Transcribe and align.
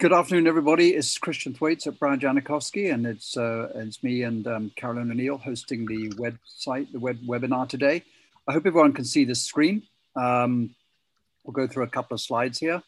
Good 0.00 0.12
afternoon, 0.12 0.46
everybody. 0.46 0.90
It's 0.90 1.18
Christian 1.18 1.54
Thwaites 1.54 1.88
at 1.88 1.98
Brian 1.98 2.20
Janikowski, 2.20 2.94
and 2.94 3.04
it's 3.04 3.36
uh, 3.36 3.72
it's 3.74 4.00
me 4.04 4.22
and 4.22 4.46
um, 4.46 4.70
Caroline 4.76 5.10
O'Neill 5.10 5.38
hosting 5.38 5.86
the 5.86 6.10
website, 6.10 6.92
the 6.92 7.00
web 7.00 7.18
webinar 7.26 7.68
today. 7.68 8.04
I 8.46 8.52
hope 8.52 8.64
everyone 8.64 8.92
can 8.92 9.04
see 9.04 9.24
the 9.24 9.34
screen. 9.34 9.82
Um, 10.14 10.76
we'll 11.42 11.52
go 11.52 11.66
through 11.66 11.82
a 11.82 11.88
couple 11.88 12.14
of 12.14 12.20
slides 12.20 12.60
here 12.60 12.80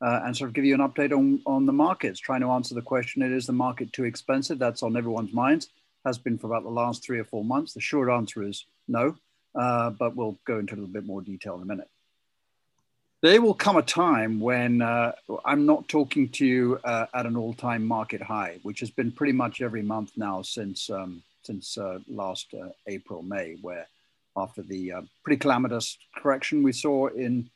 uh, 0.00 0.20
and 0.24 0.34
sort 0.34 0.48
of 0.48 0.54
give 0.54 0.64
you 0.64 0.72
an 0.72 0.80
update 0.80 1.12
on, 1.12 1.42
on 1.44 1.66
the 1.66 1.72
markets, 1.74 2.18
trying 2.18 2.40
to 2.40 2.50
answer 2.52 2.74
the 2.74 2.80
question, 2.80 3.20
is 3.20 3.44
the 3.44 3.52
market 3.52 3.92
too 3.92 4.04
expensive? 4.04 4.58
That's 4.58 4.82
on 4.82 4.96
everyone's 4.96 5.34
minds, 5.34 5.68
has 6.06 6.16
been 6.16 6.38
for 6.38 6.46
about 6.46 6.62
the 6.62 6.70
last 6.70 7.04
three 7.04 7.18
or 7.18 7.24
four 7.24 7.44
months. 7.44 7.74
The 7.74 7.82
short 7.82 8.08
answer 8.08 8.42
is 8.42 8.64
no, 8.88 9.16
uh, 9.54 9.90
but 9.90 10.16
we'll 10.16 10.38
go 10.46 10.60
into 10.60 10.72
a 10.72 10.76
little 10.76 10.88
bit 10.88 11.04
more 11.04 11.20
detail 11.20 11.56
in 11.56 11.62
a 11.62 11.66
minute 11.66 11.90
there 13.24 13.40
will 13.40 13.54
come 13.54 13.78
a 13.78 13.82
time 13.82 14.38
when 14.38 14.82
uh, 14.82 15.10
I'm 15.46 15.64
not 15.64 15.88
talking 15.88 16.28
to 16.28 16.44
you 16.44 16.78
uh, 16.84 17.06
at 17.14 17.24
an 17.24 17.38
all-time 17.38 17.82
market 17.82 18.20
high, 18.20 18.58
which 18.64 18.80
has 18.80 18.90
been 18.90 19.10
pretty 19.10 19.32
much 19.32 19.62
every 19.62 19.80
month 19.80 20.12
now 20.18 20.42
since 20.42 20.90
um, 20.90 21.22
since 21.42 21.78
uh, 21.78 22.00
last 22.06 22.52
uh, 22.52 22.68
April 22.86 23.22
May, 23.22 23.56
where 23.62 23.86
after 24.36 24.60
the 24.60 24.92
uh, 24.92 25.00
pretty 25.22 25.38
calamitous 25.38 25.96
correction 26.14 26.62
we 26.62 26.72
saw 26.72 27.06
in 27.06 27.48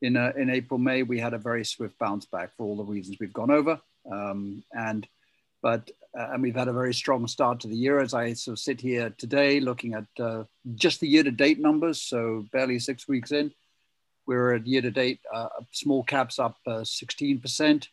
in 0.00 0.16
uh, 0.16 0.32
in 0.36 0.50
April 0.50 0.78
May, 0.78 1.04
we 1.04 1.20
had 1.20 1.34
a 1.34 1.38
very 1.38 1.64
swift 1.64 1.96
bounce 2.00 2.26
back 2.26 2.50
for 2.56 2.64
all 2.66 2.76
the 2.76 2.82
reasons 2.82 3.18
we've 3.20 3.32
gone 3.32 3.52
over, 3.52 3.80
um, 4.10 4.64
and 4.72 5.06
but 5.62 5.88
and 6.14 6.42
we've 6.42 6.56
had 6.56 6.66
a 6.66 6.72
very 6.72 6.92
strong 6.92 7.28
start 7.28 7.60
to 7.60 7.68
the 7.68 7.76
year. 7.76 8.00
As 8.00 8.12
I 8.12 8.32
sort 8.32 8.54
of 8.54 8.58
sit 8.58 8.80
here 8.80 9.14
today, 9.18 9.60
looking 9.60 9.94
at 9.94 10.46
just 10.74 10.98
the 10.98 11.06
year-to-date 11.06 11.60
numbers, 11.60 12.02
so 12.02 12.44
barely 12.50 12.80
six 12.80 13.06
weeks 13.06 13.30
in 13.30 13.52
we're 14.26 14.54
at 14.54 14.66
year 14.66 14.82
to 14.82 14.90
date, 14.90 15.20
uh, 15.32 15.48
small 15.72 16.02
caps 16.02 16.38
up 16.38 16.56
uh, 16.66 16.82
16%. 16.82 17.88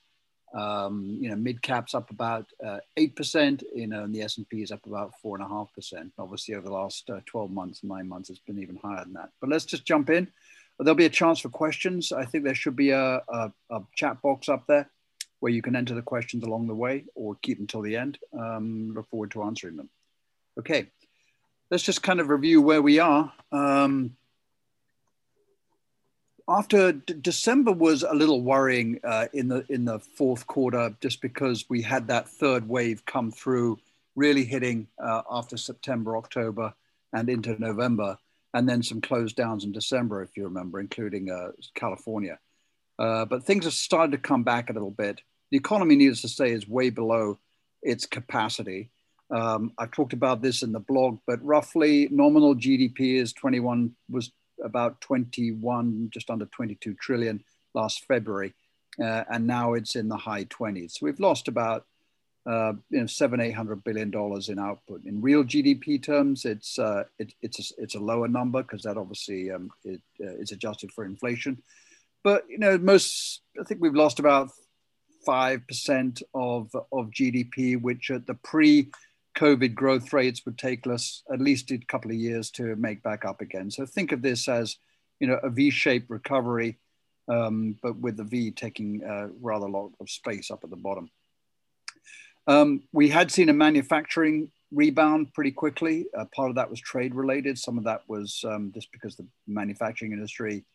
Um, 0.56 1.20
you 1.22 1.30
know, 1.30 1.36
mid 1.36 1.62
caps 1.62 1.94
up 1.94 2.10
about 2.10 2.48
uh, 2.66 2.80
8%, 2.98 3.62
you 3.76 3.86
know, 3.88 4.04
and 4.04 4.14
the 4.14 4.24
S&P 4.24 4.64
is 4.64 4.72
up 4.72 4.84
about 4.86 5.14
4.5%. 5.24 6.12
Obviously, 6.18 6.56
over 6.56 6.66
the 6.66 6.74
last 6.74 7.08
uh, 7.10 7.20
12 7.28 7.52
months, 7.52 7.84
nine 7.84 8.08
months, 8.08 8.32
it's 8.32 8.40
been 8.40 8.60
even 8.60 8.80
higher 8.82 9.04
than 9.04 9.14
that. 9.14 9.30
But 9.42 9.52
let's 9.52 9.66
just 9.66 9.86
jump 9.86 10.10
in. 10.10 10.28
There'll 10.80 10.96
be 10.96 11.06
a 11.06 11.10
chance 11.10 11.40
for 11.40 11.50
questions. 11.50 12.12
I 12.12 12.26
think 12.26 12.46
there 12.46 12.56
should 12.56 12.76
be 12.76 12.92
a, 12.92 13.22
a, 13.28 13.52
a 13.70 13.82
chat 13.96 14.22
box 14.22 14.50
up 14.50 14.66
there 14.68 14.90
where 15.40 15.52
you 15.52 15.62
can 15.62 15.76
enter 15.76 15.94
the 15.94 16.02
questions 16.02 16.44
along 16.44 16.68
the 16.68 16.76
way 16.76 17.06
or 17.16 17.36
keep 17.42 17.60
until 17.60 17.82
the 17.82 17.96
end. 17.96 18.18
Um, 18.38 18.94
look 18.96 19.10
forward 19.10 19.32
to 19.32 19.44
answering 19.44 19.78
them. 19.78 19.90
Okay, 20.58 20.88
let's 21.72 21.84
just 21.84 22.04
kind 22.04 22.20
of 22.20 22.30
review 22.30 22.62
where 22.62 22.82
we 22.82 23.00
are. 23.00 23.32
Um, 23.52 24.16
after 26.50 26.94
D- 26.94 27.14
December 27.22 27.72
was 27.72 28.04
a 28.04 28.14
little 28.14 28.42
worrying 28.42 29.00
uh, 29.04 29.28
in 29.34 29.48
the 29.48 29.64
in 29.70 29.86
the 29.86 30.00
fourth 30.00 30.48
quarter, 30.48 30.96
just 31.00 31.22
because 31.22 31.66
we 31.70 31.82
had 31.82 32.08
that 32.08 32.28
third 32.28 32.68
wave 32.68 33.06
come 33.06 33.32
through, 33.32 33.80
really 34.16 34.44
hitting 34.44 34.88
uh, 35.02 35.22
after 35.30 35.56
September, 35.56 36.18
October, 36.18 36.74
and 37.14 37.30
into 37.30 37.60
November, 37.60 38.18
and 38.54 38.68
then 38.68 38.82
some 38.82 39.00
close 39.00 39.32
downs 39.32 39.64
in 39.64 39.72
December, 39.72 40.24
if 40.24 40.36
you 40.36 40.44
remember, 40.44 40.80
including 40.80 41.30
uh, 41.30 41.52
California. 41.76 42.40
Uh, 42.98 43.26
but 43.26 43.46
things 43.46 43.66
have 43.66 43.74
started 43.74 44.12
to 44.12 44.18
come 44.18 44.44
back 44.44 44.70
a 44.70 44.74
little 44.74 44.92
bit. 44.92 45.22
The 45.52 45.58
economy, 45.58 45.96
needless 45.96 46.22
to 46.22 46.28
say, 46.28 46.52
is 46.52 46.68
way 46.68 46.90
below 46.90 47.38
its 47.82 48.06
capacity. 48.06 48.90
Um, 49.32 49.72
I've 49.78 49.92
talked 49.92 50.14
about 50.14 50.42
this 50.42 50.64
in 50.64 50.72
the 50.72 50.80
blog, 50.80 51.20
but 51.28 51.44
roughly 51.46 52.08
nominal 52.12 52.56
GDP 52.56 53.22
is 53.22 53.32
21 53.34 53.92
was 54.10 54.32
about 54.64 55.02
21, 55.02 56.10
just 56.14 56.30
under 56.30 56.46
22 56.46 56.96
trillion 56.96 57.44
last 57.74 58.06
February, 58.06 58.54
uh, 59.02 59.24
and 59.32 59.46
now 59.46 59.74
it's 59.74 59.96
in 59.96 60.08
the 60.10 60.18
high 60.18 60.46
20s. 60.46 60.92
So 60.92 61.06
we've 61.06 61.20
lost 61.20 61.48
about 61.48 61.86
uh, 62.50 62.74
you 62.90 63.02
know 63.02 63.06
seven 63.06 63.40
eight 63.40 63.52
hundred 63.52 63.84
billion 63.84 64.10
dollars 64.10 64.50
in 64.50 64.60
output. 64.60 65.04
In 65.06 65.22
real 65.22 65.44
GDP 65.44 66.02
terms, 66.02 66.46
it's 66.46 66.80
uh, 66.80 67.04
it, 67.20 67.34
it's 67.42 67.60
a, 67.60 67.84
it's 67.84 67.96
a 67.96 68.00
lower 68.00 68.28
number 68.28 68.64
because 68.64 68.84
that 68.84 68.98
obviously 68.98 69.52
um, 69.52 69.70
it, 69.84 70.02
uh, 70.24 70.36
is 70.38 70.52
adjusted 70.52 70.92
for 70.92 71.06
inflation. 71.06 71.62
But 72.24 72.46
you 72.50 72.58
know 72.58 72.78
most 72.78 73.42
I 73.60 73.64
think 73.64 73.82
we've 73.82 73.94
lost 73.94 74.20
about 74.20 74.50
five 75.26 75.68
percent 75.68 76.24
of 76.34 76.74
of 76.92 77.12
GDP, 77.12 77.80
which 77.80 78.10
at 78.10 78.26
the 78.26 78.36
pre 78.36 78.90
COVID 79.36 79.76
growth 79.76 80.12
rates 80.12 80.46
would 80.46 80.58
take 80.58 80.86
us 80.88 81.24
at 81.32 81.40
least 81.40 81.72
a 81.72 81.78
couple 81.78 82.12
of 82.12 82.18
years 82.18 82.50
to 82.52 82.76
make 82.76 83.04
back 83.04 83.26
up 83.26 83.42
again. 83.42 83.72
So 83.72 83.86
think 83.86 84.12
of 84.12 84.22
this 84.22 84.48
as, 84.48 84.78
you 85.20 85.28
know, 85.28 85.40
a 85.44 85.50
V-shaped 85.50 86.10
recovery, 86.10 86.78
um, 87.28 87.76
but 87.82 87.98
with 87.98 88.18
the 88.18 88.24
V 88.24 88.52
taking 88.52 89.04
uh, 89.04 89.28
rather 89.42 89.68
a 89.68 89.72
lot 89.72 89.92
of 90.00 90.10
space 90.10 90.52
up 90.52 90.64
at 90.64 90.70
the 90.70 90.76
bottom. 90.76 91.10
Um, 92.48 92.84
we 92.92 93.10
had 93.10 93.32
seen 93.32 93.50
a 93.50 93.54
manufacturing 93.54 94.52
rebound 94.72 95.34
pretty 95.34 95.52
quickly. 95.52 96.08
Uh, 96.18 96.26
part 96.36 96.50
of 96.50 96.56
that 96.56 96.70
was 96.70 96.80
trade 96.80 97.14
related. 97.14 97.58
Some 97.58 97.78
of 97.78 97.84
that 97.84 98.02
was 98.08 98.44
um, 98.48 98.72
just 98.74 98.92
because 98.92 99.16
the 99.16 99.28
manufacturing 99.48 100.14
industry, 100.14 100.66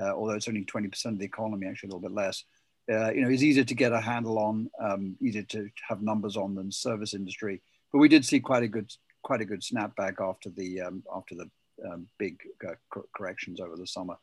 uh, 0.00 0.12
although 0.12 0.34
it's 0.34 0.48
only 0.48 0.64
20% 0.64 1.04
of 1.06 1.18
the 1.18 1.24
economy, 1.24 1.66
actually 1.66 1.88
a 1.88 1.94
little 1.94 2.08
bit 2.08 2.14
less, 2.14 2.44
uh, 2.90 3.10
you 3.12 3.22
know, 3.22 3.30
is 3.30 3.42
easier 3.42 3.64
to 3.64 3.74
get 3.74 3.92
a 3.92 4.00
handle 4.00 4.38
on, 4.38 4.70
um, 4.80 5.16
easier 5.20 5.42
to 5.42 5.68
have 5.88 6.02
numbers 6.02 6.36
on 6.36 6.54
than 6.54 6.70
service 6.70 7.14
industry 7.14 7.60
but 7.94 8.00
we 8.00 8.08
did 8.08 8.24
see 8.24 8.40
quite 8.40 8.64
a 8.64 8.68
good 8.68 8.92
quite 9.22 9.40
a 9.40 9.44
good 9.44 9.62
snapback 9.62 10.20
after 10.20 10.50
the 10.50 10.80
um, 10.80 11.04
after 11.14 11.36
the 11.36 11.48
um, 11.88 12.08
big 12.18 12.40
uh, 12.68 12.74
corrections 13.16 13.60
over 13.60 13.76
the 13.76 13.86
summer. 13.86 14.16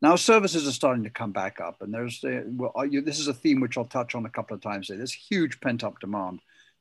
Now 0.00 0.14
services 0.14 0.68
are 0.68 0.72
starting 0.72 1.02
to 1.02 1.10
come 1.10 1.32
back 1.32 1.60
up, 1.60 1.82
and 1.82 1.92
there's 1.92 2.22
uh, 2.22 2.42
well, 2.46 2.72
you, 2.88 3.00
this 3.00 3.18
is 3.18 3.26
a 3.26 3.34
theme 3.34 3.58
which 3.58 3.76
I'll 3.76 3.84
touch 3.84 4.14
on 4.14 4.26
a 4.26 4.30
couple 4.30 4.54
of 4.54 4.62
times. 4.62 4.86
Today. 4.86 4.98
There's 4.98 5.12
huge 5.12 5.60
pent 5.60 5.82
up 5.82 5.98
demand 5.98 6.38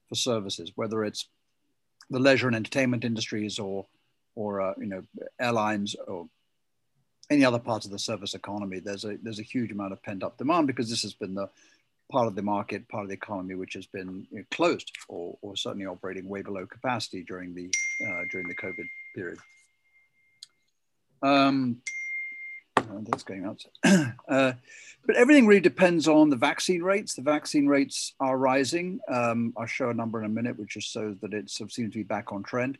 for 0.07 0.13
services, 0.13 0.71
whether 0.75 1.03
it's 1.03 1.27
the 2.11 2.19
leisure 2.19 2.45
and 2.45 2.55
entertainment 2.55 3.03
industries 3.03 3.57
or 3.57 3.87
or 4.35 4.61
uh, 4.61 4.73
you 4.77 4.85
know 4.85 5.01
airlines 5.41 5.95
or 6.07 6.29
any 7.31 7.43
other 7.43 7.59
parts 7.59 7.87
of 7.87 7.91
the 7.91 7.97
service 7.97 8.35
economy. 8.35 8.77
There's 8.77 9.03
a 9.03 9.17
there's 9.23 9.39
a 9.39 9.43
huge 9.43 9.71
amount 9.71 9.93
of 9.93 10.03
pent 10.03 10.21
up 10.21 10.37
demand 10.37 10.67
because 10.67 10.91
this 10.91 11.01
has 11.01 11.15
been 11.15 11.33
the 11.33 11.49
part 12.11 12.27
of 12.27 12.35
the 12.35 12.41
market, 12.41 12.87
part 12.89 13.03
of 13.03 13.09
the 13.09 13.15
economy, 13.15 13.55
which 13.55 13.73
has 13.73 13.85
been 13.85 14.27
you 14.31 14.39
know, 14.39 14.45
closed 14.51 14.91
or, 15.07 15.37
or 15.41 15.55
certainly 15.55 15.85
operating 15.85 16.27
way 16.27 16.41
below 16.41 16.65
capacity 16.65 17.23
during 17.23 17.53
the 17.53 17.69
uh, 18.05 18.23
during 18.31 18.47
the 18.47 18.55
COVID 18.55 18.85
period. 19.15 19.37
Um, 21.21 21.81
that's 23.01 23.23
going 23.23 23.45
out. 23.45 23.63
uh, 24.27 24.53
but 25.05 25.15
everything 25.15 25.47
really 25.47 25.59
depends 25.61 26.07
on 26.07 26.29
the 26.29 26.35
vaccine 26.35 26.81
rates. 26.81 27.13
The 27.13 27.21
vaccine 27.21 27.67
rates 27.67 28.13
are 28.19 28.37
rising. 28.37 28.99
Um, 29.07 29.53
I'll 29.57 29.65
show 29.65 29.89
a 29.89 29.93
number 29.93 30.19
in 30.19 30.25
a 30.25 30.33
minute, 30.33 30.57
which 30.57 30.73
just 30.73 30.91
shows 30.91 31.17
that 31.21 31.33
it 31.33 31.49
seems 31.49 31.73
to 31.75 31.89
be 31.89 32.03
back 32.03 32.31
on 32.31 32.43
trend. 32.43 32.77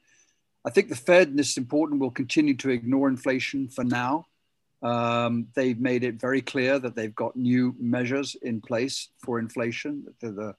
I 0.66 0.69
think 0.69 0.89
the 0.89 0.95
Fed, 0.95 1.29
and 1.29 1.39
this 1.39 1.51
is 1.51 1.57
important, 1.57 2.01
will 2.01 2.12
continue 2.12 2.56
to 2.57 2.69
ignore 2.69 3.07
inflation 3.07 3.69
for 3.69 3.84
now. 3.84 4.28
Um, 4.81 5.47
they've 5.56 5.79
made 5.79 6.03
it 6.03 6.19
very 6.19 6.41
clear 6.41 6.79
that 6.79 6.95
they've 6.95 7.16
got 7.16 7.35
new 7.35 7.75
measures 7.79 8.35
in 8.41 8.62
place 8.62 9.09
for 9.23 9.40
inflation. 9.40 10.06
The, 10.22 10.31
the 10.31 10.56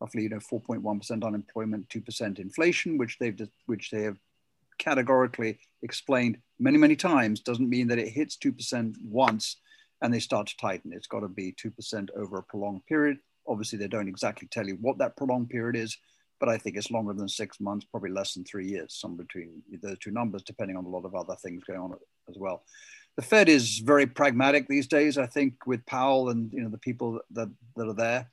roughly, 0.00 0.22
you 0.24 0.28
know, 0.28 0.38
4.1% 0.38 1.24
unemployment, 1.24 1.88
2% 1.88 2.38
inflation, 2.38 2.98
which 2.98 3.18
they've 3.18 3.38
which 3.66 3.90
they 3.90 4.02
have 4.02 4.16
categorically 4.78 5.58
explained 5.82 6.38
many, 6.58 6.78
many 6.78 6.96
times, 6.96 7.40
doesn't 7.40 7.68
mean 7.68 7.88
that 7.88 7.98
it 7.98 8.08
hits 8.08 8.36
2% 8.36 8.94
once 9.04 9.56
and 10.02 10.12
they 10.12 10.18
start 10.18 10.46
to 10.48 10.56
tighten. 10.56 10.92
It's 10.92 11.06
got 11.06 11.20
to 11.20 11.28
be 11.28 11.52
2% 11.52 12.08
over 12.16 12.38
a 12.38 12.42
prolonged 12.42 12.86
period. 12.86 13.18
Obviously, 13.46 13.78
they 13.78 13.88
don't 13.88 14.08
exactly 14.08 14.48
tell 14.50 14.66
you 14.66 14.78
what 14.80 14.98
that 14.98 15.16
prolonged 15.16 15.50
period 15.50 15.76
is, 15.76 15.96
but 16.38 16.48
I 16.48 16.56
think 16.56 16.76
it's 16.76 16.90
longer 16.90 17.12
than 17.12 17.28
six 17.28 17.60
months, 17.60 17.84
probably 17.84 18.10
less 18.10 18.32
than 18.32 18.44
three 18.44 18.66
years, 18.66 18.94
some 18.94 19.16
between 19.16 19.62
those 19.82 19.98
two 19.98 20.10
numbers, 20.10 20.42
depending 20.42 20.78
on 20.78 20.86
a 20.86 20.88
lot 20.88 21.04
of 21.04 21.14
other 21.14 21.36
things 21.36 21.62
going 21.64 21.80
on 21.80 21.94
as 22.28 22.36
well 22.38 22.62
the 23.16 23.22
Fed 23.22 23.48
is 23.48 23.78
very 23.78 24.06
pragmatic 24.06 24.68
these 24.68 24.86
days. 24.86 25.18
I 25.18 25.26
think 25.26 25.66
with 25.66 25.84
Powell 25.86 26.30
and 26.30 26.52
you 26.52 26.62
know 26.62 26.70
the 26.70 26.78
people 26.78 27.20
that 27.32 27.50
that 27.76 27.88
are 27.88 27.94
there, 27.94 28.30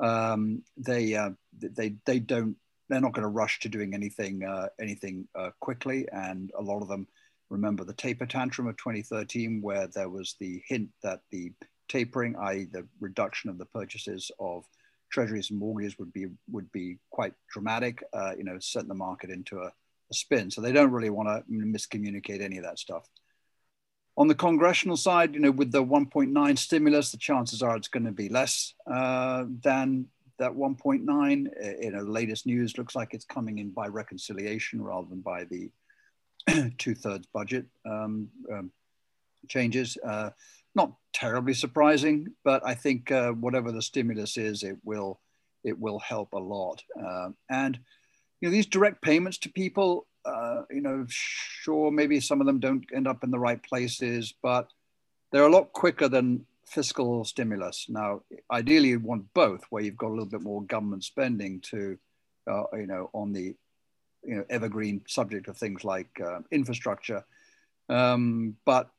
um, 0.00 0.62
they 0.76 1.14
uh, 1.14 1.30
they 1.58 1.96
they 2.06 2.18
don't 2.18 2.56
they're 2.88 3.00
not 3.00 3.12
going 3.12 3.22
to 3.22 3.28
rush 3.28 3.60
to 3.60 3.68
doing 3.68 3.94
anything 3.94 4.44
uh, 4.44 4.68
anything 4.80 5.28
uh, 5.34 5.50
quickly, 5.60 6.08
and 6.12 6.50
a 6.58 6.62
lot 6.62 6.82
of 6.82 6.88
them 6.88 7.06
remember 7.50 7.84
the 7.84 7.92
taper 7.92 8.26
tantrum 8.26 8.68
of 8.68 8.76
2013, 8.76 9.60
where 9.60 9.88
there 9.88 10.08
was 10.08 10.36
the 10.40 10.62
hint 10.66 10.88
that 11.02 11.20
the 11.30 11.52
tapering, 11.88 12.36
i.e., 12.36 12.66
the 12.70 12.86
reduction 13.00 13.50
of 13.50 13.58
the 13.58 13.66
purchases 13.66 14.30
of 14.38 14.64
treasuries 15.10 15.50
and 15.50 15.58
mortgages, 15.58 15.98
would 15.98 16.12
be 16.12 16.26
would 16.50 16.70
be 16.72 16.98
quite 17.10 17.34
dramatic. 17.52 18.02
Uh, 18.12 18.32
you 18.36 18.44
know, 18.44 18.58
set 18.58 18.88
the 18.88 18.94
market 18.94 19.30
into 19.30 19.58
a, 19.58 19.66
a 19.66 20.14
spin. 20.14 20.50
So 20.50 20.60
they 20.60 20.72
don't 20.72 20.92
really 20.92 21.10
want 21.10 21.28
to 21.28 21.52
miscommunicate 21.52 22.40
any 22.40 22.58
of 22.58 22.64
that 22.64 22.78
stuff. 22.78 23.06
On 24.20 24.28
the 24.28 24.34
congressional 24.34 24.98
side, 24.98 25.32
you 25.32 25.40
know, 25.40 25.50
with 25.50 25.72
the 25.72 25.82
1.9 25.82 26.58
stimulus, 26.58 27.10
the 27.10 27.16
chances 27.16 27.62
are 27.62 27.74
it's 27.74 27.88
going 27.88 28.04
to 28.04 28.12
be 28.12 28.28
less 28.28 28.74
uh, 28.86 29.46
than 29.62 30.08
that 30.38 30.52
1.9. 30.52 31.06
Uh, 31.08 31.80
you 31.80 31.90
know, 31.90 32.04
the 32.04 32.10
latest 32.10 32.44
news 32.44 32.76
looks 32.76 32.94
like 32.94 33.14
it's 33.14 33.24
coming 33.24 33.60
in 33.60 33.70
by 33.70 33.86
reconciliation 33.86 34.82
rather 34.82 35.08
than 35.08 35.22
by 35.22 35.44
the 35.44 35.70
two-thirds 36.76 37.28
budget 37.32 37.64
um, 37.86 38.28
um, 38.52 38.70
changes. 39.48 39.96
Uh, 40.06 40.28
not 40.74 40.92
terribly 41.14 41.54
surprising, 41.54 42.26
but 42.44 42.60
I 42.62 42.74
think 42.74 43.10
uh, 43.10 43.30
whatever 43.30 43.72
the 43.72 43.80
stimulus 43.80 44.36
is, 44.36 44.62
it 44.62 44.76
will 44.84 45.18
it 45.64 45.78
will 45.78 45.98
help 45.98 46.34
a 46.34 46.38
lot. 46.38 46.82
Uh, 47.02 47.30
and 47.48 47.80
you 48.42 48.48
know, 48.48 48.52
these 48.52 48.66
direct 48.66 49.00
payments 49.00 49.38
to 49.38 49.48
people, 49.48 50.06
uh, 50.24 50.62
you 50.70 50.80
know, 50.80 51.04
sure, 51.08 51.90
maybe 51.90 52.20
some 52.20 52.40
of 52.40 52.46
them 52.46 52.60
don't 52.60 52.84
end 52.94 53.06
up 53.06 53.24
in 53.24 53.30
the 53.30 53.38
right 53.38 53.62
places, 53.62 54.34
but 54.42 54.68
they're 55.32 55.46
a 55.46 55.50
lot 55.50 55.72
quicker 55.72 56.08
than 56.08 56.46
fiscal 56.66 57.24
stimulus. 57.24 57.86
Now, 57.88 58.22
ideally, 58.50 58.90
you 58.90 59.00
want 59.00 59.32
both, 59.34 59.64
where 59.70 59.82
you've 59.82 59.96
got 59.96 60.08
a 60.08 60.14
little 60.14 60.26
bit 60.26 60.42
more 60.42 60.62
government 60.62 61.04
spending 61.04 61.60
to, 61.70 61.98
uh, 62.50 62.64
you 62.74 62.86
know, 62.86 63.10
on 63.12 63.32
the, 63.32 63.54
you 64.24 64.36
know, 64.36 64.44
evergreen 64.50 65.02
subject 65.06 65.48
of 65.48 65.56
things 65.56 65.84
like 65.84 66.20
uh, 66.24 66.40
infrastructure. 66.50 67.24
Um, 67.88 68.56
but 68.64 68.90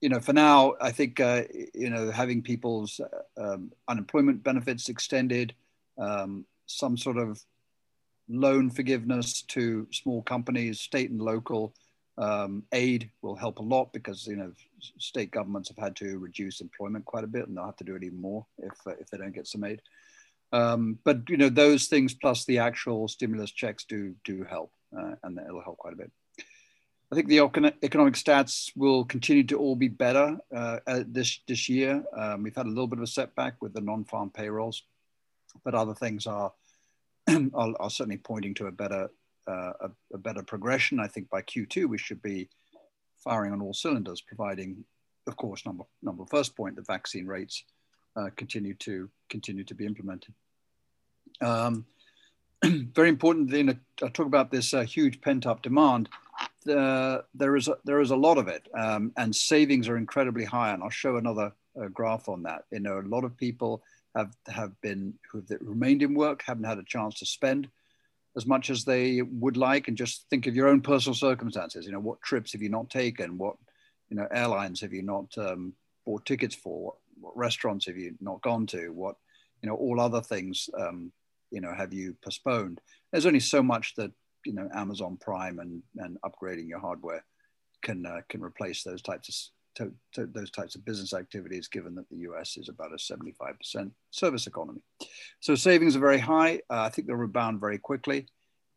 you 0.00 0.10
know, 0.10 0.20
for 0.20 0.34
now, 0.34 0.74
I 0.82 0.92
think 0.92 1.18
uh, 1.18 1.44
you 1.72 1.88
know 1.88 2.10
having 2.10 2.42
people's 2.42 3.00
uh, 3.00 3.42
um, 3.42 3.72
unemployment 3.88 4.42
benefits 4.42 4.90
extended, 4.90 5.54
um, 5.96 6.44
some 6.66 6.98
sort 6.98 7.16
of 7.16 7.42
loan 8.28 8.70
forgiveness 8.70 9.42
to 9.42 9.86
small 9.90 10.22
companies, 10.22 10.80
state 10.80 11.10
and 11.10 11.20
local 11.20 11.74
um, 12.16 12.62
aid 12.72 13.10
will 13.22 13.34
help 13.34 13.58
a 13.58 13.62
lot 13.62 13.92
because 13.92 14.26
you 14.26 14.36
know 14.36 14.52
state 14.98 15.30
governments 15.30 15.68
have 15.68 15.78
had 15.78 15.96
to 15.96 16.18
reduce 16.18 16.60
employment 16.60 17.04
quite 17.04 17.24
a 17.24 17.28
bit, 17.28 17.48
and 17.48 17.56
they'll 17.56 17.66
have 17.66 17.76
to 17.76 17.84
do 17.84 17.96
it 17.96 18.04
even 18.04 18.20
more 18.20 18.46
if 18.58 18.74
uh, 18.86 18.92
if 19.00 19.08
they 19.08 19.18
don't 19.18 19.34
get 19.34 19.46
some 19.46 19.64
aid. 19.64 19.80
Um, 20.52 20.98
but 21.04 21.28
you 21.28 21.36
know 21.36 21.48
those 21.48 21.86
things 21.86 22.14
plus 22.14 22.44
the 22.44 22.58
actual 22.58 23.08
stimulus 23.08 23.50
checks 23.50 23.84
do 23.84 24.14
do 24.24 24.44
help, 24.44 24.72
uh, 24.96 25.14
and 25.22 25.38
it'll 25.38 25.62
help 25.62 25.78
quite 25.78 25.94
a 25.94 25.96
bit. 25.96 26.10
I 27.12 27.16
think 27.16 27.28
the 27.28 27.40
economic 27.82 28.14
stats 28.14 28.72
will 28.74 29.04
continue 29.04 29.44
to 29.44 29.58
all 29.58 29.76
be 29.76 29.88
better 29.88 30.38
uh, 30.54 30.78
this 31.06 31.40
this 31.46 31.68
year. 31.68 32.02
Um, 32.16 32.42
we've 32.42 32.56
had 32.56 32.66
a 32.66 32.70
little 32.70 32.86
bit 32.86 32.98
of 32.98 33.04
a 33.04 33.08
setback 33.08 33.60
with 33.60 33.74
the 33.74 33.80
non-farm 33.80 34.30
payrolls, 34.30 34.82
but 35.64 35.74
other 35.74 35.94
things 35.94 36.26
are 36.26 36.52
are, 37.54 37.74
are, 37.80 37.90
certainly 37.90 38.18
pointing 38.18 38.54
to 38.54 38.66
a 38.66 38.72
better 38.72 39.08
uh, 39.46 39.72
a, 39.80 39.90
a, 40.14 40.18
better 40.18 40.42
progression. 40.42 41.00
I 41.00 41.06
think 41.06 41.28
by 41.28 41.42
Q2 41.42 41.86
we 41.86 41.98
should 41.98 42.22
be 42.22 42.48
firing 43.18 43.52
on 43.52 43.60
all 43.60 43.74
cylinders, 43.74 44.20
providing, 44.20 44.84
of 45.26 45.36
course, 45.36 45.66
number 45.66 45.84
number 46.02 46.24
first 46.26 46.56
point, 46.56 46.76
the 46.76 46.82
vaccine 46.82 47.26
rates 47.26 47.64
uh, 48.16 48.30
continue 48.36 48.74
to 48.74 49.10
continue 49.28 49.64
to 49.64 49.74
be 49.74 49.86
implemented. 49.86 50.34
Um, 51.40 51.86
very 52.64 53.08
important. 53.08 53.50
Know, 53.50 53.74
I 54.02 54.08
talk 54.08 54.26
about 54.26 54.50
this 54.50 54.72
uh, 54.72 54.82
huge 54.82 55.20
pent 55.20 55.46
up 55.46 55.62
demand 55.62 56.08
there 56.66 57.56
is 57.56 57.68
a, 57.68 57.76
there 57.84 58.00
is 58.00 58.10
a 58.10 58.16
lot 58.16 58.38
of 58.38 58.48
it, 58.48 58.68
um, 58.74 59.12
and 59.16 59.34
savings 59.34 59.88
are 59.88 59.96
incredibly 59.96 60.44
high. 60.44 60.72
And 60.72 60.82
I'll 60.82 60.90
show 60.90 61.16
another 61.16 61.52
uh, 61.80 61.88
graph 61.88 62.28
on 62.28 62.42
that. 62.44 62.64
You 62.70 62.80
know, 62.80 62.98
a 62.98 63.02
lot 63.02 63.24
of 63.24 63.36
people 63.36 63.82
have 64.14 64.34
have 64.48 64.80
been 64.80 65.14
who've 65.30 65.50
remained 65.60 66.02
in 66.02 66.14
work, 66.14 66.42
haven't 66.46 66.64
had 66.64 66.78
a 66.78 66.84
chance 66.84 67.18
to 67.18 67.26
spend 67.26 67.68
as 68.36 68.46
much 68.46 68.70
as 68.70 68.84
they 68.84 69.22
would 69.22 69.56
like, 69.56 69.88
and 69.88 69.96
just 69.96 70.26
think 70.28 70.46
of 70.46 70.56
your 70.56 70.68
own 70.68 70.80
personal 70.80 71.14
circumstances. 71.14 71.86
You 71.86 71.92
know, 71.92 72.00
what 72.00 72.22
trips 72.22 72.52
have 72.52 72.62
you 72.62 72.68
not 72.68 72.90
taken? 72.90 73.38
What 73.38 73.56
you 74.08 74.16
know, 74.16 74.26
airlines 74.30 74.80
have 74.80 74.92
you 74.92 75.02
not 75.02 75.26
um, 75.38 75.72
bought 76.04 76.26
tickets 76.26 76.54
for? 76.54 76.80
What, 76.80 76.94
what, 77.20 77.36
restaurants 77.36 77.86
have 77.86 77.96
you 77.96 78.14
not 78.20 78.42
gone 78.42 78.66
to? 78.68 78.88
What 78.88 79.16
you 79.62 79.68
know, 79.68 79.76
all 79.76 80.00
other 80.00 80.20
things. 80.20 80.68
Um, 80.78 81.12
you 81.50 81.60
know, 81.60 81.72
have 81.74 81.92
you 81.92 82.16
postponed? 82.22 82.80
There's 83.12 83.26
only 83.26 83.40
so 83.40 83.62
much 83.62 83.94
that 83.96 84.10
you 84.44 84.52
know 84.52 84.68
Amazon 84.74 85.16
Prime 85.20 85.58
and 85.58 85.82
and 85.96 86.18
upgrading 86.24 86.68
your 86.68 86.80
hardware 86.80 87.24
can 87.82 88.04
uh, 88.06 88.20
can 88.28 88.42
replace 88.42 88.82
those 88.82 89.02
types 89.02 89.28
of 89.28 89.34
to, 89.76 89.92
to 90.12 90.26
those 90.26 90.50
types 90.50 90.74
of 90.74 90.84
business 90.84 91.12
activities, 91.12 91.68
given 91.68 91.94
that 91.96 92.08
the 92.08 92.18
US 92.30 92.56
is 92.56 92.68
about 92.68 92.92
a 92.92 92.96
75% 92.96 93.90
service 94.10 94.46
economy. 94.46 94.80
So 95.40 95.54
savings 95.54 95.96
are 95.96 96.00
very 96.00 96.18
high. 96.18 96.60
Uh, 96.70 96.82
I 96.82 96.88
think 96.88 97.06
they'll 97.06 97.16
rebound 97.16 97.60
very 97.60 97.78
quickly. 97.78 98.26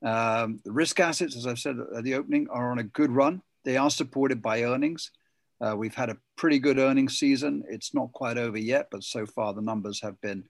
Um, 0.04 0.60
the 0.64 0.72
risk 0.72 1.00
assets, 1.00 1.36
as 1.36 1.48
I've 1.48 1.60
said 1.60 1.78
at 1.96 2.04
the 2.04 2.16
opening, 2.16 2.48
are 2.50 2.72
on 2.72 2.80
a 2.80 2.84
good 2.84 3.12
run. 3.12 3.42
They 3.66 3.78
are 3.78 3.90
supported 3.90 4.42
by 4.42 4.64
earnings. 4.64 5.12
Uh, 5.60 5.76
we've 5.76 5.96
had 5.96 6.10
a 6.10 6.18
pretty 6.36 6.60
good 6.60 6.78
earnings 6.78 7.18
season. 7.18 7.64
It's 7.68 7.94
not 7.94 8.12
quite 8.12 8.38
over 8.38 8.58
yet, 8.58 8.90
but 8.92 9.04
so 9.04 9.26
far 9.26 9.54
the 9.54 9.62
numbers 9.62 10.00
have 10.02 10.20
been 10.22 10.44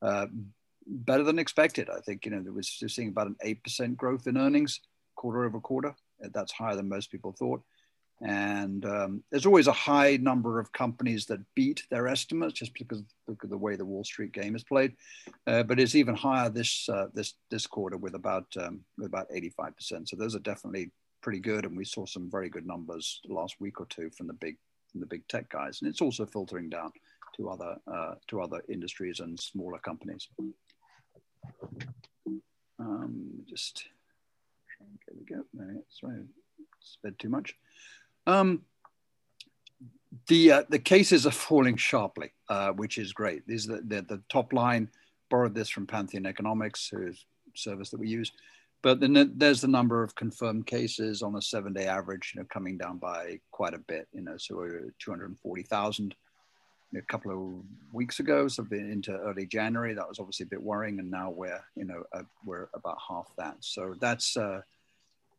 uh, 0.00 0.26
better 0.86 1.22
than 1.22 1.38
expected. 1.38 1.90
I 1.90 2.00
think 2.00 2.24
you 2.24 2.30
know 2.30 2.42
there 2.42 2.52
was 2.52 2.82
seeing 2.88 3.08
about 3.08 3.26
an 3.26 3.36
eight 3.42 3.62
percent 3.62 3.96
growth 3.96 4.26
in 4.26 4.38
earnings 4.38 4.80
quarter 5.16 5.44
over 5.44 5.60
quarter. 5.60 5.94
That's 6.20 6.52
higher 6.52 6.76
than 6.76 6.88
most 6.88 7.10
people 7.10 7.32
thought. 7.32 7.62
And 8.20 8.84
um, 8.84 9.22
there's 9.30 9.46
always 9.46 9.68
a 9.68 9.72
high 9.72 10.16
number 10.16 10.58
of 10.58 10.72
companies 10.72 11.26
that 11.26 11.40
beat 11.54 11.84
their 11.90 12.08
estimates 12.08 12.54
just 12.54 12.74
because, 12.74 13.02
because 13.28 13.44
of 13.44 13.50
the 13.50 13.58
way 13.58 13.76
the 13.76 13.84
Wall 13.84 14.02
Street 14.02 14.32
game 14.32 14.56
is 14.56 14.64
played. 14.64 14.94
Uh, 15.46 15.62
but 15.62 15.78
it's 15.78 15.94
even 15.94 16.16
higher 16.16 16.50
this 16.50 16.88
uh, 16.88 17.06
this 17.14 17.34
this 17.50 17.66
quarter 17.66 17.96
with 17.96 18.14
about 18.14 18.46
um, 18.60 18.80
with 18.96 19.06
about 19.06 19.30
85%. 19.30 20.08
So 20.08 20.16
those 20.16 20.34
are 20.34 20.40
definitely 20.40 20.90
pretty 21.22 21.40
good. 21.40 21.64
And 21.64 21.76
we 21.76 21.84
saw 21.84 22.06
some 22.06 22.28
very 22.30 22.48
good 22.48 22.66
numbers 22.66 23.20
last 23.28 23.60
week 23.60 23.80
or 23.80 23.86
two 23.86 24.10
from 24.16 24.26
the 24.26 24.34
big 24.34 24.56
from 24.90 25.00
the 25.00 25.06
big 25.06 25.26
tech 25.28 25.48
guys. 25.48 25.78
And 25.80 25.88
it's 25.88 26.00
also 26.00 26.26
filtering 26.26 26.68
down 26.68 26.90
to 27.36 27.50
other 27.50 27.76
uh, 27.86 28.14
to 28.28 28.40
other 28.40 28.62
industries 28.68 29.20
and 29.20 29.38
smaller 29.38 29.78
companies. 29.78 30.28
Um, 32.80 33.44
just 33.48 33.84
there 35.06 35.16
we 35.18 35.24
go. 35.24 35.44
Sorry, 35.88 36.24
sped 36.80 37.18
too 37.18 37.28
much. 37.28 37.54
Um, 38.28 38.62
the 40.26 40.52
uh, 40.52 40.62
the 40.68 40.78
cases 40.78 41.26
are 41.26 41.32
falling 41.32 41.76
sharply, 41.76 42.32
uh, 42.48 42.70
which 42.72 42.98
is 42.98 43.12
great. 43.12 43.46
These 43.46 43.66
the, 43.66 43.80
the, 43.84 44.02
the, 44.02 44.22
top 44.28 44.52
line. 44.52 44.90
Borrowed 45.30 45.54
this 45.54 45.68
from 45.68 45.86
Pantheon 45.86 46.24
Economics, 46.24 46.88
whose 46.88 47.26
service 47.54 47.90
that 47.90 48.00
we 48.00 48.08
use. 48.08 48.32
But 48.82 49.00
then 49.00 49.32
there's 49.36 49.60
the 49.60 49.68
number 49.68 50.02
of 50.02 50.14
confirmed 50.14 50.66
cases 50.66 51.20
on 51.20 51.34
a 51.34 51.42
seven-day 51.42 51.86
average, 51.86 52.32
you 52.34 52.40
know, 52.40 52.46
coming 52.48 52.78
down 52.78 52.98
by 52.98 53.40
quite 53.50 53.74
a 53.74 53.78
bit. 53.78 54.08
You 54.12 54.22
know, 54.22 54.36
so 54.38 54.56
we're 54.56 54.94
240,000 55.00 56.14
a 56.96 57.02
couple 57.02 57.32
of 57.32 57.64
weeks 57.92 58.20
ago, 58.20 58.48
so 58.48 58.64
into 58.70 59.12
early 59.18 59.46
January. 59.46 59.94
That 59.94 60.08
was 60.08 60.18
obviously 60.18 60.44
a 60.44 60.48
bit 60.48 60.62
worrying, 60.62 60.98
and 60.98 61.10
now 61.10 61.30
we're 61.30 61.60
you 61.74 61.84
know 61.84 62.04
uh, 62.12 62.22
we're 62.44 62.68
about 62.74 62.98
half 63.06 63.30
that. 63.36 63.56
So 63.60 63.94
that's 64.00 64.36
uh, 64.36 64.60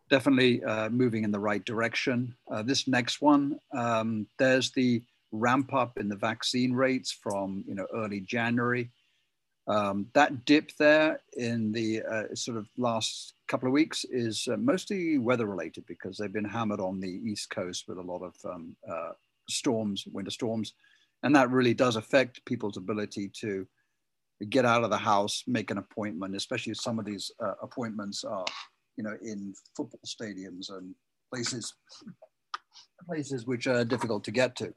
definitely 0.10 0.64
uh, 0.64 0.90
moving 0.90 1.24
in 1.24 1.32
the 1.32 1.40
right 1.40 1.64
direction. 1.66 2.36
Uh, 2.52 2.64
this 2.64 2.88
next 2.88 3.22
one, 3.22 3.58
um, 3.76 4.28
there's 4.38 4.72
the 4.72 5.04
ramp 5.32 5.74
up 5.74 6.00
in 6.00 6.10
the 6.10 6.16
vaccine 6.16 6.74
rates 6.74 7.12
from 7.12 7.64
you 7.68 7.76
know 7.76 7.88
early 7.94 8.22
January. 8.22 8.92
Um, 9.68 10.08
that 10.16 10.46
dip 10.46 10.72
there 10.80 11.22
in 11.38 11.72
the 11.72 12.02
uh, 12.02 12.34
sort 12.34 12.58
of 12.58 12.68
last 12.78 13.34
couple 13.48 13.68
of 13.68 13.74
weeks 13.74 14.04
is 14.06 14.48
uh, 14.52 14.58
mostly 14.58 15.20
weather 15.20 15.46
related 15.46 15.86
because 15.86 16.18
they've 16.18 16.34
been 16.34 16.44
hammered 16.44 16.80
on 16.80 17.00
the 17.00 17.22
east 17.24 17.52
coast 17.52 17.86
with 17.88 18.00
a 18.00 18.02
lot 18.02 18.24
of 18.24 18.34
um, 18.52 18.76
storms, 19.48 20.06
winter 20.08 20.32
storms 20.32 20.74
and 21.24 21.36
that 21.36 21.52
really 21.52 21.74
does 21.74 21.96
affect 21.96 22.46
people's 22.46 22.78
ability 22.78 23.30
to 23.42 23.68
get 24.50 24.66
out 24.66 24.84
of 24.84 24.90
the 24.90 24.98
house, 24.98 25.44
make 25.48 25.70
an 25.70 25.78
appointment, 25.78 26.36
especially 26.36 26.74
some 26.74 26.98
of 26.98 27.06
these 27.06 27.32
uh, 27.44 27.54
appointments 27.62 28.24
are, 28.24 28.46
you 29.00 29.04
know, 29.04 29.16
in 29.22 29.54
football 29.78 30.02
stadiums 30.06 30.70
and 30.70 30.94
places, 31.34 31.74
places 33.08 33.48
which 33.48 33.66
are 33.66 33.86
difficult 33.86 34.26
to 34.26 34.32
get 34.32 34.58
to. 34.58 34.74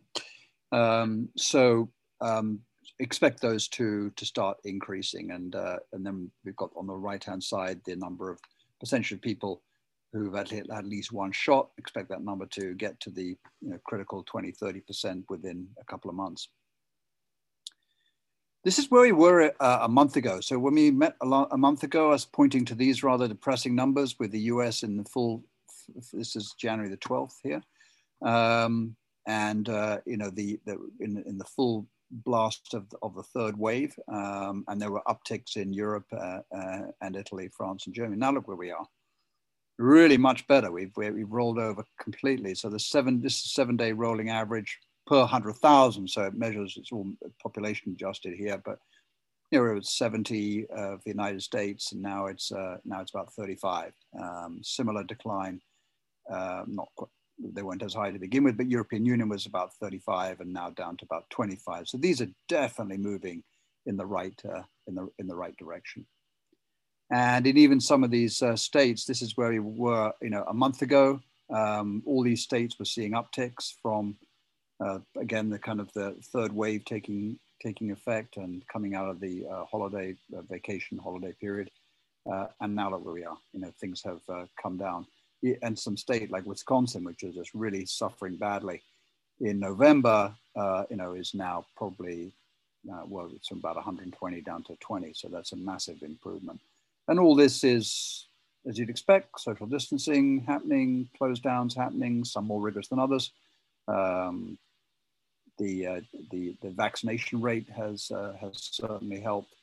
Um, 0.71 1.29
so 1.37 1.91
um, 2.21 2.61
expect 3.01 3.43
those 3.43 3.67
to 3.71 4.11
to 4.15 4.25
start 4.25 4.59
increasing, 4.65 5.33
and 5.33 5.57
uh, 5.57 5.79
and 5.93 6.07
then 6.07 6.31
we've 6.45 6.55
got 6.55 6.71
on 6.77 6.87
the 6.87 6.95
right 6.95 7.23
hand 7.23 7.43
side 7.43 7.81
the 7.85 7.97
number 7.97 8.31
of 8.31 8.39
percentage 8.79 9.11
of 9.11 9.21
people 9.21 9.61
who've 10.13 10.35
had 10.35 10.53
at 10.53 10.87
least 10.87 11.13
one 11.13 11.33
shot. 11.33 11.71
Expect 11.77 12.09
that 12.11 12.23
number 12.23 12.47
to 12.47 12.75
get 12.75 13.01
to 13.01 13.11
the 13.11 13.37
you 13.61 13.71
know, 13.71 13.79
critical 13.87 14.23
20, 14.25 14.53
30% 14.53 15.25
within 15.31 15.67
a 15.81 15.85
couple 15.85 16.11
of 16.11 16.17
months. 16.17 16.49
This 18.65 18.79
is 18.79 18.91
where 18.91 19.03
we 19.03 19.13
were 19.13 19.53
uh, 19.59 19.79
a 19.83 19.89
month 19.89 20.17
ago. 20.17 20.41
So 20.41 20.59
when 20.59 20.75
we 20.75 20.91
met 20.93 21.17
a, 21.21 21.27
a, 21.27 21.59
month 21.59 21.83
ago, 21.83 22.09
I 22.09 22.11
was 22.11 22.25
pointing 22.25 22.65
to 22.67 22.77
these 22.77 23.03
rather 23.03 23.27
depressing 23.27 23.75
numbers 23.75 24.19
with 24.21 24.31
the 24.31 24.41
US 24.41 24.85
in 24.85 24.97
the 24.97 25.05
full, 25.05 25.45
this 26.13 26.37
is 26.37 26.55
January 26.57 26.89
the 26.89 26.97
12th 26.97 27.35
here. 27.43 27.63
Um, 28.25 28.95
and, 29.27 29.69
uh, 29.69 29.99
you 30.07 30.17
know, 30.17 30.31
the, 30.31 30.61
the 30.65 30.79
in, 31.01 31.23
in 31.27 31.39
the 31.39 31.45
full 31.45 31.89
blast 32.11 32.75
of 32.75 32.89
the, 32.91 32.99
of 33.03 33.17
the 33.17 33.23
third 33.25 33.59
wave. 33.59 33.99
Um, 34.07 34.65
and 34.69 34.81
there 34.81 34.93
were 34.93 35.03
upticks 35.09 35.57
in 35.57 35.73
Europe 35.73 36.07
uh, 36.13 36.41
uh 36.57 36.83
and 37.01 37.17
Italy, 37.17 37.49
France 37.49 37.87
and 37.87 37.95
Germany. 37.95 38.17
Now 38.17 38.33
look 38.33 38.47
where 38.47 38.57
we 38.57 38.71
are 38.71 38.87
really 39.79 40.19
much 40.19 40.47
better. 40.47 40.71
We've, 40.71 40.93
we've 40.97 41.29
rolled 41.29 41.59
over 41.59 41.85
completely. 42.01 42.55
So 42.55 42.69
the 42.69 42.79
seven, 42.79 43.21
this 43.21 43.45
is 43.45 43.53
seven 43.53 43.77
day 43.77 43.91
rolling 43.93 44.31
average 44.31 44.79
per 45.07 45.19
100,000. 45.19 46.09
So 46.09 46.25
it 46.25 46.35
measures, 46.35 46.75
it's 46.77 46.93
all 46.93 47.11
population 47.43 47.93
adjusted 47.93 48.35
here, 48.35 48.61
but 48.65 48.79
you 49.51 49.59
know, 49.59 49.71
it 49.71 49.75
was 49.75 49.91
70 49.91 50.67
of 50.71 51.03
the 51.05 51.11
United 51.11 51.43
States 51.43 51.93
and 51.93 52.01
now 52.01 52.27
it's, 52.27 52.51
uh, 52.53 52.79
now 52.85 53.01
it's 53.01 53.11
about 53.11 53.33
35. 53.33 53.93
Um, 54.19 54.61
similar 54.63 55.05
decline, 55.05 55.61
uh, 56.31 56.65
not 56.67 56.89
quite, 56.97 57.11
they 57.39 57.63
weren't 57.63 57.83
as 57.83 57.95
high 57.95 58.11
to 58.11 58.19
begin 58.19 58.45
with, 58.45 58.57
but 58.57 58.71
European 58.71 59.05
Union 59.05 59.29
was 59.29 59.47
about 59.47 59.75
35 59.75 60.41
and 60.41 60.53
now 60.53 60.71
down 60.71 60.97
to 60.99 61.05
about 61.05 61.29
25. 61.31 61.89
So 61.89 61.99
these 61.99 62.21
are 62.21 62.29
definitely 62.49 62.99
moving 62.99 63.43
in 63.87 63.97
the 63.97 64.07
right 64.07 64.41
uh, 64.45 64.63
in 64.87 64.95
the 64.95 65.09
in 65.19 65.27
the 65.27 65.35
right 65.35 65.57
direction. 65.57 66.07
And 67.11 67.47
in 67.47 67.59
even 67.59 67.81
some 67.81 68.05
of 68.05 68.11
these 68.11 68.41
uh, 68.43 68.57
states, 68.57 69.05
this 69.05 69.21
is 69.21 69.37
where 69.37 69.51
we 69.51 69.59
were, 69.59 70.13
you 70.23 70.31
know, 70.31 70.45
a 70.49 70.55
month 70.55 70.81
ago. 70.81 71.21
Um, 71.55 72.03
all 72.07 72.23
these 72.23 72.43
states 72.43 72.79
were 72.79 72.87
seeing 72.87 73.13
upticks 73.13 73.75
from, 73.83 74.17
uh, 74.83 74.99
again, 75.21 75.51
the 75.51 75.59
kind 75.59 75.81
of 75.81 75.93
the 75.93 76.17
third 76.33 76.53
wave 76.53 76.85
taking 76.85 77.39
taking 77.63 77.93
effect 77.93 78.39
and 78.39 78.67
coming 78.67 78.95
out 78.97 79.09
of 79.09 79.21
the 79.21 79.47
uh, 79.47 79.65
holiday 79.71 80.17
uh, 80.37 80.43
vacation 80.43 80.99
holiday 80.99 81.33
period. 81.41 81.71
Uh, 82.31 82.47
and 82.61 82.75
now 82.75 82.91
look 82.91 83.05
where 83.05 83.15
we 83.15 83.25
are. 83.25 83.37
You 83.53 83.61
know, 83.61 83.73
things 83.81 84.03
have 84.05 84.21
uh, 84.29 84.47
come 84.61 84.77
down. 84.77 85.07
And 85.63 85.77
some 85.77 85.97
state 85.97 86.31
like 86.31 86.47
Wisconsin, 86.47 87.03
which 87.03 87.25
is 87.25 87.35
just 87.35 87.53
really 87.53 87.85
suffering 87.85 88.37
badly, 88.37 88.81
in 89.41 89.59
November, 89.59 90.33
you 90.89 90.97
know, 90.97 91.15
is 91.15 91.35
now 91.35 91.67
probably 91.77 92.33
well, 92.85 93.31
it's 93.35 93.49
from 93.49 93.59
about 93.59 93.77
120 93.77 94.41
down 94.43 94.63
to 94.65 94.77
20. 94.77 95.13
So 95.15 95.29
that's 95.29 95.53
a 95.53 95.57
massive 95.57 96.03
improvement. 96.03 96.61
And 97.09 97.19
all 97.19 97.35
this 97.35 97.65
is, 97.65 98.29
as 98.69 98.79
you'd 98.79 98.91
expect, 98.91 99.41
social 99.41 99.67
distancing 99.67 100.45
happening, 100.47 101.09
close 101.19 101.41
downs 101.41 101.75
happening, 101.75 102.25
some 102.25 102.47
more 102.47 102.61
rigorous 102.61 102.89
than 102.89 103.01
others. 103.01 103.33
Um, 103.89 104.59
the, 105.63 105.87
uh, 105.87 106.01
the, 106.31 106.57
the 106.61 106.71
vaccination 106.71 107.41
rate 107.41 107.69
has, 107.75 108.11
uh, 108.11 108.35
has 108.41 108.53
certainly 108.57 109.21
helped. 109.21 109.55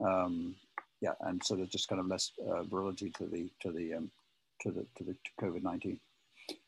Um, 0.00 0.54
yeah, 1.00 1.12
and 1.20 1.42
so 1.42 1.56
there's 1.56 1.68
just 1.68 1.88
kind 1.88 2.00
of 2.00 2.06
less 2.06 2.32
uh, 2.48 2.62
virility 2.62 3.10
to 3.18 3.26
the, 3.26 3.48
to 3.62 3.72
the, 3.72 3.94
um, 3.94 4.10
to 4.62 4.70
the, 4.70 4.86
to 4.96 5.04
the 5.04 5.16
COVID-19. 5.40 5.98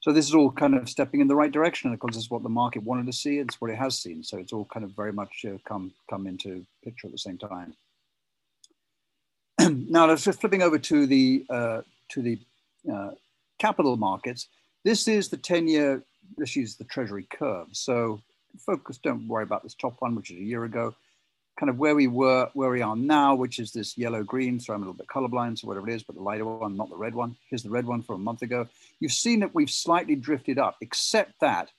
So 0.00 0.12
this 0.12 0.26
is 0.26 0.34
all 0.34 0.50
kind 0.50 0.74
of 0.74 0.88
stepping 0.88 1.20
in 1.20 1.28
the 1.28 1.34
right 1.34 1.50
direction. 1.50 1.88
And 1.88 1.94
of 1.94 2.00
course, 2.00 2.16
is 2.16 2.30
what 2.30 2.42
the 2.42 2.48
market 2.48 2.82
wanted 2.82 3.06
to 3.06 3.12
see. 3.12 3.38
It's 3.38 3.60
what 3.60 3.70
it 3.70 3.78
has 3.78 3.98
seen. 3.98 4.22
So 4.22 4.38
it's 4.38 4.52
all 4.52 4.66
kind 4.66 4.84
of 4.84 4.90
very 4.92 5.12
much 5.12 5.44
uh, 5.46 5.56
come, 5.66 5.92
come 6.08 6.26
into 6.26 6.64
picture 6.84 7.06
at 7.06 7.12
the 7.12 7.18
same 7.18 7.38
time. 7.38 7.74
now, 9.88 10.06
let's 10.06 10.24
just 10.24 10.40
flipping 10.40 10.62
over 10.62 10.78
to 10.78 11.06
the 11.06 11.44
uh, 11.50 11.82
to 12.10 12.22
the 12.22 12.38
uh, 12.92 13.10
capital 13.58 13.96
markets. 13.96 14.48
This 14.84 15.06
is 15.06 15.28
the 15.28 15.36
10-year, 15.36 16.02
this 16.36 16.56
is 16.56 16.76
the 16.76 16.84
Treasury 16.84 17.26
curve. 17.30 17.68
So 17.72 18.20
focus, 18.58 18.98
don't 18.98 19.28
worry 19.28 19.42
about 19.42 19.62
this 19.62 19.74
top 19.74 19.96
one, 20.00 20.14
which 20.14 20.30
is 20.30 20.38
a 20.38 20.42
year 20.42 20.64
ago. 20.64 20.94
Kind 21.58 21.70
of 21.70 21.78
where 21.78 21.94
we 21.94 22.06
were, 22.06 22.48
where 22.54 22.70
we 22.70 22.80
are 22.80 22.96
now, 22.96 23.34
which 23.34 23.58
is 23.58 23.72
this 23.72 23.98
yellow-green. 23.98 24.60
So 24.60 24.72
I'm 24.72 24.82
a 24.82 24.86
little 24.86 24.94
bit 24.94 25.08
colorblind, 25.08 25.58
so 25.58 25.68
whatever 25.68 25.88
it 25.88 25.94
is, 25.94 26.02
but 26.02 26.16
the 26.16 26.22
lighter 26.22 26.44
one, 26.44 26.76
not 26.76 26.88
the 26.88 26.96
red 26.96 27.14
one. 27.14 27.36
Here's 27.48 27.62
the 27.62 27.70
red 27.70 27.86
one 27.86 28.02
from 28.02 28.16
a 28.16 28.24
month 28.24 28.42
ago. 28.42 28.66
You've 28.98 29.12
seen 29.12 29.40
that 29.40 29.54
we've 29.54 29.70
slightly 29.70 30.14
drifted 30.14 30.58
up, 30.58 30.76
except 30.80 31.34
that 31.40 31.70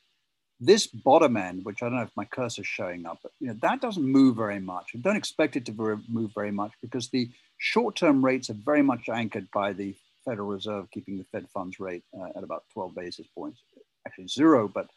this 0.62 0.86
bottom 0.86 1.36
end, 1.36 1.66
which 1.66 1.82
I 1.82 1.88
don't 1.88 1.96
know 1.96 2.04
if 2.04 2.16
my 2.16 2.25
cursor's 2.25 2.68
showing 2.68 3.08
up, 3.08 3.18
but 3.24 3.32
you 3.40 3.48
know 3.48 3.56
that 3.62 3.82
doesn't 3.82 4.04
move 4.04 4.36
very 4.38 4.60
much. 4.60 4.92
Don't 5.01 5.16
expect 5.16 5.56
it 5.56 5.66
to 5.66 6.00
move 6.08 6.32
very 6.36 6.51
much 6.51 6.72
because 6.82 7.10
the 7.10 7.32
short-term 7.58 8.24
rates 8.24 8.51
are 8.51 8.56
very 8.63 8.84
much 8.84 9.10
anchored 9.10 9.50
by 9.51 9.74
the 9.74 9.96
Federal 10.24 10.48
Reserve 10.48 10.90
keeping 10.92 11.18
the 11.18 11.25
Fed 11.32 11.48
funds 11.50 11.80
rate 11.80 12.04
uh, 12.18 12.30
at 12.36 12.44
about 12.44 12.63
12 12.74 12.94
basis 12.94 13.28
points, 13.36 13.60
actually 14.06 14.28
zero, 14.28 14.68
but 14.68 14.88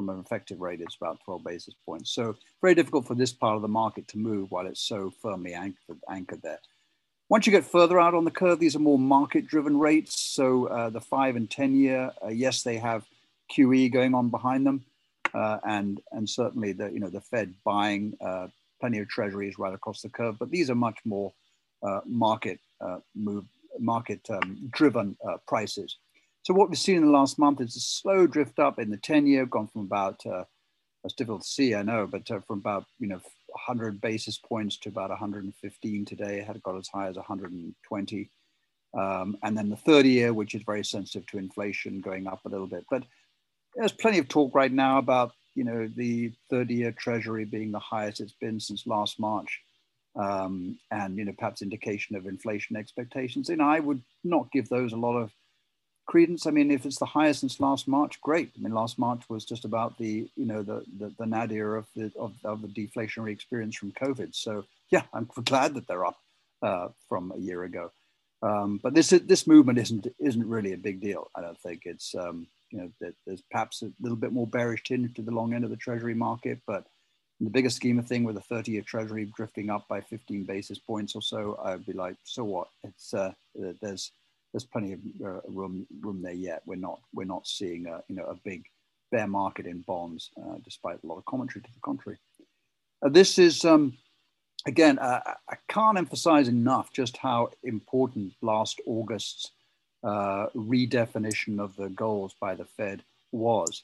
from 0.00 0.08
an 0.08 0.20
effective 0.20 0.60
rate, 0.60 0.80
it's 0.80 0.96
about 0.96 1.20
12 1.24 1.44
basis 1.44 1.74
points. 1.84 2.10
So 2.14 2.34
very 2.62 2.74
difficult 2.74 3.06
for 3.06 3.14
this 3.14 3.32
part 3.32 3.56
of 3.56 3.62
the 3.62 3.68
market 3.68 4.08
to 4.08 4.18
move 4.18 4.50
while 4.50 4.66
it's 4.66 4.80
so 4.80 5.12
firmly 5.20 5.52
anchored, 5.52 5.98
anchored 6.08 6.40
there. 6.42 6.60
Once 7.28 7.46
you 7.46 7.52
get 7.52 7.64
further 7.64 8.00
out 8.00 8.14
on 8.14 8.24
the 8.24 8.30
curve, 8.30 8.58
these 8.58 8.74
are 8.74 8.80
more 8.80 8.98
market-driven 8.98 9.78
rates. 9.78 10.18
So 10.18 10.66
uh, 10.66 10.90
the 10.90 11.00
five 11.00 11.36
and 11.36 11.50
10 11.50 11.76
year, 11.76 12.10
uh, 12.24 12.28
yes, 12.28 12.62
they 12.62 12.78
have 12.78 13.04
QE 13.52 13.92
going 13.92 14.14
on 14.14 14.30
behind 14.30 14.66
them 14.66 14.84
uh, 15.34 15.58
and 15.64 16.00
and 16.12 16.28
certainly 16.28 16.72
the 16.72 16.90
you 16.90 17.00
know 17.00 17.10
the 17.10 17.20
Fed 17.20 17.54
buying 17.64 18.16
uh, 18.20 18.48
plenty 18.80 18.98
of 18.98 19.08
treasuries 19.08 19.58
right 19.58 19.74
across 19.74 20.02
the 20.02 20.08
curve. 20.08 20.38
But 20.38 20.50
these 20.50 20.70
are 20.70 20.74
much 20.74 20.98
more 21.04 21.32
uh, 21.82 22.00
market 22.06 22.58
uh, 22.80 22.98
move 23.14 23.44
market 23.78 24.20
um, 24.30 24.58
driven 24.70 25.16
prices. 25.46 25.96
So 26.42 26.54
what 26.54 26.70
we've 26.70 26.78
seen 26.78 26.96
in 26.96 27.04
the 27.04 27.10
last 27.10 27.38
month 27.38 27.60
is 27.60 27.76
a 27.76 27.80
slow 27.80 28.26
drift 28.26 28.58
up 28.58 28.78
in 28.78 28.90
the 28.90 28.96
10 28.96 29.26
year, 29.26 29.46
gone 29.46 29.68
from 29.68 29.82
about 29.82 30.24
uh, 30.24 30.44
it's 31.04 31.14
difficult 31.14 31.42
to 31.42 31.48
see, 31.48 31.74
I 31.74 31.82
know, 31.82 32.06
but 32.06 32.26
from 32.26 32.58
about 32.58 32.84
you 32.98 33.08
know 33.08 33.20
100 33.48 34.00
basis 34.00 34.38
points 34.38 34.76
to 34.78 34.88
about 34.88 35.10
115 35.10 36.04
today. 36.04 36.40
It 36.40 36.46
had 36.46 36.62
got 36.62 36.76
as 36.76 36.88
high 36.88 37.08
as 37.08 37.16
120. 37.16 38.30
Um, 38.92 39.36
and 39.42 39.56
then 39.56 39.70
the 39.70 39.76
30 39.76 40.08
year, 40.08 40.32
which 40.32 40.54
is 40.54 40.62
very 40.62 40.84
sensitive 40.84 41.26
to 41.28 41.38
inflation, 41.38 42.00
going 42.00 42.26
up 42.26 42.40
a 42.44 42.48
little 42.48 42.66
bit. 42.66 42.84
But 42.90 43.04
there's 43.76 43.92
plenty 43.92 44.18
of 44.18 44.28
talk 44.28 44.54
right 44.54 44.72
now 44.72 44.98
about 44.98 45.32
you 45.54 45.64
know 45.64 45.88
the 45.96 46.32
30-year 46.52 46.92
Treasury 46.92 47.44
being 47.44 47.72
the 47.72 47.78
highest 47.78 48.20
it's 48.20 48.32
been 48.32 48.60
since 48.60 48.86
last 48.86 49.18
March, 49.18 49.60
um, 50.16 50.78
and 50.90 51.16
you 51.16 51.24
know 51.24 51.34
perhaps 51.38 51.62
indication 51.62 52.16
of 52.16 52.26
inflation 52.26 52.76
expectations. 52.76 53.48
And 53.48 53.62
I 53.62 53.80
would 53.80 54.02
not 54.24 54.50
give 54.52 54.68
those 54.68 54.92
a 54.92 54.96
lot 54.96 55.16
of 55.16 55.32
credence. 56.06 56.46
I 56.46 56.50
mean, 56.50 56.70
if 56.70 56.86
it's 56.86 56.98
the 56.98 57.06
highest 57.06 57.40
since 57.40 57.60
last 57.60 57.88
March, 57.88 58.20
great. 58.20 58.50
I 58.56 58.62
mean, 58.62 58.74
last 58.74 58.98
March 58.98 59.22
was 59.28 59.44
just 59.44 59.64
about 59.64 59.98
the 59.98 60.28
you 60.36 60.46
know 60.46 60.62
the 60.62 60.84
the, 60.98 61.12
the 61.18 61.26
nadir 61.26 61.76
of 61.76 61.86
the 61.94 62.12
of, 62.18 62.32
of 62.44 62.62
the 62.62 62.68
deflationary 62.68 63.32
experience 63.32 63.76
from 63.76 63.92
COVID. 63.92 64.34
So 64.34 64.64
yeah, 64.90 65.02
I'm 65.12 65.28
glad 65.44 65.74
that 65.74 65.86
they're 65.86 66.06
up 66.06 66.18
uh, 66.62 66.88
from 67.08 67.32
a 67.32 67.38
year 67.38 67.64
ago. 67.64 67.92
Um, 68.42 68.80
but 68.82 68.94
this 68.94 69.10
this 69.10 69.46
movement 69.46 69.78
isn't 69.78 70.06
isn't 70.18 70.48
really 70.48 70.72
a 70.72 70.78
big 70.78 71.00
deal. 71.00 71.30
I 71.34 71.40
don't 71.42 71.60
think 71.60 71.82
it's 71.84 72.14
um, 72.14 72.46
you 72.70 72.78
know, 72.78 73.12
there's 73.26 73.42
perhaps 73.50 73.82
a 73.82 73.92
little 74.00 74.16
bit 74.16 74.32
more 74.32 74.46
bearish 74.46 74.84
tinge 74.84 75.14
to 75.14 75.22
the 75.22 75.30
long 75.30 75.54
end 75.54 75.64
of 75.64 75.70
the 75.70 75.76
treasury 75.76 76.14
market, 76.14 76.60
but 76.66 76.86
in 77.40 77.44
the 77.44 77.50
bigger 77.50 77.70
scheme 77.70 77.98
of 77.98 78.06
thing 78.06 78.24
with 78.24 78.36
a 78.36 78.42
30 78.42 78.72
year 78.72 78.82
treasury 78.82 79.30
drifting 79.36 79.70
up 79.70 79.88
by 79.88 80.00
15 80.00 80.44
basis 80.44 80.78
points 80.78 81.14
or 81.14 81.22
so, 81.22 81.58
I'd 81.64 81.86
be 81.86 81.92
like, 81.92 82.16
so 82.24 82.44
what? 82.44 82.68
It's, 82.84 83.12
uh, 83.12 83.32
there's, 83.54 84.12
there's 84.52 84.64
plenty 84.64 84.92
of 84.92 85.00
uh, 85.24 85.40
room, 85.48 85.86
room 86.00 86.22
there 86.22 86.32
yet. 86.32 86.62
We're 86.66 86.76
not, 86.76 87.00
we're 87.14 87.24
not 87.24 87.46
seeing 87.46 87.86
a, 87.86 88.02
you 88.08 88.16
know, 88.16 88.24
a 88.24 88.34
big 88.34 88.64
bear 89.10 89.26
market 89.26 89.66
in 89.66 89.80
bonds, 89.82 90.30
uh, 90.40 90.56
despite 90.64 91.02
a 91.02 91.06
lot 91.06 91.18
of 91.18 91.24
commentary 91.24 91.62
to 91.62 91.72
the 91.72 91.80
contrary. 91.80 92.18
Uh, 93.02 93.08
this 93.08 93.38
is, 93.38 93.64
um, 93.64 93.96
again, 94.66 94.98
uh, 94.98 95.20
I 95.48 95.56
can't 95.68 95.98
emphasize 95.98 96.48
enough 96.48 96.92
just 96.92 97.16
how 97.16 97.50
important 97.62 98.34
last 98.42 98.80
August's 98.86 99.52
uh, 100.02 100.46
redefinition 100.54 101.60
of 101.60 101.76
the 101.76 101.88
goals 101.90 102.34
by 102.40 102.54
the 102.54 102.64
Fed 102.64 103.02
was, 103.32 103.82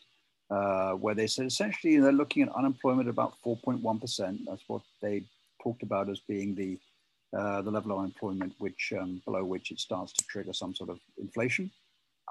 uh, 0.50 0.92
where 0.92 1.14
they 1.14 1.26
said 1.26 1.46
essentially 1.46 1.98
they're 1.98 2.12
looking 2.12 2.42
at 2.42 2.54
unemployment 2.54 3.08
about 3.08 3.34
4.1%. 3.44 4.38
That's 4.46 4.64
what 4.66 4.82
they 5.00 5.24
talked 5.62 5.82
about 5.82 6.08
as 6.08 6.20
being 6.20 6.54
the 6.54 6.78
uh, 7.36 7.62
the 7.62 7.70
level 7.70 7.92
of 7.92 7.98
unemployment 7.98 8.54
which 8.58 8.92
um, 8.98 9.20
below 9.24 9.44
which 9.44 9.70
it 9.70 9.80
starts 9.80 10.12
to 10.12 10.24
trigger 10.26 10.52
some 10.52 10.74
sort 10.74 10.90
of 10.90 10.98
inflation. 11.18 11.70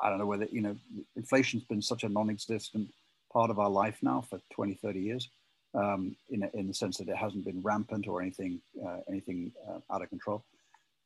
I 0.01 0.09
don't 0.09 0.19
know 0.19 0.25
whether 0.25 0.47
you 0.51 0.61
know 0.61 0.75
inflation's 1.15 1.63
been 1.63 1.81
such 1.81 2.03
a 2.03 2.09
non-existent 2.09 2.89
part 3.31 3.49
of 3.49 3.59
our 3.59 3.69
life 3.69 3.97
now 4.01 4.21
for 4.29 4.39
20, 4.53 4.75
30 4.75 4.99
years. 4.99 5.29
Um, 5.73 6.15
in, 6.29 6.49
in 6.53 6.67
the 6.69 6.73
sense 6.73 6.97
that 6.99 7.09
it 7.09 7.17
hasn't 7.17 7.43
been 7.43 7.61
rampant 7.61 8.07
or 8.07 8.21
anything 8.21 8.61
uh, 8.85 8.99
anything 9.09 9.51
uh, 9.67 9.93
out 9.93 10.01
of 10.01 10.09
control 10.09 10.45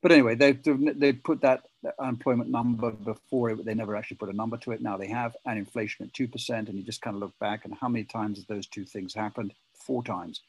but 0.02 0.14
anyway, 0.14 0.36
they 0.36 0.54
they 0.54 1.14
put 1.14 1.42
that 1.42 1.66
unemployment 2.00 2.50
number 2.50 2.92
before 2.92 3.50
it. 3.50 3.66
They 3.66 3.74
never 3.74 3.96
actually 3.96 4.18
put 4.18 4.30
a 4.30 4.36
number 4.36 4.58
to 4.58 4.72
it. 4.72 4.82
Now 4.82 4.96
they 4.96 5.08
have, 5.08 5.36
and 5.46 5.60
inflation 5.60 6.06
at 6.06 6.14
two 6.14 6.28
percent. 6.28 6.70
And 6.70 6.78
you 6.78 6.86
just 6.86 7.02
kind 7.02 7.16
of 7.16 7.20
look 7.20 7.38
back 7.40 7.66
and 7.66 7.74
how 7.74 7.90
many 7.90 8.06
times 8.06 8.38
have 8.38 8.48
those 8.48 8.68
two 8.68 8.86
things 8.86 9.14
happened? 9.14 9.54
Four 9.74 10.04
times. 10.04 10.42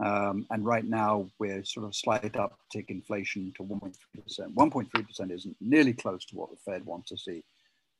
Um, 0.00 0.46
and 0.50 0.64
right 0.64 0.84
now 0.84 1.26
we're 1.38 1.64
sort 1.64 1.86
of 1.86 1.94
slight 1.94 2.32
uptick 2.32 2.86
inflation 2.88 3.52
to 3.56 3.64
1.3 3.64 3.92
percent. 4.22 4.54
1.3 4.54 5.06
percent 5.06 5.32
isn't 5.32 5.56
nearly 5.60 5.92
close 5.92 6.24
to 6.26 6.36
what 6.36 6.50
the 6.50 6.56
Fed 6.56 6.84
wants 6.84 7.08
to 7.10 7.18
see 7.18 7.42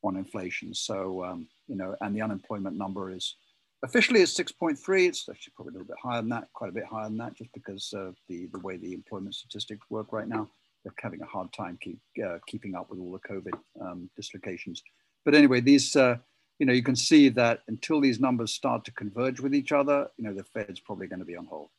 on 0.05 0.17
inflation. 0.17 0.75
So 0.75 1.25
um, 1.25 1.49
you 1.67 1.77
know, 1.77 1.97
and 2.01 2.15
the 2.15 2.23
unemployment 2.23 2.77
number 2.77 3.11
is 3.11 3.35
officially 3.85 4.21
it's 4.21 4.39
6.3. 4.39 5.09
It's 5.09 5.29
actually 5.29 5.53
probably 5.57 5.73
a 5.73 5.75
little 5.75 5.89
bit 5.89 5.97
higher 6.03 6.21
than 6.21 6.31
that, 6.31 6.49
quite 6.53 6.71
a 6.71 6.75
bit 6.75 6.85
higher 6.85 7.05
than 7.05 7.19
that, 7.19 7.37
just 7.37 7.53
because 7.53 7.93
of 7.97 8.15
the 8.29 8.49
the 8.53 8.61
way 8.61 8.77
the 8.77 8.93
employment 8.93 9.35
statistics 9.35 9.87
work 9.91 10.13
right 10.13 10.29
now 10.29 10.49
they're 10.85 10.95
having 11.03 11.23
a 11.23 11.27
hard 11.27 11.53
time 11.53 11.79
keep, 11.81 11.99
uh, 12.25 12.39
keeping 12.47 12.75
up 12.75 12.91
with 12.91 12.99
all 12.99 13.13
the 13.13 13.29
COVID 13.29 13.59
um, 13.81 14.11
dislocations. 14.17 14.83
But 15.25 15.35
anyway, 15.35 15.61
these, 15.61 15.95
uh, 15.97 16.17
you 16.59 16.67
know, 16.67 16.73
you 16.73 16.83
can 16.83 16.97
see 16.97 17.29
that 17.31 17.61
until 17.69 18.01
these 18.01 18.21
numbers 18.21 18.53
start 18.53 18.85
to 18.87 18.93
converge 18.93 19.41
with 19.41 19.55
each 19.55 19.73
other, 19.73 20.09
you 20.17 20.25
know, 20.25 20.35
the 20.35 20.45
Fed's 20.45 20.81
probably 20.81 21.07
going 21.07 21.21
to 21.21 21.25
be 21.25 21.37
on 21.37 21.47
hold. 21.47 21.71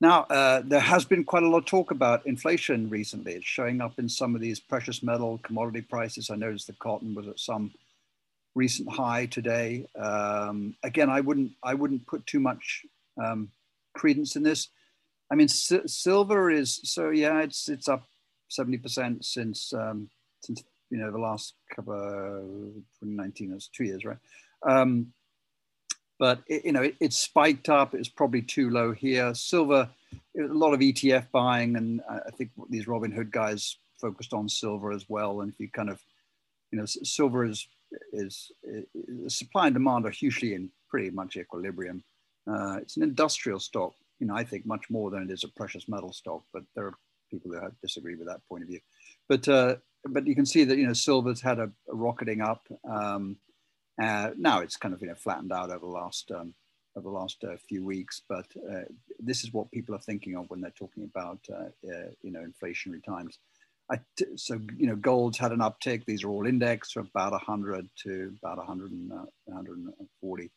Now, 0.00 0.22
uh, 0.30 0.62
there 0.64 0.80
has 0.80 1.04
been 1.04 1.24
quite 1.24 1.42
a 1.42 1.48
lot 1.48 1.58
of 1.58 1.64
talk 1.66 1.90
about 1.90 2.26
inflation 2.26 2.88
recently. 2.88 3.32
It's 3.32 3.46
showing 3.46 3.80
up 3.80 3.98
in 3.98 4.08
some 4.08 4.34
of 4.34 4.40
these 4.40 4.60
precious 4.60 5.02
metal 5.02 5.40
commodity 5.42 5.80
prices. 5.82 6.30
I 6.30 6.36
noticed 6.36 6.68
the 6.68 6.74
cotton 6.74 7.14
was 7.14 7.26
at 7.26 7.40
some 7.40 7.72
recent 8.54 8.90
high 8.90 9.26
today. 9.26 9.86
Um, 10.00 10.76
again, 10.84 11.10
I 11.10 11.20
wouldn't 11.20 11.52
I 11.62 11.74
wouldn't 11.74 12.06
put 12.06 12.26
too 12.26 12.40
much 12.40 12.86
um, 13.22 13.50
credence 13.94 14.36
in 14.36 14.44
this. 14.44 14.68
I 15.30 15.34
mean, 15.34 15.48
silver 15.48 16.50
is 16.50 16.80
so 16.84 17.10
yeah, 17.10 17.40
it's 17.40 17.68
it's 17.68 17.88
up 17.88 18.04
seventy 18.48 18.78
percent 18.78 19.24
since 19.24 19.72
um, 19.72 20.10
since 20.42 20.62
you 20.90 20.98
know, 20.98 21.10
the 21.10 21.18
last 21.18 21.54
couple 21.74 21.94
of 21.94 22.42
2019, 23.00 23.50
that's 23.50 23.68
two 23.68 23.84
years, 23.84 24.04
right? 24.04 24.16
Um, 24.66 25.12
but 26.18 26.40
it, 26.46 26.64
you 26.64 26.72
know, 26.72 26.82
it, 26.82 26.96
it's 27.00 27.18
spiked 27.18 27.68
up. 27.68 27.94
It's 27.94 28.08
probably 28.08 28.42
too 28.42 28.70
low 28.70 28.92
here. 28.92 29.34
Silver, 29.34 29.88
a 30.38 30.42
lot 30.42 30.74
of 30.74 30.80
ETF 30.80 31.30
buying, 31.32 31.76
and 31.76 32.00
I 32.08 32.30
think 32.36 32.50
these 32.70 32.86
Robinhood 32.86 33.30
guys 33.30 33.78
focused 34.00 34.32
on 34.32 34.48
silver 34.48 34.92
as 34.92 35.06
well. 35.08 35.40
And 35.40 35.52
if 35.52 35.58
you 35.58 35.68
kind 35.70 35.90
of, 35.90 36.00
you 36.70 36.78
know, 36.78 36.86
silver 36.86 37.44
is 37.44 37.66
is, 38.12 38.52
is 38.64 39.36
supply 39.36 39.66
and 39.66 39.74
demand 39.74 40.06
are 40.06 40.10
hugely 40.10 40.54
in 40.54 40.70
pretty 40.90 41.10
much 41.10 41.36
equilibrium. 41.36 42.04
Uh, 42.46 42.78
it's 42.80 42.96
an 42.96 43.02
industrial 43.02 43.60
stock, 43.60 43.94
you 44.20 44.26
know, 44.26 44.34
I 44.34 44.44
think 44.44 44.66
much 44.66 44.90
more 44.90 45.10
than 45.10 45.22
it 45.22 45.30
is 45.30 45.44
a 45.44 45.48
precious 45.48 45.88
metal 45.88 46.12
stock, 46.12 46.42
but 46.52 46.62
there 46.74 46.86
are 46.86 46.94
people 47.30 47.52
who 47.52 47.60
disagree 47.82 48.16
with 48.16 48.26
that 48.26 48.40
point 48.48 48.62
of 48.62 48.68
view. 48.68 48.80
But 49.28 49.48
uh, 49.48 49.76
but 50.06 50.26
you 50.26 50.34
can 50.34 50.46
see 50.46 50.64
that 50.64 50.78
you 50.78 50.86
know 50.86 50.92
silver's 50.92 51.40
had 51.40 51.58
a, 51.58 51.70
a 51.90 51.94
rocketing 51.94 52.40
up. 52.40 52.66
Um, 52.88 53.36
uh, 54.00 54.30
now 54.36 54.60
it's 54.60 54.76
kind 54.76 54.94
of 54.94 55.00
you 55.00 55.08
know 55.08 55.14
flattened 55.14 55.52
out 55.52 55.70
over 55.70 55.80
the 55.80 55.86
last 55.86 56.30
um, 56.30 56.54
over 56.96 57.08
the 57.08 57.14
last 57.14 57.44
uh, 57.44 57.56
few 57.68 57.84
weeks, 57.84 58.22
but 58.28 58.46
uh, 58.70 58.82
this 59.18 59.44
is 59.44 59.52
what 59.52 59.70
people 59.70 59.94
are 59.94 60.00
thinking 60.00 60.36
of 60.36 60.48
when 60.50 60.60
they're 60.60 60.70
talking 60.70 61.04
about 61.04 61.38
uh, 61.52 61.68
you 62.22 62.30
know 62.30 62.44
inflationary 62.44 63.04
times. 63.04 63.38
so 64.36 64.60
you 64.76 64.86
know 64.86 64.96
gold's 64.96 65.38
had 65.38 65.52
an 65.52 65.60
uptick. 65.60 66.04
These 66.04 66.24
are 66.24 66.28
all 66.28 66.46
indexed 66.46 66.92
from 66.94 67.08
about 67.14 67.32
100 67.32 67.88
to 68.04 68.34
about 68.42 68.58
100 68.58 68.90
and, 68.90 69.10
140, 69.10 70.50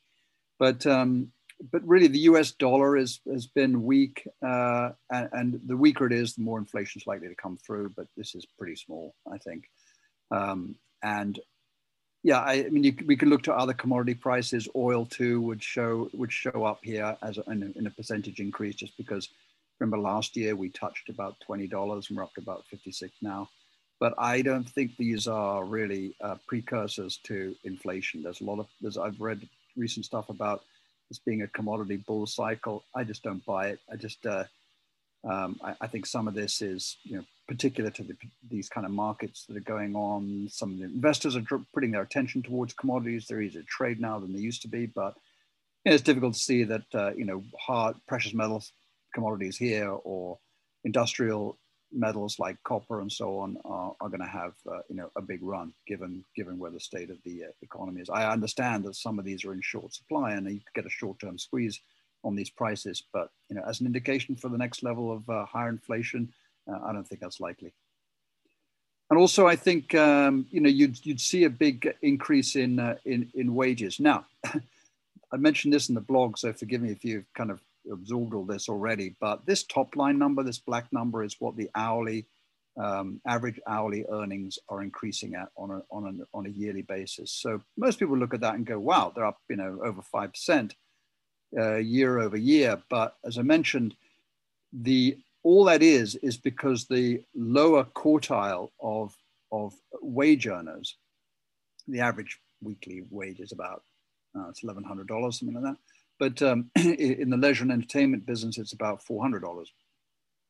but 0.60 0.86
um, 0.86 1.32
but 1.72 1.88
really 1.88 2.08
the 2.08 2.20
US 2.20 2.52
dollar 2.52 2.98
is, 2.98 3.20
has 3.32 3.48
been 3.48 3.84
weak, 3.84 4.28
uh, 4.46 4.92
and, 5.10 5.30
and, 5.34 5.62
the 5.68 5.78
weaker 5.78 6.08
it 6.08 6.14
is, 6.14 6.34
the 6.34 6.42
more 6.42 6.58
inflation 6.58 7.00
is 7.00 7.08
likely 7.08 7.28
to 7.28 7.36
come 7.36 7.58
through. 7.58 7.90
But 7.96 8.08
this 8.18 8.36
is 8.36 8.46
pretty 8.58 8.76
small, 8.76 9.14
I 9.32 9.38
think. 9.38 9.70
Um, 10.32 10.76
and 11.04 11.40
yeah, 12.24 12.40
I, 12.40 12.66
I 12.66 12.70
mean, 12.70 12.84
you, 12.84 12.96
we 13.06 13.16
can 13.16 13.30
look 13.30 13.44
to 13.44 13.54
other 13.54 13.74
commodity 13.74 14.16
prices. 14.16 14.68
Oil 14.76 15.06
too 15.06 15.42
would 15.42 15.64
show 15.64 16.10
would 16.14 16.32
show 16.32 16.66
up 16.66 16.80
here 16.84 17.18
as 17.22 17.38
a, 17.38 17.44
in, 17.52 17.64
a, 17.64 17.80
in 17.80 17.88
a 17.88 17.92
percentage 17.92 18.40
increase, 18.40 18.76
just 18.76 18.96
because 18.98 19.30
remember 19.80 19.98
last 19.98 20.36
year 20.38 20.56
we 20.56 20.70
touched 20.70 21.10
about 21.10 21.40
twenty 21.40 21.68
dollars, 21.68 22.08
and 22.10 22.18
we're 22.18 22.24
up 22.24 22.34
to 22.36 22.42
about 22.42 22.66
fifty 22.70 22.92
six 22.92 23.14
now. 23.22 23.50
But 24.00 24.14
I 24.18 24.42
don't 24.42 24.68
think 24.68 24.98
these 24.98 25.28
are 25.28 25.64
really 25.64 26.16
uh, 26.22 26.36
precursors 26.48 27.18
to 27.24 27.56
inflation. 27.64 28.24
There's 28.24 28.42
a 28.42 28.46
lot 28.46 28.60
of 28.60 28.68
there's 28.82 28.98
I've 28.98 29.20
read 29.22 29.48
recent 29.78 30.06
stuff 30.06 30.30
about 30.30 30.64
this 31.10 31.20
being 31.20 31.42
a 31.42 31.48
commodity 31.48 31.98
bull 31.98 32.26
cycle. 32.26 32.84
I 32.96 33.04
just 33.04 33.24
don't 33.24 33.46
buy 33.46 33.70
it. 33.70 33.80
I 33.92 33.96
just, 33.98 34.26
uh, 34.26 34.46
um, 35.24 35.60
I, 35.64 35.76
I, 35.82 35.88
think 35.88 36.06
some 36.06 36.28
of 36.28 36.34
this 36.34 36.62
is, 36.62 36.98
you 37.04 37.18
know, 37.18 37.24
particular 37.48 37.92
to 37.92 38.04
the, 38.04 38.16
these 38.50 38.70
kind 38.70 38.86
of 38.86 38.92
markets 38.92 39.46
that 39.46 39.58
are 39.58 39.60
going 39.60 39.96
on. 39.96 40.48
Some 40.50 40.72
of 40.72 40.80
the 40.80 40.86
investors 40.86 41.36
are 41.36 41.44
putting 41.74 41.92
their 41.92 42.02
attention 42.02 42.42
towards 42.42 42.74
commodities. 42.74 43.28
They're 43.28 43.42
easier 43.42 43.62
to 43.62 43.68
trade 43.68 44.00
now 44.00 44.20
than 44.20 44.34
they 44.34 44.40
used 44.40 44.64
to 44.64 44.68
be, 44.68 44.88
but 44.88 45.16
you 45.86 45.92
know, 45.92 45.96
it's 45.96 46.04
difficult 46.04 46.34
to 46.34 46.40
see 46.40 46.64
that, 46.64 46.84
uh, 46.94 47.12
you 47.14 47.26
know, 47.26 47.44
hard 47.60 47.96
precious 48.08 48.34
metals 48.34 48.72
commodities 49.14 49.58
here 49.58 49.90
or 49.90 50.40
industrial 50.84 51.58
metals 51.94 52.40
like 52.40 52.58
copper 52.64 53.02
and 53.02 53.12
so 53.12 53.40
on 53.40 53.58
are, 53.66 53.94
are 54.00 54.10
going 54.10 54.22
to 54.22 54.26
have 54.26 54.54
uh, 54.72 54.80
you 54.90 54.96
know 54.96 55.10
a 55.18 55.22
big 55.22 55.40
run 55.42 55.74
given 55.88 56.24
given 56.36 56.58
where 56.58 56.72
the 56.72 56.80
state 56.80 57.10
of 57.10 57.18
the 57.26 57.44
uh, 57.44 57.48
economy 57.62 58.02
is. 58.02 58.10
I 58.10 58.32
understand 58.32 58.86
that 58.86 58.96
some 58.96 59.20
of 59.20 59.26
these 59.26 59.44
are 59.44 59.54
in 59.54 59.62
short 59.62 59.94
supply 59.94 60.32
and 60.34 60.50
you 60.50 60.62
get 60.74 60.86
a 60.86 60.90
short-term 60.90 61.38
squeeze 61.38 61.82
on 62.24 62.36
these 62.36 62.50
prices, 62.50 63.04
but 63.14 63.30
you 63.50 63.56
know 63.56 63.64
as 63.68 63.80
an 63.82 63.88
indication 63.88 64.36
for 64.36 64.50
the 64.50 64.58
next 64.58 64.84
level 64.84 65.12
of 65.12 65.30
uh, 65.30 65.46
higher 65.46 65.70
inflation, 65.70 66.32
uh, 66.68 66.80
I 66.86 66.94
don't 66.94 67.08
think 67.08 67.22
that's 67.22 67.40
likely. 67.40 67.74
And 69.10 69.20
also, 69.20 69.46
I 69.46 69.56
think 69.56 69.94
um, 69.96 70.46
you 70.52 70.62
know 70.62 70.70
you'd 70.70 71.06
you'd 71.06 71.22
see 71.22 71.44
a 71.44 71.50
big 71.50 71.94
increase 72.02 72.56
in 72.56 72.80
uh, 72.80 72.96
in 73.06 73.30
in 73.34 73.56
wages. 73.56 74.00
Now, 74.00 74.26
I 74.46 75.38
mentioned 75.38 75.74
this 75.74 75.90
in 75.90 75.96
the 75.96 76.02
blog, 76.02 76.38
so 76.38 76.54
forgive 76.54 76.82
me 76.82 76.92
if 76.92 77.04
you've 77.04 77.32
kind 77.34 77.52
of 77.52 77.62
absorbed 77.92 78.34
all 78.34 78.46
this 78.46 78.70
already, 78.70 79.16
but 79.20 79.46
this 79.46 79.64
top 79.64 79.96
line 79.96 80.18
number, 80.18 80.44
this 80.44 80.60
black 80.60 80.86
number, 80.92 81.24
is 81.24 81.36
what 81.40 81.56
the 81.56 81.70
hourly 81.76 82.26
um, 82.78 83.20
average 83.26 83.60
hourly 83.68 84.06
earnings 84.10 84.58
are 84.70 84.82
increasing 84.82 85.36
at 85.36 85.50
on 85.58 85.72
a, 85.72 85.82
on, 85.92 86.22
a, 86.22 86.38
on 86.38 86.46
a 86.46 86.50
yearly 86.50 86.82
basis. 86.84 87.32
So 87.32 87.62
most 87.78 88.00
people 88.00 88.18
look 88.18 88.34
at 88.34 88.42
that 88.42 88.56
and 88.56 88.66
go, 88.66 88.80
wow, 88.80 89.12
they're 89.14 89.26
up, 89.26 89.40
you 89.50 89.56
know, 89.56 89.80
over 89.84 90.02
5% 90.14 90.72
uh, 91.58 91.76
year 91.76 92.20
over 92.20 92.38
year. 92.38 92.82
But 92.90 93.16
as 93.26 93.38
I 93.38 93.42
mentioned, 93.42 93.96
the 94.74 95.18
all 95.44 95.66
that 95.66 95.82
is, 95.82 96.16
is 96.16 96.38
because 96.38 96.86
the 96.86 97.22
lower 97.36 97.84
quartile 97.84 98.70
of, 98.80 99.16
of 99.52 99.74
wage 100.02 100.48
earners, 100.48 100.98
the 101.88 102.00
average 102.00 102.40
weekly 102.62 103.04
wage 103.10 103.40
is 103.40 103.52
about, 103.52 103.84
uh, 104.38 104.50
it's 104.50 104.64
$1,100, 104.64 105.34
something 105.34 105.56
like 105.56 105.64
that. 105.64 105.78
But 106.20 106.42
um, 106.44 106.70
in 106.76 107.32
the 107.32 107.38
leisure 107.38 107.64
and 107.64 107.72
entertainment 107.72 108.26
business, 108.26 108.60
it's 108.60 108.74
about 108.74 109.04
$400. 109.04 109.66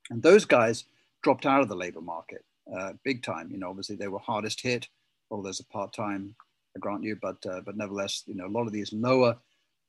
And 0.10 0.22
those 0.22 0.44
guys 0.44 0.84
dropped 1.24 1.46
out 1.46 1.62
of 1.62 1.70
the 1.70 1.76
labor 1.76 2.02
market 2.02 2.44
uh, 2.76 2.94
big 3.04 3.24
time. 3.24 3.50
You 3.52 3.58
know, 3.58 3.70
obviously 3.70 3.96
they 3.96 4.08
were 4.08 4.20
hardest 4.20 4.62
hit, 4.62 4.88
although 5.30 5.44
there's 5.44 5.60
a 5.60 5.66
part-time, 5.66 6.36
I 6.76 6.80
grant 6.80 7.04
you, 7.04 7.18
but, 7.22 7.46
uh, 7.46 7.62
but 7.66 7.78
nevertheless, 7.78 8.24
you 8.26 8.36
know, 8.36 8.48
a 8.48 8.50
lot 8.50 8.68
of 8.68 8.74
these 8.74 8.94
lower 8.94 9.38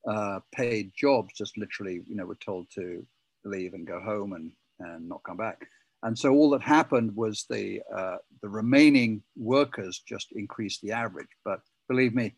uh, 0.09 0.41
paid 0.53 0.93
jobs 0.97 1.35
just 1.35 1.57
literally, 1.59 2.03
you 2.07 2.17
know, 2.17 2.27
were 2.27 2.35
told 2.37 2.67
to 2.75 3.07
leave 3.45 3.75
and 3.75 3.87
go 3.87 4.01
home 4.01 4.33
and, 4.33 4.53
and 4.81 5.09
not 5.09 5.23
come 5.25 5.37
back. 5.37 5.67
And 6.03 6.19
so 6.19 6.33
all 6.33 6.51
that 6.51 6.63
happened 6.63 7.15
was 7.15 7.47
the, 7.49 7.81
uh, 7.97 8.17
the 8.43 8.49
remaining 8.49 9.23
workers 9.37 10.03
just 10.07 10.33
increased 10.33 10.81
the 10.83 10.93
average. 10.93 11.29
But 11.45 11.61
believe 11.89 12.15
me, 12.15 12.35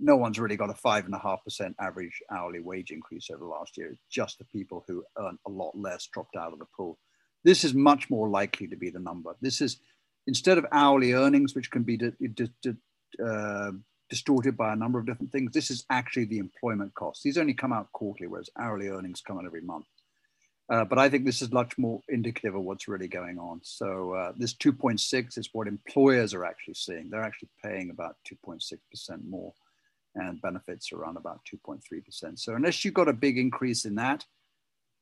no 0.00 0.16
one's 0.16 0.38
really 0.38 0.56
got 0.56 0.70
a 0.70 0.74
five 0.74 1.04
and 1.04 1.14
a 1.14 1.18
half 1.18 1.44
percent 1.44 1.76
average 1.78 2.22
hourly 2.30 2.60
wage 2.60 2.90
increase 2.90 3.28
over 3.30 3.40
the 3.40 3.50
last 3.50 3.76
year. 3.76 3.90
It's 3.90 4.00
Just 4.10 4.38
the 4.38 4.46
people 4.46 4.84
who 4.88 5.04
earn 5.18 5.38
a 5.46 5.50
lot 5.50 5.76
less 5.76 6.06
dropped 6.06 6.36
out 6.36 6.54
of 6.54 6.58
the 6.58 6.66
pool. 6.74 6.98
This 7.44 7.64
is 7.64 7.74
much 7.74 8.08
more 8.08 8.28
likely 8.28 8.66
to 8.68 8.76
be 8.76 8.90
the 8.90 8.98
number. 8.98 9.34
This 9.42 9.60
is 9.60 9.78
instead 10.26 10.58
of 10.58 10.66
hourly 10.72 11.12
earnings, 11.12 11.54
which 11.54 11.70
can 11.70 11.82
be 11.82 11.96
di- 11.96 12.12
di- 12.34 12.50
di- 12.62 13.22
uh, 13.22 13.72
distorted 14.10 14.56
by 14.56 14.72
a 14.72 14.76
number 14.76 14.98
of 14.98 15.06
different 15.06 15.32
things. 15.32 15.52
This 15.52 15.70
is 15.70 15.86
actually 15.88 16.26
the 16.26 16.38
employment 16.38 16.94
costs. 16.94 17.22
These 17.22 17.38
only 17.38 17.54
come 17.54 17.72
out 17.72 17.90
quarterly, 17.92 18.26
whereas 18.28 18.50
hourly 18.58 18.88
earnings 18.88 19.22
come 19.22 19.38
out 19.38 19.46
every 19.46 19.62
month. 19.62 19.86
Uh, 20.70 20.84
but 20.84 20.98
I 20.98 21.08
think 21.08 21.24
this 21.24 21.42
is 21.42 21.50
much 21.50 21.76
more 21.78 22.00
indicative 22.08 22.54
of 22.54 22.62
what's 22.62 22.86
really 22.86 23.08
going 23.08 23.38
on. 23.38 23.60
So 23.64 24.14
uh, 24.14 24.32
this 24.36 24.54
2.6 24.54 25.38
is 25.38 25.48
what 25.52 25.66
employers 25.66 26.32
are 26.32 26.44
actually 26.44 26.74
seeing. 26.74 27.10
They're 27.10 27.24
actually 27.24 27.48
paying 27.64 27.90
about 27.90 28.16
2.6% 28.30 28.78
more 29.28 29.52
and 30.14 30.40
benefits 30.40 30.92
around 30.92 31.16
about 31.16 31.40
2.3%. 31.52 32.38
So 32.38 32.54
unless 32.54 32.84
you've 32.84 32.94
got 32.94 33.08
a 33.08 33.12
big 33.12 33.38
increase 33.38 33.84
in 33.84 33.96
that, 33.96 34.24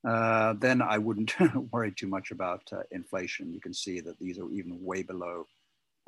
uh, 0.07 0.55
then 0.59 0.81
I 0.81 0.97
wouldn't 0.99 1.35
worry 1.73 1.92
too 1.92 2.07
much 2.07 2.31
about 2.31 2.62
uh, 2.73 2.83
inflation. 2.90 3.53
You 3.53 3.61
can 3.61 3.75
see 3.75 4.01
that 4.01 4.18
these 4.18 4.38
are 4.38 4.51
even 4.51 4.83
way 4.83 5.03
below 5.03 5.47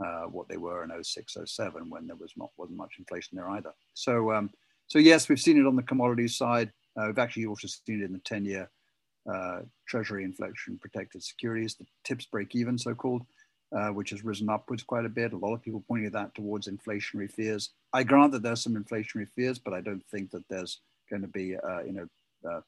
uh, 0.04 0.22
what 0.22 0.48
they 0.48 0.56
were 0.56 0.82
in 0.82 1.04
06, 1.04 1.36
07 1.44 1.88
when 1.90 2.06
there 2.06 2.16
was 2.16 2.32
not, 2.36 2.50
wasn't 2.56 2.78
much 2.78 2.94
inflation 2.98 3.36
there 3.36 3.48
either. 3.50 3.72
So, 3.94 4.32
um, 4.32 4.50
so 4.86 4.98
yes, 4.98 5.28
we've 5.28 5.40
seen 5.40 5.58
it 5.58 5.66
on 5.66 5.76
the 5.76 5.82
commodities 5.82 6.36
side. 6.36 6.72
Uh, 6.96 7.04
we've 7.06 7.18
actually 7.18 7.46
also 7.46 7.68
seen 7.68 8.02
it 8.02 8.06
in 8.06 8.12
the 8.12 8.18
10-year 8.20 8.70
uh, 9.32 9.60
Treasury 9.86 10.24
inflation 10.24 10.78
protected 10.78 11.22
securities, 11.22 11.74
the 11.74 11.86
TIPS 12.04 12.26
break 12.26 12.54
even 12.54 12.78
so-called 12.78 13.24
uh, 13.72 13.88
which 13.88 14.10
has 14.10 14.24
risen 14.24 14.48
upwards 14.48 14.82
quite 14.82 15.04
a 15.04 15.08
bit. 15.08 15.32
A 15.32 15.36
lot 15.36 15.54
of 15.54 15.62
people 15.62 15.84
pointing 15.86 16.10
that 16.10 16.34
towards 16.34 16.66
inflationary 16.66 17.30
fears. 17.30 17.70
I 17.92 18.02
grant 18.02 18.32
that 18.32 18.42
there's 18.42 18.62
some 18.62 18.74
inflationary 18.74 19.28
fears, 19.28 19.58
but 19.58 19.74
I 19.74 19.80
don't 19.80 20.04
think 20.10 20.30
that 20.32 20.42
there's 20.48 20.80
going 21.08 21.22
to 21.22 21.28
be, 21.28 21.56
uh, 21.56 21.82
you 21.82 21.92
know, 21.92 22.62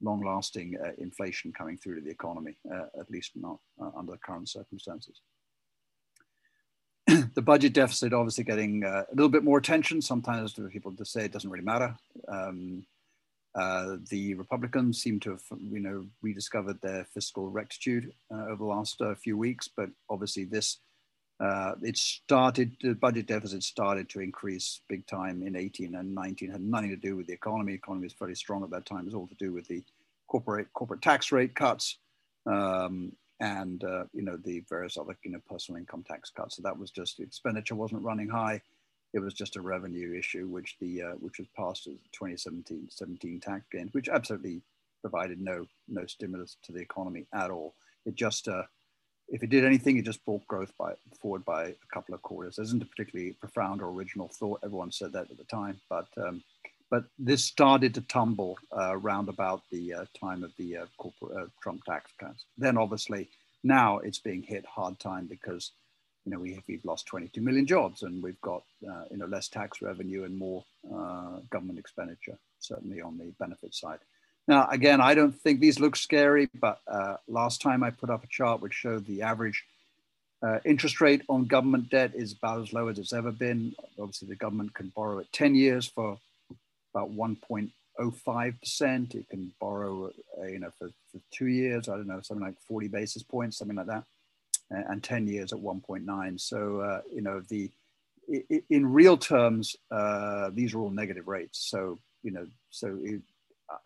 long-lasting 0.00 0.78
uh, 0.82 0.92
inflation 0.98 1.52
coming 1.52 1.76
through 1.76 1.96
to 1.96 2.00
the 2.00 2.10
economy, 2.10 2.56
at 2.98 3.10
least 3.10 3.32
not 3.34 3.58
under 3.96 4.12
the 4.12 4.18
current 4.18 4.48
circumstances. 4.48 5.20
The 7.34 7.42
budget 7.42 7.72
deficit 7.72 8.12
obviously 8.12 8.44
getting 8.44 8.84
a 8.84 9.06
little 9.12 9.28
bit 9.28 9.44
more 9.44 9.58
attention. 9.58 10.02
Sometimes 10.02 10.54
people 10.70 10.92
just 10.92 11.12
say 11.12 11.24
it 11.24 11.32
doesn't 11.32 11.50
really 11.50 11.64
matter. 11.64 11.96
Um, 12.28 12.84
uh, 13.54 13.96
the 14.10 14.34
Republicans 14.34 15.02
seem 15.02 15.18
to 15.20 15.30
have, 15.30 15.42
you 15.60 15.80
know, 15.80 16.06
rediscovered 16.22 16.80
their 16.80 17.04
fiscal 17.12 17.50
rectitude 17.50 18.12
uh, 18.32 18.44
over 18.44 18.56
the 18.56 18.64
last 18.64 19.00
uh, 19.00 19.14
few 19.14 19.36
weeks. 19.36 19.68
But 19.74 19.90
obviously, 20.08 20.44
this 20.44 20.78
uh, 21.40 21.74
it 21.82 21.96
started 21.96 22.76
the 22.82 22.94
budget 22.94 23.26
deficit 23.26 23.62
started 23.62 24.08
to 24.10 24.20
increase 24.20 24.80
big 24.88 25.06
time 25.06 25.42
in 25.42 25.56
18 25.56 25.94
and 25.94 26.14
19. 26.14 26.48
It 26.48 26.52
had 26.52 26.60
nothing 26.60 26.90
to 26.90 26.96
do 26.96 27.16
with 27.16 27.26
the 27.26 27.32
economy. 27.32 27.72
The 27.72 27.78
economy 27.78 28.06
was 28.06 28.14
very 28.18 28.36
strong 28.36 28.62
at 28.62 28.70
that 28.70 28.86
time. 28.86 29.00
It 29.00 29.06
was 29.06 29.14
all 29.14 29.28
to 29.28 29.34
do 29.34 29.52
with 29.52 29.66
the 29.68 29.82
corporate 30.28 30.72
corporate 30.72 31.02
tax 31.02 31.32
rate 31.32 31.54
cuts 31.54 31.98
um, 32.46 33.12
and 33.40 33.84
uh, 33.84 34.04
you 34.12 34.22
know 34.22 34.36
the 34.36 34.64
various 34.68 34.96
other 34.96 35.16
you 35.22 35.30
know 35.30 35.40
personal 35.48 35.78
income 35.78 36.04
tax 36.06 36.30
cuts. 36.30 36.56
So 36.56 36.62
that 36.62 36.78
was 36.78 36.90
just 36.90 37.20
expenditure 37.20 37.74
wasn't 37.74 38.02
running 38.02 38.28
high 38.28 38.60
it 39.14 39.20
was 39.20 39.34
just 39.34 39.56
a 39.56 39.60
revenue 39.60 40.16
issue, 40.18 40.46
which 40.48 40.76
the 40.80 41.02
uh, 41.02 41.12
which 41.20 41.38
was 41.38 41.48
passed 41.56 41.86
as 41.86 41.94
the 41.94 42.08
2017 42.12 42.88
17 42.90 43.40
tax 43.40 43.64
gain, 43.72 43.88
which 43.92 44.08
absolutely 44.08 44.62
provided 45.00 45.40
no 45.40 45.66
no 45.88 46.04
stimulus 46.06 46.56
to 46.62 46.72
the 46.72 46.80
economy 46.80 47.26
at 47.32 47.50
all. 47.50 47.74
It 48.04 48.14
just 48.14 48.48
uh, 48.48 48.64
if 49.28 49.42
it 49.42 49.50
did 49.50 49.64
anything, 49.64 49.96
it 49.96 50.04
just 50.04 50.24
brought 50.24 50.46
growth 50.46 50.72
by, 50.78 50.94
forward 51.20 51.44
by 51.44 51.64
a 51.64 51.74
couple 51.92 52.14
of 52.14 52.22
quarters. 52.22 52.58
Isn't 52.58 52.82
a 52.82 52.86
particularly 52.86 53.32
profound 53.32 53.82
or 53.82 53.90
original 53.90 54.28
thought. 54.28 54.60
Everyone 54.64 54.90
said 54.90 55.12
that 55.12 55.30
at 55.30 55.36
the 55.36 55.44
time, 55.44 55.78
but 55.90 56.08
um, 56.16 56.42
but 56.90 57.04
this 57.18 57.44
started 57.44 57.94
to 57.94 58.00
tumble 58.02 58.58
uh, 58.76 58.90
around 58.92 59.28
about 59.28 59.62
the 59.70 59.94
uh, 59.94 60.04
time 60.18 60.42
of 60.42 60.52
the 60.56 60.78
uh, 60.78 60.86
uh, 61.04 61.46
Trump 61.62 61.84
tax 61.84 62.10
cuts. 62.18 62.44
Then 62.56 62.76
obviously 62.78 63.28
now 63.62 63.98
it's 63.98 64.18
being 64.18 64.42
hit 64.42 64.64
hard 64.66 64.98
time 64.98 65.26
because 65.26 65.72
you 66.24 66.32
know 66.32 66.38
we 66.38 66.54
have, 66.54 66.64
we've 66.68 66.84
lost 66.84 67.06
22 67.06 67.40
million 67.40 67.66
jobs 67.66 68.02
and 68.02 68.22
we've 68.22 68.40
got 68.40 68.62
uh, 68.88 69.04
you 69.10 69.16
know 69.16 69.26
less 69.26 69.48
tax 69.48 69.82
revenue 69.82 70.24
and 70.24 70.36
more 70.36 70.64
uh, 70.94 71.38
government 71.50 71.78
expenditure 71.78 72.38
certainly 72.60 73.00
on 73.00 73.18
the 73.18 73.32
benefit 73.38 73.74
side. 73.74 74.00
Now, 74.48 74.66
again, 74.70 75.00
I 75.00 75.14
don't 75.14 75.38
think 75.38 75.60
these 75.60 75.78
look 75.78 75.94
scary, 75.94 76.48
but 76.58 76.80
last 77.28 77.60
time 77.60 77.82
I 77.82 77.90
put 77.90 78.08
up 78.08 78.24
a 78.24 78.26
chart 78.28 78.62
which 78.62 78.72
showed 78.72 79.04
the 79.06 79.20
average 79.20 79.62
uh, 80.42 80.58
interest 80.64 81.00
rate 81.00 81.22
on 81.28 81.44
government 81.44 81.90
debt 81.90 82.12
is 82.14 82.32
about 82.32 82.62
as 82.62 82.72
low 82.72 82.88
as 82.88 82.98
it's 82.98 83.12
ever 83.12 83.32
been. 83.32 83.74
Obviously, 83.98 84.28
the 84.28 84.36
government 84.36 84.72
can 84.74 84.92
borrow 84.94 85.18
at 85.18 85.32
10 85.32 85.54
years 85.54 85.86
for 85.86 86.18
about 86.98 87.14
1.05%. 87.14 89.14
It 89.14 89.28
can 89.28 89.52
borrow, 89.60 90.10
uh, 90.40 90.46
you 90.46 90.58
know, 90.58 90.70
for, 90.78 90.88
for 91.10 91.20
two 91.32 91.46
years, 91.46 91.88
I 91.88 91.96
don't 91.96 92.06
know, 92.06 92.20
something 92.22 92.46
like 92.46 92.60
40 92.66 92.88
basis 92.88 93.22
points, 93.22 93.58
something 93.58 93.76
like 93.76 93.86
that, 93.86 94.04
and 94.70 95.02
10 95.02 95.26
years 95.26 95.52
at 95.52 95.58
1.9. 95.58 96.40
So, 96.40 96.80
uh, 96.80 97.00
you 97.12 97.22
know, 97.22 97.42
the 97.48 97.70
in 98.68 98.92
real 98.92 99.16
terms, 99.16 99.74
uh, 99.90 100.50
these 100.52 100.74
are 100.74 100.80
all 100.80 100.90
negative 100.90 101.28
rates. 101.28 101.66
So, 101.70 101.98
you 102.22 102.30
know, 102.30 102.46
so 102.70 102.98
it, 103.02 103.22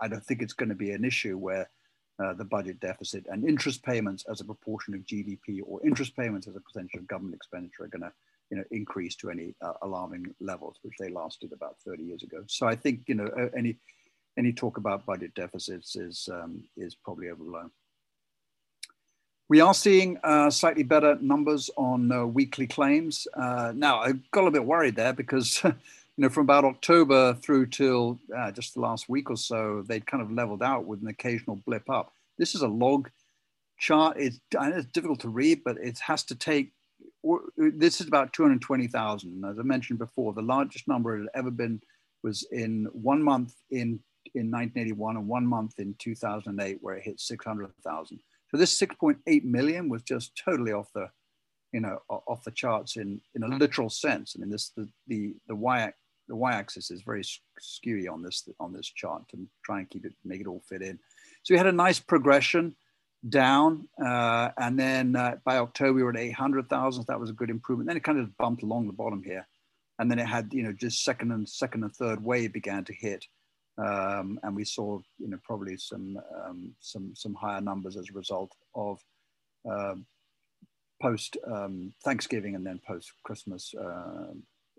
I 0.00 0.08
don't 0.08 0.24
think 0.24 0.42
it's 0.42 0.52
going 0.52 0.70
to 0.70 0.74
be 0.74 0.90
an 0.90 1.04
issue 1.04 1.38
where 1.38 1.70
uh, 2.18 2.34
the 2.34 2.44
budget 2.44 2.80
deficit 2.80 3.24
and 3.30 3.48
interest 3.48 3.84
payments 3.84 4.24
as 4.30 4.40
a 4.40 4.44
proportion 4.44 4.94
of 4.94 5.00
GDP 5.02 5.60
or 5.64 5.80
interest 5.86 6.16
payments 6.16 6.48
as 6.48 6.56
a 6.56 6.60
percentage 6.60 6.94
of 6.94 7.06
government 7.06 7.36
expenditure 7.36 7.84
are 7.84 7.88
going 7.88 8.02
to 8.02 8.12
you 8.52 8.58
know, 8.58 8.64
increase 8.70 9.16
to 9.16 9.30
any 9.30 9.54
uh, 9.62 9.72
alarming 9.80 10.26
levels, 10.38 10.76
which 10.82 10.92
they 11.00 11.08
lasted 11.08 11.54
about 11.54 11.76
30 11.86 12.02
years 12.02 12.22
ago. 12.22 12.44
So 12.46 12.66
I 12.66 12.76
think 12.76 13.00
you 13.06 13.14
know 13.14 13.50
any 13.56 13.78
any 14.38 14.52
talk 14.52 14.76
about 14.76 15.06
budget 15.06 15.34
deficits 15.34 15.96
is 15.96 16.28
um, 16.30 16.62
is 16.76 16.94
probably 16.94 17.30
overblown. 17.30 17.70
We 19.48 19.62
are 19.62 19.72
seeing 19.72 20.18
uh, 20.22 20.50
slightly 20.50 20.82
better 20.82 21.16
numbers 21.22 21.70
on 21.78 22.12
uh, 22.12 22.26
weekly 22.26 22.66
claims. 22.66 23.26
Uh, 23.34 23.72
now 23.74 24.00
I 24.00 24.12
got 24.32 24.46
a 24.46 24.50
bit 24.50 24.66
worried 24.66 24.96
there 24.96 25.14
because 25.14 25.62
you 25.64 25.72
know, 26.18 26.28
from 26.28 26.44
about 26.44 26.66
October 26.66 27.32
through 27.34 27.66
till 27.66 28.18
uh, 28.36 28.50
just 28.50 28.74
the 28.74 28.80
last 28.80 29.08
week 29.08 29.30
or 29.30 29.36
so, 29.36 29.82
they'd 29.88 30.06
kind 30.06 30.22
of 30.22 30.30
leveled 30.30 30.62
out 30.62 30.84
with 30.84 31.00
an 31.00 31.08
occasional 31.08 31.56
blip 31.56 31.88
up. 31.88 32.12
This 32.36 32.54
is 32.54 32.60
a 32.60 32.68
log 32.68 33.08
chart. 33.78 34.18
It's, 34.18 34.38
it's 34.52 34.86
difficult 34.92 35.20
to 35.20 35.30
read, 35.30 35.64
but 35.64 35.78
it 35.78 35.98
has 36.00 36.22
to 36.24 36.34
take, 36.34 36.72
this 37.56 38.00
is 38.00 38.08
about 38.08 38.32
220,000. 38.32 39.44
As 39.44 39.58
I 39.58 39.62
mentioned 39.62 39.98
before, 39.98 40.32
the 40.32 40.42
largest 40.42 40.88
number 40.88 41.16
it 41.16 41.20
had 41.20 41.28
ever 41.34 41.50
been 41.50 41.80
was 42.22 42.46
in 42.52 42.88
one 42.92 43.22
month 43.22 43.54
in, 43.70 44.00
in 44.34 44.50
1981 44.50 45.16
and 45.16 45.28
one 45.28 45.46
month 45.46 45.78
in 45.78 45.94
2008, 45.98 46.78
where 46.80 46.96
it 46.96 47.04
hit 47.04 47.20
600,000. 47.20 48.20
So 48.50 48.56
this 48.56 48.78
6.8 48.78 49.44
million 49.44 49.88
was 49.88 50.02
just 50.02 50.32
totally 50.36 50.72
off 50.72 50.92
the, 50.94 51.08
you 51.72 51.80
know, 51.80 51.98
off 52.08 52.44
the 52.44 52.50
charts 52.50 52.96
in, 52.96 53.20
in 53.34 53.42
a 53.42 53.48
literal 53.48 53.88
sense. 53.88 54.34
I 54.36 54.40
mean, 54.40 54.50
this 54.50 54.72
the 54.76 54.88
the 55.06 55.34
the 55.48 55.56
y 55.56 55.90
the 56.28 56.36
y-axis 56.36 56.90
is 56.90 57.02
very 57.02 57.22
skewy 57.60 58.12
on 58.12 58.22
this 58.22 58.46
on 58.60 58.72
this 58.72 58.86
chart 58.86 59.26
to 59.30 59.38
try 59.64 59.78
and 59.78 59.88
keep 59.88 60.04
it 60.04 60.12
make 60.24 60.40
it 60.40 60.46
all 60.46 60.62
fit 60.68 60.82
in. 60.82 60.98
So 61.42 61.54
we 61.54 61.58
had 61.58 61.66
a 61.66 61.72
nice 61.72 61.98
progression 61.98 62.76
down, 63.28 63.88
uh, 64.04 64.50
and 64.58 64.78
then 64.78 65.16
uh, 65.16 65.36
by 65.44 65.58
October 65.58 65.94
we 65.94 66.02
were 66.02 66.10
at 66.10 66.16
800,000. 66.16 67.04
That 67.06 67.20
was 67.20 67.30
a 67.30 67.34
good 67.34 67.50
improvement. 67.50 67.88
Then 67.88 67.96
it 67.96 68.04
kind 68.04 68.18
of 68.18 68.36
bumped 68.36 68.62
along 68.62 68.86
the 68.86 68.92
bottom 68.92 69.22
here, 69.22 69.46
and 69.98 70.10
then 70.10 70.18
it 70.18 70.26
had 70.26 70.52
you 70.52 70.62
know 70.62 70.72
just 70.72 71.04
second 71.04 71.32
and 71.32 71.48
second 71.48 71.84
and 71.84 71.94
third 71.94 72.22
wave 72.22 72.52
began 72.52 72.84
to 72.84 72.92
hit, 72.92 73.24
um, 73.78 74.38
and 74.42 74.56
we 74.56 74.64
saw 74.64 74.98
you 75.18 75.28
know 75.28 75.38
probably 75.44 75.76
some 75.76 76.18
um, 76.44 76.74
some 76.80 77.12
some 77.14 77.34
higher 77.34 77.60
numbers 77.60 77.96
as 77.96 78.08
a 78.10 78.16
result 78.16 78.52
of. 78.74 78.98
Uh, 79.70 79.94
post 81.00 81.36
um, 81.52 81.92
Thanksgiving 82.04 82.54
and 82.54 82.64
then 82.64 82.80
post 82.86 83.12
Christmas 83.24 83.74
uh, 83.74 84.32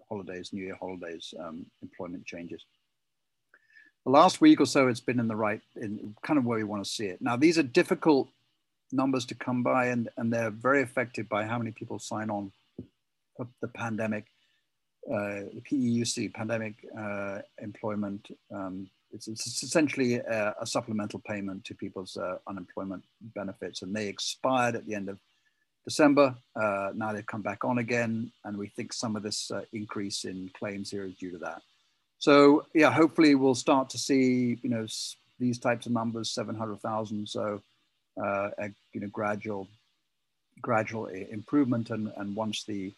holidays, 0.08 0.52
New 0.54 0.64
Year 0.64 0.78
holidays, 0.80 1.34
um, 1.38 1.66
employment 1.82 2.26
changes. 2.26 2.66
The 4.06 4.12
last 4.12 4.42
week 4.42 4.60
or 4.60 4.66
so, 4.66 4.88
it's 4.90 5.00
been 5.00 5.20
in 5.20 5.30
the 5.30 5.36
right, 5.36 5.62
in 5.78 6.14
kind 6.24 6.38
of 6.38 6.44
where 6.44 6.58
we 6.58 6.66
want 6.66 6.84
to 6.84 6.90
see 6.90 7.06
it. 7.06 7.22
Now, 7.22 7.38
these 7.38 7.58
are 7.58 7.64
difficult 7.64 8.28
numbers 8.92 9.26
to 9.28 9.36
come 9.36 9.64
by, 9.64 9.88
and, 9.88 10.10
and 10.18 10.32
they're 10.32 10.52
very 10.52 10.82
affected 10.82 11.30
by 11.30 11.46
how 11.46 11.58
many 11.58 11.72
people 11.72 12.00
sign 12.00 12.30
on 12.30 12.52
for 13.38 13.48
the 13.62 13.70
pandemic, 13.70 14.26
uh, 15.10 15.48
the 15.54 15.62
PEUC, 15.70 16.34
pandemic 16.34 16.76
uh, 16.98 17.40
employment. 17.62 18.28
Um, 18.54 18.90
it's, 19.12 19.28
it's, 19.28 19.64
essentially 19.64 20.16
a, 20.16 20.56
a, 20.60 20.66
supplemental 20.66 21.22
payment 21.26 21.64
to 21.66 21.76
people's 21.76 22.18
uh, 22.18 22.38
unemployment 22.48 23.04
benefits, 23.22 23.84
and 23.84 23.96
they 23.96 24.08
expired 24.08 24.76
at 24.76 24.86
the 24.86 24.96
end 24.96 25.08
of 25.08 25.18
December. 25.86 26.36
Uh, 26.56 26.90
now 26.94 27.14
they've 27.14 27.26
come 27.26 27.42
back 27.42 27.64
on 27.64 27.78
again, 27.78 28.32
and 28.44 28.58
we 28.58 28.68
think 28.68 28.92
some 28.92 29.16
of 29.16 29.24
this 29.24 29.50
uh, 29.52 29.62
increase 29.72 30.26
in 30.26 30.50
claims 30.58 30.92
here 30.92 31.06
is 31.06 31.16
due 31.16 31.32
to 31.32 31.38
that. 31.38 31.62
So 32.24 32.66
yeah, 32.74 32.90
hopefully 32.90 33.36
we'll 33.36 33.54
start 33.54 33.90
to 33.90 33.98
see 33.98 34.58
you 34.64 34.70
know 34.70 34.88
these 35.42 35.60
types 35.60 35.88
of 35.88 35.92
numbers, 35.92 36.32
seven 36.32 36.56
hundred 36.56 36.80
thousand. 36.80 37.28
So 37.28 37.62
uh, 38.16 38.50
a 38.58 38.70
you 38.94 39.02
know 39.02 39.10
gradual 39.10 39.68
gradual 40.62 41.08
improvement, 41.08 41.90
and 41.90 42.14
and 42.16 42.34
once 42.34 42.64
the 42.64 42.94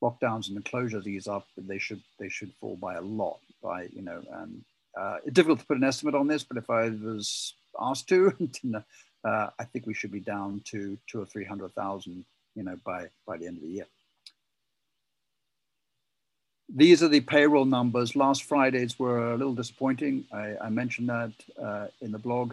lockdowns 0.00 0.46
and 0.46 0.56
the 0.56 0.60
closures 0.60 1.08
ease 1.08 1.26
up, 1.26 1.48
they 1.56 1.78
should 1.78 2.00
they 2.20 2.28
should 2.28 2.52
fall 2.60 2.76
by 2.76 2.94
a 2.94 3.00
lot. 3.00 3.40
By 3.60 3.88
you 3.92 4.02
know, 4.02 4.22
and 4.34 4.62
uh, 4.96 5.16
it's 5.24 5.34
difficult 5.34 5.58
to 5.58 5.66
put 5.66 5.78
an 5.78 5.82
estimate 5.82 6.14
on 6.14 6.28
this, 6.28 6.44
but 6.44 6.56
if 6.56 6.70
I 6.70 6.90
was 6.90 7.54
asked 7.80 8.08
to, 8.10 8.32
uh, 9.24 9.48
I 9.58 9.64
think 9.64 9.86
we 9.86 9.94
should 9.94 10.12
be 10.12 10.20
down 10.20 10.62
to 10.66 10.96
two 11.08 11.20
or 11.20 11.26
three 11.26 11.44
hundred 11.44 11.74
thousand, 11.74 12.24
you 12.54 12.62
know, 12.62 12.78
by 12.84 13.08
by 13.26 13.38
the 13.38 13.48
end 13.48 13.56
of 13.56 13.64
the 13.64 13.70
year. 13.70 13.86
These 16.74 17.02
are 17.02 17.08
the 17.08 17.20
payroll 17.20 17.64
numbers. 17.64 18.14
Last 18.14 18.44
Fridays 18.44 18.98
were 18.98 19.32
a 19.32 19.36
little 19.36 19.54
disappointing. 19.54 20.26
I, 20.32 20.54
I 20.60 20.68
mentioned 20.68 21.08
that 21.08 21.32
uh, 21.60 21.86
in 22.00 22.12
the 22.12 22.18
blog. 22.18 22.52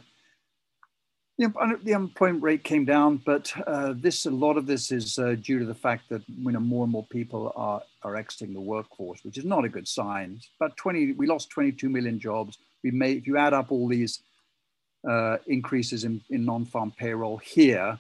The, 1.38 1.52
the, 1.84 1.94
unemployment 1.94 2.42
rate 2.42 2.64
came 2.64 2.86
down, 2.86 3.18
but 3.26 3.52
uh, 3.68 3.94
this 3.98 4.26
a 4.26 4.32
lot 4.32 4.56
of 4.56 4.68
this 4.68 4.90
is 4.90 5.20
uh, 5.20 5.36
due 5.42 5.60
to 5.60 5.66
the 5.66 5.76
fact 5.76 6.08
that 6.08 6.22
you 6.30 6.50
know 6.50 6.62
more 6.62 6.84
and 6.84 6.92
more 6.94 7.06
people 7.10 7.52
are 7.58 7.82
are 8.04 8.16
exiting 8.16 8.54
the 8.54 8.62
workforce, 8.62 9.22
which 9.26 9.38
is 9.38 9.44
not 9.44 9.66
a 9.66 9.70
good 9.70 9.88
sign. 9.88 10.40
But 10.60 10.78
20, 10.78 11.14
we 11.14 11.28
lost 11.28 11.50
22 11.50 11.90
million 11.90 12.20
jobs. 12.20 12.58
We 12.86 12.92
made, 12.92 13.18
if 13.18 13.28
you 13.28 13.36
add 13.38 13.54
up 13.54 13.70
all 13.70 13.90
these 13.90 14.22
uh, 15.06 15.38
increases 15.48 16.06
in, 16.06 16.22
in 16.30 16.46
non-farm 16.46 16.94
payroll 16.98 17.38
here, 17.38 18.00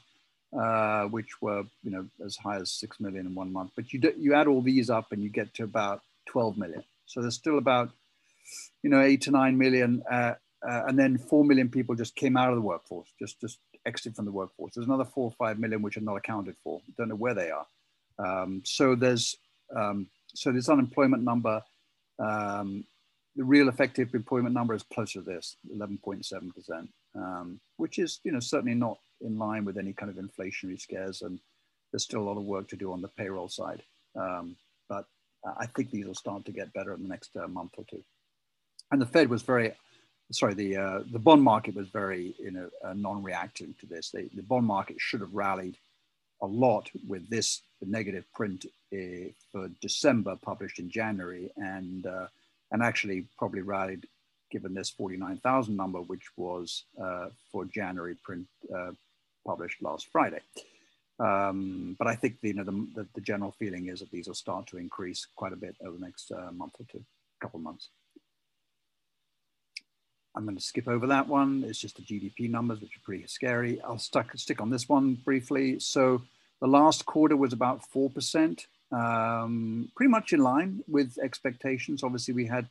uh, 0.57 1.05
which 1.05 1.41
were 1.41 1.63
you 1.83 1.91
know 1.91 2.05
as 2.25 2.35
high 2.37 2.57
as 2.57 2.71
six 2.71 2.99
million 2.99 3.25
in 3.25 3.35
one 3.35 3.51
month. 3.51 3.71
But 3.75 3.93
you 3.93 3.99
do, 3.99 4.13
you 4.17 4.33
add 4.33 4.47
all 4.47 4.61
these 4.61 4.89
up 4.89 5.11
and 5.11 5.21
you 5.23 5.29
get 5.29 5.53
to 5.55 5.63
about 5.63 6.01
12 6.27 6.57
million. 6.57 6.83
So 7.05 7.21
there's 7.21 7.35
still 7.35 7.57
about 7.57 7.91
you 8.83 8.89
know 8.89 9.01
eight 9.01 9.21
to 9.23 9.31
nine 9.31 9.57
million, 9.57 10.03
uh, 10.09 10.33
uh, 10.67 10.83
and 10.87 10.97
then 10.97 11.17
four 11.17 11.43
million 11.43 11.69
people 11.69 11.95
just 11.95 12.15
came 12.15 12.37
out 12.37 12.49
of 12.49 12.55
the 12.55 12.61
workforce, 12.61 13.09
just 13.19 13.39
just 13.41 13.59
exited 13.85 14.15
from 14.15 14.25
the 14.25 14.31
workforce. 14.31 14.73
There's 14.73 14.87
another 14.87 15.05
four 15.05 15.25
or 15.25 15.35
five 15.37 15.59
million 15.59 15.81
which 15.81 15.97
are 15.97 16.01
not 16.01 16.15
accounted 16.15 16.55
for. 16.63 16.81
Don't 16.97 17.09
know 17.09 17.15
where 17.15 17.33
they 17.33 17.51
are. 17.51 17.67
Um, 18.17 18.61
so 18.65 18.95
there's 18.95 19.35
um, 19.75 20.07
so 20.33 20.51
this 20.51 20.69
unemployment 20.69 21.23
number 21.23 21.61
um, 22.19 22.85
the 23.35 23.43
real 23.43 23.67
effective 23.67 24.13
employment 24.13 24.53
number 24.53 24.73
is 24.73 24.83
closer 24.83 25.19
to 25.19 25.25
this, 25.25 25.57
11.7%, 25.75 26.87
um, 27.15 27.59
which 27.77 27.99
is, 27.99 28.19
you 28.23 28.31
know, 28.31 28.39
certainly 28.39 28.75
not 28.75 28.97
in 29.21 29.37
line 29.37 29.65
with 29.65 29.77
any 29.77 29.93
kind 29.93 30.09
of 30.09 30.23
inflationary 30.23 30.79
scares. 30.79 31.21
And 31.21 31.39
there's 31.91 32.03
still 32.03 32.21
a 32.21 32.29
lot 32.29 32.37
of 32.37 32.43
work 32.43 32.67
to 32.69 32.75
do 32.75 32.91
on 32.91 33.01
the 33.01 33.07
payroll 33.07 33.49
side. 33.49 33.81
Um, 34.15 34.55
but 34.89 35.05
I 35.59 35.65
think 35.67 35.91
these 35.91 36.05
will 36.05 36.15
start 36.15 36.45
to 36.45 36.51
get 36.51 36.73
better 36.73 36.93
in 36.93 37.03
the 37.03 37.09
next 37.09 37.31
uh, 37.35 37.47
month 37.47 37.73
or 37.77 37.85
two. 37.89 38.03
And 38.91 39.01
the 39.01 39.05
Fed 39.05 39.29
was 39.29 39.41
very, 39.41 39.73
sorry, 40.31 40.53
the 40.53 40.77
uh, 40.77 40.99
the 41.11 41.19
bond 41.19 41.41
market 41.41 41.75
was 41.75 41.89
very, 41.89 42.35
you 42.39 42.51
know, 42.51 42.69
uh, 42.83 42.93
non-reactive 42.93 43.77
to 43.79 43.85
this. 43.87 44.11
They, 44.11 44.29
the 44.33 44.43
bond 44.43 44.65
market 44.65 44.97
should 44.99 45.21
have 45.21 45.33
rallied 45.33 45.77
a 46.41 46.45
lot 46.45 46.89
with 47.07 47.29
this 47.29 47.61
negative 47.81 48.25
print 48.33 48.65
uh, 48.93 49.29
for 49.51 49.69
December 49.81 50.35
published 50.41 50.79
in 50.79 50.89
January. 50.89 51.51
And 51.57 52.05
uh, 52.05 52.27
and 52.71 52.83
actually 52.83 53.25
probably 53.37 53.61
rallied 53.61 54.05
given 54.51 54.73
this 54.73 54.89
49,000 54.89 55.75
number, 55.75 55.99
which 55.99 56.25
was 56.37 56.83
uh, 57.01 57.27
for 57.51 57.65
January 57.65 58.15
print 58.23 58.47
published 59.45 59.81
last 59.81 60.07
Friday. 60.11 60.41
Um, 61.19 61.95
but 61.97 62.07
I 62.07 62.15
think 62.15 62.41
the, 62.41 62.49
you 62.49 62.55
know, 62.55 62.63
the, 62.63 63.07
the, 63.15 63.21
general 63.21 63.51
feeling 63.51 63.87
is 63.87 64.01
that 64.01 64.11
these 64.11 64.27
will 64.27 64.35
start 64.35 64.67
to 64.67 64.77
increase 64.77 65.25
quite 65.35 65.53
a 65.53 65.55
bit 65.55 65.75
over 65.81 65.95
the 65.95 66.05
next 66.05 66.29
uh, 66.29 66.51
month 66.51 66.73
or 66.77 66.85
two, 66.91 67.05
couple 67.39 67.59
of 67.59 67.63
months. 67.63 67.87
I'm 70.35 70.43
going 70.43 70.57
to 70.57 70.61
skip 70.61 70.89
over 70.89 71.07
that 71.07 71.29
one. 71.29 71.63
It's 71.65 71.79
just 71.79 71.95
the 71.95 72.01
GDP 72.01 72.49
numbers, 72.49 72.81
which 72.81 72.97
are 72.97 73.05
pretty 73.05 73.25
scary. 73.27 73.79
I'll 73.81 73.97
stuck, 73.97 74.35
stick 74.35 74.61
on 74.61 74.69
this 74.69 74.89
one 74.89 75.15
briefly. 75.23 75.79
So 75.79 76.21
The 76.59 76.67
last 76.67 77.05
quarter 77.05 77.37
was 77.37 77.53
about 77.53 77.81
4%, 77.89 78.65
um, 78.91 79.89
pretty 79.95 80.09
much 80.09 80.33
in 80.33 80.39
line 80.39 80.83
with 80.87 81.17
expectations. 81.17 82.03
Obviously, 82.03 82.33
we 82.33 82.45
had 82.45 82.67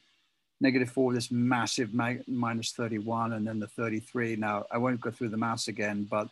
negative 0.61 0.91
four, 0.91 1.13
this 1.13 1.31
massive 1.31 1.95
minus 1.95 2.73
31, 2.73 3.33
and 3.33 3.47
then 3.47 3.59
the 3.59 3.69
33. 3.69 4.37
Now, 4.37 4.67
I 4.71 4.79
won't 4.79 5.01
go 5.01 5.11
through 5.11 5.31
the 5.31 5.37
maths 5.37 5.69
again, 5.69 6.07
but 6.11 6.29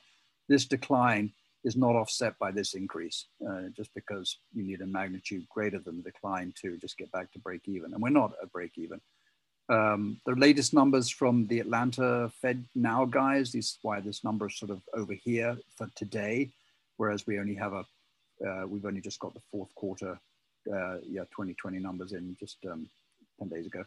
this 0.53 0.67
decline 0.67 1.33
is 1.65 1.77
not 1.77 1.97
offset 1.97 2.39
by 2.39 2.51
this 2.51 2.75
increase, 2.75 3.27
uh, 3.49 3.63
just 3.75 3.95
because 3.95 4.37
you 4.53 4.63
need 4.63 4.83
a 4.83 4.87
magnitude 4.87 5.47
greater 5.49 5.79
than 5.79 5.97
the 5.97 6.11
decline 6.11 6.53
to 6.61 6.77
just 6.77 6.99
get 6.99 7.11
back 7.11 7.33
to 7.33 7.39
break 7.39 7.63
even. 7.67 7.95
And 7.95 8.03
we're 8.03 8.11
not 8.11 8.33
at 8.43 8.53
break 8.53 8.73
even. 8.77 9.01
Um, 9.69 10.21
the 10.27 10.35
latest 10.35 10.75
numbers 10.75 11.09
from 11.09 11.47
the 11.47 11.61
Atlanta 11.61 12.31
Fed 12.43 12.65
Now 12.75 13.07
guys, 13.07 13.53
this 13.53 13.67
is 13.67 13.79
why 13.81 14.01
this 14.01 14.25
number 14.25 14.47
is 14.49 14.59
sort 14.59 14.73
of 14.73 14.83
over 14.93 15.15
here 15.15 15.57
for 15.77 15.89
today, 15.95 16.51
whereas 16.99 17.27
we 17.27 17.39
only 17.39 17.55
have 17.55 17.73
a, 17.73 17.85
uh, 18.47 18.67
we've 18.67 18.85
only 18.85 19.01
just 19.01 19.21
got 19.21 19.33
the 19.33 19.41
fourth 19.51 19.75
quarter, 19.75 20.19
uh, 20.71 20.97
yeah, 21.09 21.23
2020 21.31 21.79
numbers 21.79 22.13
in 22.13 22.37
just 22.39 22.59
um, 22.71 22.89
10 23.39 23.49
days 23.49 23.67
ago. 23.67 23.85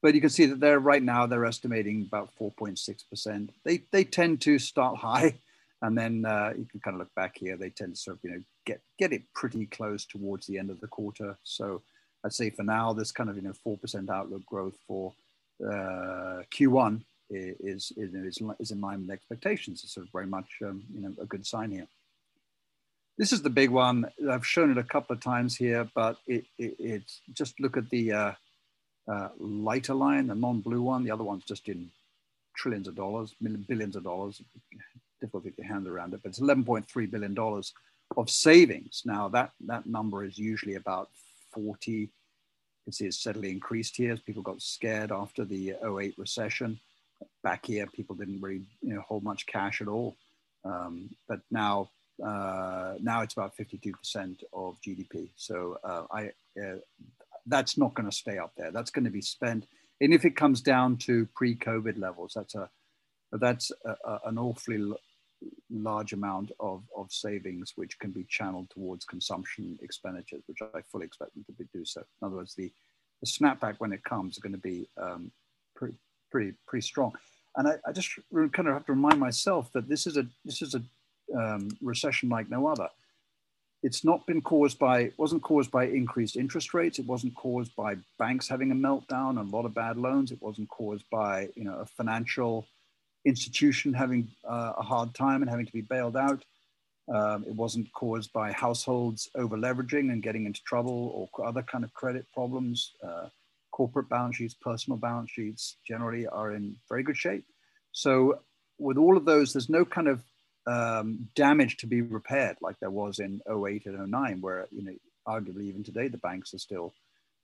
But 0.00 0.14
you 0.14 0.20
can 0.20 0.30
see 0.30 0.46
that 0.46 0.60
they're 0.60 0.78
right 0.78 1.02
now, 1.02 1.26
they're 1.26 1.44
estimating 1.44 2.06
about 2.06 2.30
4.6%. 2.40 3.48
They, 3.64 3.82
they 3.90 4.04
tend 4.04 4.40
to 4.42 4.58
start 4.58 4.96
high 5.08 5.34
and 5.82 5.96
then 5.96 6.24
uh, 6.24 6.52
you 6.56 6.64
can 6.64 6.80
kind 6.80 6.94
of 6.94 7.00
look 7.00 7.14
back 7.14 7.36
here, 7.36 7.56
they 7.56 7.70
tend 7.70 7.94
to 7.94 8.00
sort 8.00 8.16
of, 8.16 8.24
you 8.24 8.30
know, 8.30 8.42
get, 8.64 8.80
get 8.98 9.12
it 9.12 9.22
pretty 9.34 9.66
close 9.66 10.06
towards 10.06 10.46
the 10.46 10.58
end 10.58 10.70
of 10.70 10.80
the 10.80 10.86
quarter. 10.86 11.36
So 11.42 11.82
I'd 12.24 12.32
say 12.32 12.50
for 12.50 12.62
now, 12.62 12.92
this 12.92 13.12
kind 13.12 13.28
of, 13.28 13.36
you 13.36 13.42
know, 13.42 13.52
4% 13.66 14.08
outlook 14.08 14.44
growth 14.46 14.76
for 14.86 15.12
uh, 15.62 16.42
Q1 16.54 17.02
is, 17.30 17.92
is, 17.96 18.14
is, 18.14 18.42
is 18.58 18.70
in 18.70 18.80
line 18.80 19.02
with 19.02 19.10
expectations. 19.10 19.82
It's 19.84 19.94
sort 19.94 20.06
of 20.06 20.12
very 20.12 20.26
much, 20.26 20.48
um, 20.64 20.84
you 20.92 21.00
know, 21.00 21.12
a 21.20 21.26
good 21.26 21.46
sign 21.46 21.70
here. 21.70 21.86
This 23.18 23.32
is 23.32 23.42
the 23.42 23.50
big 23.50 23.70
one. 23.70 24.10
I've 24.30 24.46
shown 24.46 24.70
it 24.70 24.78
a 24.78 24.82
couple 24.82 25.14
of 25.14 25.22
times 25.22 25.56
here, 25.56 25.88
but 25.94 26.18
it, 26.26 26.44
it, 26.58 26.76
it's 26.78 27.20
just 27.32 27.58
look 27.60 27.76
at 27.76 27.88
the 27.90 28.12
uh, 28.12 28.32
uh, 29.10 29.28
lighter 29.38 29.94
line, 29.94 30.26
the 30.26 30.34
non-blue 30.34 30.82
one. 30.82 31.04
The 31.04 31.10
other 31.10 31.24
one's 31.24 31.44
just 31.44 31.68
in 31.68 31.90
trillions 32.56 32.88
of 32.88 32.94
dollars, 32.94 33.34
billions 33.40 33.96
of 33.96 34.04
dollars. 34.04 34.42
Difficult 35.20 35.44
to 35.44 35.50
get 35.50 35.58
your 35.58 35.72
hands 35.72 35.88
around 35.88 36.14
it, 36.14 36.20
but 36.22 36.30
it's 36.30 36.40
11.3 36.40 37.10
billion 37.10 37.34
dollars 37.34 37.72
of 38.16 38.30
savings. 38.30 39.02
Now 39.04 39.28
that 39.28 39.50
that 39.66 39.86
number 39.86 40.24
is 40.24 40.38
usually 40.38 40.74
about 40.74 41.08
40 41.52 41.90
You 41.92 42.08
can 42.84 42.92
see 42.92 43.06
it's 43.06 43.18
steadily 43.18 43.50
increased 43.50 43.96
here 43.96 44.12
as 44.12 44.20
people 44.20 44.42
got 44.42 44.62
scared 44.62 45.10
after 45.10 45.44
the 45.44 45.74
08 45.82 46.14
recession. 46.18 46.78
Back 47.42 47.66
here, 47.66 47.86
people 47.86 48.14
didn't 48.14 48.40
really 48.40 48.66
you 48.82 48.94
know, 48.94 49.00
hold 49.00 49.24
much 49.24 49.46
cash 49.46 49.80
at 49.80 49.88
all. 49.88 50.16
Um, 50.64 51.10
but 51.28 51.40
now, 51.50 51.90
uh, 52.24 52.94
now 53.00 53.22
it's 53.22 53.34
about 53.34 53.56
52% 53.56 54.42
of 54.52 54.76
GDP. 54.86 55.30
So 55.36 55.78
uh, 55.82 56.04
I, 56.10 56.26
uh, 56.60 56.76
that's 57.46 57.78
not 57.78 57.94
going 57.94 58.08
to 58.08 58.16
stay 58.16 58.38
up 58.38 58.52
there. 58.56 58.70
That's 58.70 58.90
going 58.90 59.04
to 59.04 59.10
be 59.10 59.22
spent. 59.22 59.66
And 60.00 60.12
if 60.12 60.24
it 60.24 60.36
comes 60.36 60.60
down 60.60 60.98
to 60.98 61.26
pre-COVID 61.34 61.98
levels, 61.98 62.32
that's 62.34 62.54
a 62.54 62.68
that's 63.36 63.70
a, 63.84 63.96
a, 64.04 64.20
an 64.26 64.38
awfully 64.38 64.92
large 65.70 66.12
amount 66.12 66.52
of, 66.60 66.82
of 66.96 67.12
savings 67.12 67.72
which 67.76 67.98
can 67.98 68.10
be 68.10 68.24
channeled 68.24 68.70
towards 68.70 69.04
consumption 69.04 69.78
expenditures, 69.82 70.42
which 70.46 70.58
I 70.62 70.80
fully 70.90 71.06
expect 71.06 71.34
them 71.34 71.44
to 71.56 71.64
do 71.72 71.84
so. 71.84 72.00
In 72.00 72.26
other 72.26 72.36
words, 72.36 72.54
the, 72.54 72.72
the 73.20 73.26
snapback 73.26 73.76
when 73.78 73.92
it 73.92 74.04
comes 74.04 74.36
is 74.36 74.42
going 74.42 74.52
to 74.52 74.58
be 74.58 74.88
um, 75.00 75.30
pretty, 75.74 75.94
pretty, 76.30 76.52
pretty 76.66 76.86
strong. 76.86 77.12
And 77.56 77.68
I, 77.68 77.76
I, 77.86 77.92
just 77.92 78.10
kind 78.30 78.68
of 78.68 78.74
have 78.74 78.86
to 78.86 78.92
remind 78.92 79.18
myself 79.18 79.72
that 79.72 79.88
this 79.88 80.06
is 80.06 80.18
a 80.18 80.26
this 80.44 80.60
is 80.60 80.74
a 80.74 80.82
um, 81.34 81.68
recession 81.80 82.28
like 82.28 82.50
no 82.50 82.66
other. 82.66 82.88
It's 83.82 84.04
not 84.04 84.26
been 84.26 84.42
caused 84.42 84.78
by 84.78 85.12
wasn't 85.16 85.42
caused 85.42 85.70
by 85.70 85.84
increased 85.86 86.36
interest 86.36 86.74
rates. 86.74 86.98
It 86.98 87.06
wasn't 87.06 87.34
caused 87.34 87.74
by 87.74 87.96
banks 88.18 88.46
having 88.46 88.72
a 88.72 88.74
meltdown 88.74 89.40
and 89.40 89.50
a 89.50 89.56
lot 89.56 89.64
of 89.64 89.72
bad 89.72 89.96
loans. 89.96 90.32
It 90.32 90.42
wasn't 90.42 90.68
caused 90.68 91.04
by 91.10 91.48
you 91.56 91.64
know 91.64 91.78
a 91.78 91.86
financial 91.86 92.66
institution 93.26 93.92
having 93.92 94.28
uh, 94.48 94.72
a 94.78 94.82
hard 94.82 95.14
time 95.14 95.42
and 95.42 95.50
having 95.50 95.66
to 95.66 95.72
be 95.72 95.82
bailed 95.82 96.16
out. 96.16 96.44
Um, 97.12 97.44
it 97.46 97.54
wasn't 97.54 97.92
caused 97.92 98.32
by 98.32 98.52
households 98.52 99.28
over 99.34 99.56
leveraging 99.56 100.10
and 100.12 100.22
getting 100.22 100.46
into 100.46 100.62
trouble 100.62 101.30
or 101.36 101.46
other 101.46 101.62
kind 101.62 101.84
of 101.84 101.92
credit 101.94 102.26
problems. 102.32 102.92
Uh, 103.02 103.28
corporate 103.70 104.08
balance 104.08 104.36
sheets, 104.36 104.54
personal 104.54 104.96
balance 104.96 105.30
sheets 105.30 105.76
generally 105.86 106.26
are 106.26 106.52
in 106.52 106.76
very 106.88 107.02
good 107.02 107.16
shape. 107.16 107.44
So 107.92 108.40
with 108.78 108.96
all 108.96 109.16
of 109.16 109.24
those, 109.24 109.52
there's 109.52 109.68
no 109.68 109.84
kind 109.84 110.08
of 110.08 110.22
um, 110.66 111.28
damage 111.34 111.76
to 111.78 111.86
be 111.86 112.00
repaired 112.00 112.56
like 112.60 112.78
there 112.80 112.90
was 112.90 113.18
in 113.18 113.40
08 113.48 113.86
and 113.86 114.10
09, 114.10 114.40
where, 114.40 114.66
you 114.70 114.82
know, 114.82 114.94
arguably 115.28 115.64
even 115.64 115.84
today, 115.84 116.08
the 116.08 116.18
banks 116.18 116.54
are 116.54 116.58
still 116.58 116.94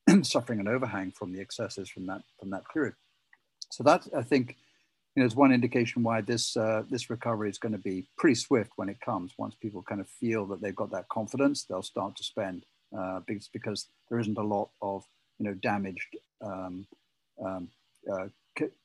suffering 0.22 0.60
an 0.60 0.68
overhang 0.68 1.10
from 1.10 1.32
the 1.32 1.40
excesses 1.40 1.88
from 1.88 2.06
that, 2.06 2.22
from 2.40 2.50
that 2.50 2.64
period. 2.72 2.94
So 3.70 3.84
that, 3.84 4.06
I 4.16 4.22
think, 4.22 4.56
you 5.14 5.20
know, 5.20 5.26
it's 5.26 5.36
one 5.36 5.52
indication 5.52 6.02
why 6.02 6.22
this 6.22 6.56
uh, 6.56 6.84
this 6.90 7.10
recovery 7.10 7.50
is 7.50 7.58
going 7.58 7.72
to 7.72 7.78
be 7.78 8.06
pretty 8.16 8.34
swift 8.34 8.72
when 8.76 8.88
it 8.88 9.00
comes. 9.00 9.32
Once 9.36 9.54
people 9.54 9.82
kind 9.82 10.00
of 10.00 10.08
feel 10.08 10.46
that 10.46 10.62
they've 10.62 10.74
got 10.74 10.90
that 10.92 11.08
confidence, 11.08 11.64
they'll 11.64 11.82
start 11.82 12.16
to 12.16 12.24
spend 12.24 12.64
uh, 12.96 13.20
because 13.26 13.48
because 13.48 13.88
there 14.08 14.18
isn't 14.18 14.38
a 14.38 14.42
lot 14.42 14.70
of 14.80 15.04
you 15.38 15.44
know 15.44 15.54
damaged 15.54 16.16
um, 16.42 16.86
um, 17.44 17.68
uh, 18.10 18.26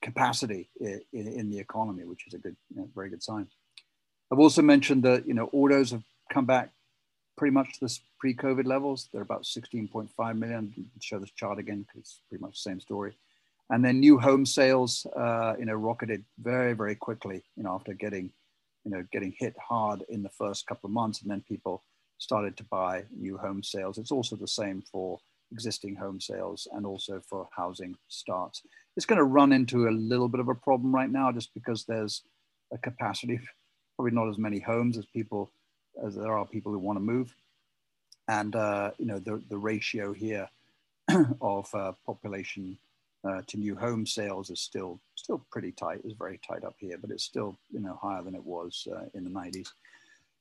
capacity 0.02 0.68
in, 0.80 1.02
in, 1.12 1.50
the 1.50 1.58
economy, 1.58 2.04
which 2.04 2.26
is 2.26 2.34
a 2.34 2.38
good, 2.38 2.56
you 2.70 2.80
know, 2.80 2.88
very 2.94 3.10
good 3.10 3.22
sign. 3.22 3.46
I've 4.32 4.38
also 4.38 4.62
mentioned 4.62 5.02
that 5.04 5.26
you 5.26 5.34
know 5.34 5.48
autos 5.52 5.92
have 5.92 6.02
come 6.30 6.44
back 6.44 6.70
pretty 7.38 7.54
much 7.54 7.74
to 7.74 7.84
this 7.84 8.00
pre-COVID 8.20 8.66
levels. 8.66 9.08
They're 9.12 9.22
about 9.22 9.44
16.5 9.44 10.38
million. 10.38 10.74
show 11.00 11.18
this 11.18 11.30
chart 11.30 11.58
again 11.58 11.86
because 11.86 12.00
it's 12.00 12.22
pretty 12.28 12.42
much 12.42 12.62
the 12.62 12.70
same 12.70 12.80
story 12.80 13.16
and 13.70 13.84
then 13.84 14.00
new 14.00 14.18
home 14.18 14.46
sales, 14.46 15.06
uh, 15.16 15.54
you 15.58 15.66
know, 15.66 15.74
rocketed 15.74 16.24
very, 16.38 16.72
very 16.72 16.94
quickly, 16.94 17.44
you 17.56 17.62
know, 17.62 17.74
after 17.74 17.92
getting, 17.92 18.30
you 18.84 18.90
know, 18.90 19.04
getting 19.12 19.34
hit 19.38 19.54
hard 19.58 20.02
in 20.08 20.22
the 20.22 20.30
first 20.30 20.66
couple 20.66 20.88
of 20.88 20.94
months, 20.94 21.22
and 21.22 21.30
then 21.30 21.42
people 21.48 21.82
started 22.18 22.56
to 22.56 22.64
buy 22.64 23.04
new 23.16 23.36
home 23.36 23.62
sales. 23.62 23.98
It's 23.98 24.10
also 24.10 24.36
the 24.36 24.48
same 24.48 24.82
for 24.90 25.18
existing 25.52 25.96
home 25.96 26.20
sales 26.20 26.66
and 26.72 26.84
also 26.84 27.20
for 27.28 27.48
housing 27.56 27.96
starts. 28.08 28.62
It's 28.96 29.06
going 29.06 29.18
to 29.18 29.24
run 29.24 29.52
into 29.52 29.88
a 29.88 29.90
little 29.90 30.28
bit 30.28 30.40
of 30.40 30.48
a 30.48 30.54
problem 30.54 30.94
right 30.94 31.10
now, 31.10 31.30
just 31.30 31.54
because 31.54 31.84
there's 31.84 32.22
a 32.72 32.78
capacity, 32.78 33.38
probably 33.96 34.12
not 34.12 34.28
as 34.28 34.38
many 34.38 34.58
homes 34.58 34.98
as 34.98 35.06
people 35.06 35.50
as 36.04 36.14
there 36.14 36.36
are 36.38 36.46
people 36.46 36.70
who 36.70 36.78
want 36.78 36.96
to 36.96 37.00
move, 37.00 37.34
and 38.28 38.54
uh, 38.54 38.92
you 38.98 39.06
know, 39.06 39.18
the 39.18 39.42
the 39.48 39.58
ratio 39.58 40.12
here 40.12 40.48
of 41.40 41.68
uh, 41.74 41.92
population 42.06 42.78
uh, 43.28 43.42
to 43.46 43.56
new 43.56 43.76
home 43.76 44.06
sales 44.06 44.50
is 44.50 44.60
still 44.60 45.00
still 45.14 45.44
pretty 45.50 45.72
tight. 45.72 46.00
It's 46.04 46.14
very 46.14 46.40
tight 46.46 46.64
up 46.64 46.76
here, 46.78 46.98
but 46.98 47.10
it's 47.10 47.24
still 47.24 47.58
you 47.70 47.80
know 47.80 47.98
higher 48.00 48.22
than 48.22 48.34
it 48.34 48.44
was 48.44 48.86
uh, 48.90 49.04
in 49.14 49.24
the 49.24 49.30
90s. 49.30 49.68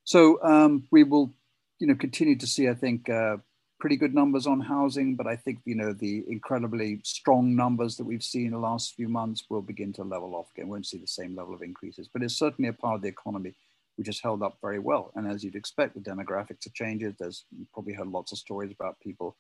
So 0.04 0.42
um, 0.44 0.88
we 0.92 1.04
will 1.04 1.34
you 1.80 1.88
know 1.88 1.96
continue 1.96 2.38
to 2.38 2.48
see 2.48 2.70
I 2.70 2.74
think 2.74 3.10
uh, 3.10 3.38
pretty 3.80 3.98
good 3.98 4.16
numbers 4.16 4.48
on 4.48 4.60
housing, 4.60 5.16
but 5.16 5.28
I 5.28 5.36
think 5.36 5.60
you 5.66 5.76
know 5.76 5.94
the 5.94 6.24
incredibly 6.28 7.02
strong 7.04 7.56
numbers 7.56 7.98
that 7.98 8.06
we've 8.06 8.24
seen 8.24 8.52
the 8.52 8.58
last 8.58 8.96
few 8.96 9.10
months 9.10 9.44
will 9.50 9.62
begin 9.62 9.94
to 9.94 10.04
level 10.04 10.36
off 10.36 10.48
again. 10.56 10.68
We 10.68 10.74
won't 10.74 10.88
see 10.88 10.98
the 10.98 11.08
same 11.08 11.36
level 11.36 11.54
of 11.54 11.62
increases, 11.62 12.10
but 12.12 12.24
it's 12.24 12.38
certainly 12.38 12.70
a 12.70 12.74
part 12.74 12.96
of 12.96 13.02
the 13.02 13.10
economy 13.10 13.54
which 13.98 14.08
has 14.08 14.20
held 14.20 14.44
up 14.44 14.60
very 14.62 14.78
well. 14.78 15.12
And 15.16 15.28
as 15.28 15.44
you'd 15.44 15.56
expect, 15.56 15.96
the 15.96 16.00
demographics 16.00 16.68
are 16.68 16.76
changing. 16.76 17.16
There's 17.20 17.46
you 17.52 17.66
probably 17.74 17.94
heard 17.94 18.08
lots 18.08 18.32
of 18.32 18.38
stories 18.38 18.72
about 18.72 19.00
people 19.00 19.36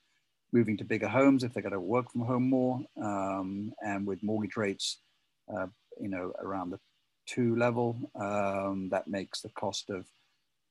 moving 0.52 0.78
to 0.78 0.84
bigger 0.84 1.08
homes 1.08 1.44
if 1.44 1.54
they're 1.54 1.64
going 1.64 1.74
to 1.74 1.80
work 1.80 2.12
from 2.12 2.22
home 2.22 2.50
more, 2.50 2.82
um, 3.02 3.74
and 3.84 4.06
with 4.06 4.24
mortgage 4.24 4.58
rates, 4.58 5.00
uh, 5.54 5.68
you 6.00 6.10
know, 6.10 6.34
around 6.42 6.70
the 6.70 6.80
two 7.26 7.56
level, 7.56 7.98
um, 8.16 8.90
that 8.90 9.08
makes 9.08 9.42
the 9.42 9.50
cost 9.50 9.90
of 9.90 10.06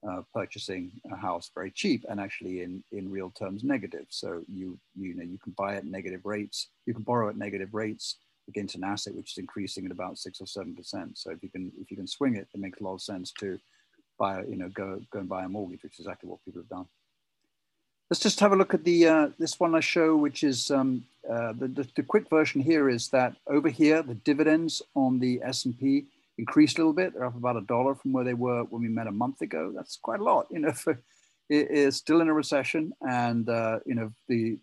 uh, 0.09 0.23
purchasing 0.35 0.93
a 1.13 1.17
house 1.17 1.51
very 1.55 1.71
cheap 1.71 2.05
and 2.09 2.21
actually 2.21 2.63
in, 2.63 2.83
in 2.93 3.11
real 3.11 3.31
terms 3.31 3.65
negative. 3.65 4.07
So 4.09 4.43
you 4.49 4.79
you 4.95 5.15
know 5.15 5.25
you 5.25 5.39
can 5.39 5.53
buy 5.57 5.77
at 5.77 5.85
negative 5.85 6.21
rates, 6.25 6.69
you 6.87 6.95
can 6.95 7.03
borrow 7.03 7.29
at 7.29 7.37
negative 7.37 7.75
rates 7.75 8.17
against 8.49 8.77
an 8.77 8.85
asset 8.85 9.15
which 9.15 9.33
is 9.33 9.39
increasing 9.39 9.85
at 9.85 9.91
about 9.91 10.19
six 10.19 10.41
or 10.41 10.47
seven 10.47 10.75
percent. 10.75 11.19
So 11.19 11.31
if 11.31 11.43
you 11.43 11.49
can 11.49 11.73
if 11.81 11.91
you 11.91 11.97
can 11.97 12.07
swing 12.07 12.37
it, 12.37 12.47
it 12.55 12.61
makes 12.61 12.81
a 12.81 12.85
lot 12.85 12.95
of 12.95 13.03
sense 13.03 13.33
to 13.41 13.59
buy 14.19 14.43
you 14.43 14.57
know 14.57 14.69
go 14.69 15.01
go 15.11 15.21
and 15.21 15.29
buy 15.29 15.45
a 15.45 15.49
mortgage, 15.49 15.83
which 15.83 15.95
is 15.95 16.01
exactly 16.01 16.29
what 16.29 16.45
people 16.45 16.61
have 16.61 16.69
done. 16.69 16.87
Let's 18.09 18.23
just 18.23 18.39
have 18.39 18.53
a 18.53 18.57
look 18.57 18.73
at 18.73 18.85
the 18.85 19.09
uh, 19.09 19.29
this 19.37 19.59
one 19.59 19.75
I 19.75 19.81
show, 19.81 20.17
which 20.17 20.45
is 20.45 20.71
um, 20.71 21.05
uh, 21.29 21.53
the, 21.55 21.67
the, 21.67 21.89
the, 21.97 22.03
quick 22.05 22.31
version 22.31 22.61
here 22.61 22.89
is 22.89 23.09
that 23.09 23.35
over 23.49 23.69
here, 23.69 24.01
the 24.01 24.15
dividends 24.15 24.81
on 24.95 25.19
the 25.19 25.41
S&P 25.43 26.07
increased 26.39 26.79
a 26.79 26.83
little 26.83 26.93
bit. 26.93 27.15
They're 27.15 27.25
up 27.25 27.37
about 27.37 27.57
a 27.57 27.63
dollar 27.63 27.97
from 27.97 28.13
where 28.13 28.23
they 28.23 28.35
were 28.35 28.63
when 28.65 28.83
we 28.83 28.89
met 28.89 29.09
a 29.09 29.13
month 29.13 29.41
ago. 29.41 29.73
That's 29.75 29.97
quite 29.97 30.21
a 30.21 30.23
lot, 30.23 30.47
you 30.51 30.61
know, 30.61 30.71
for, 30.73 31.01
it 31.49 31.69
is 31.71 31.97
still 31.97 32.21
in 32.21 32.29
a 32.29 32.33
recession. 32.33 32.93
And, 33.01 33.49
uh, 33.49 33.81
you 33.85 33.97
know, 33.97 34.13
the 34.29 34.57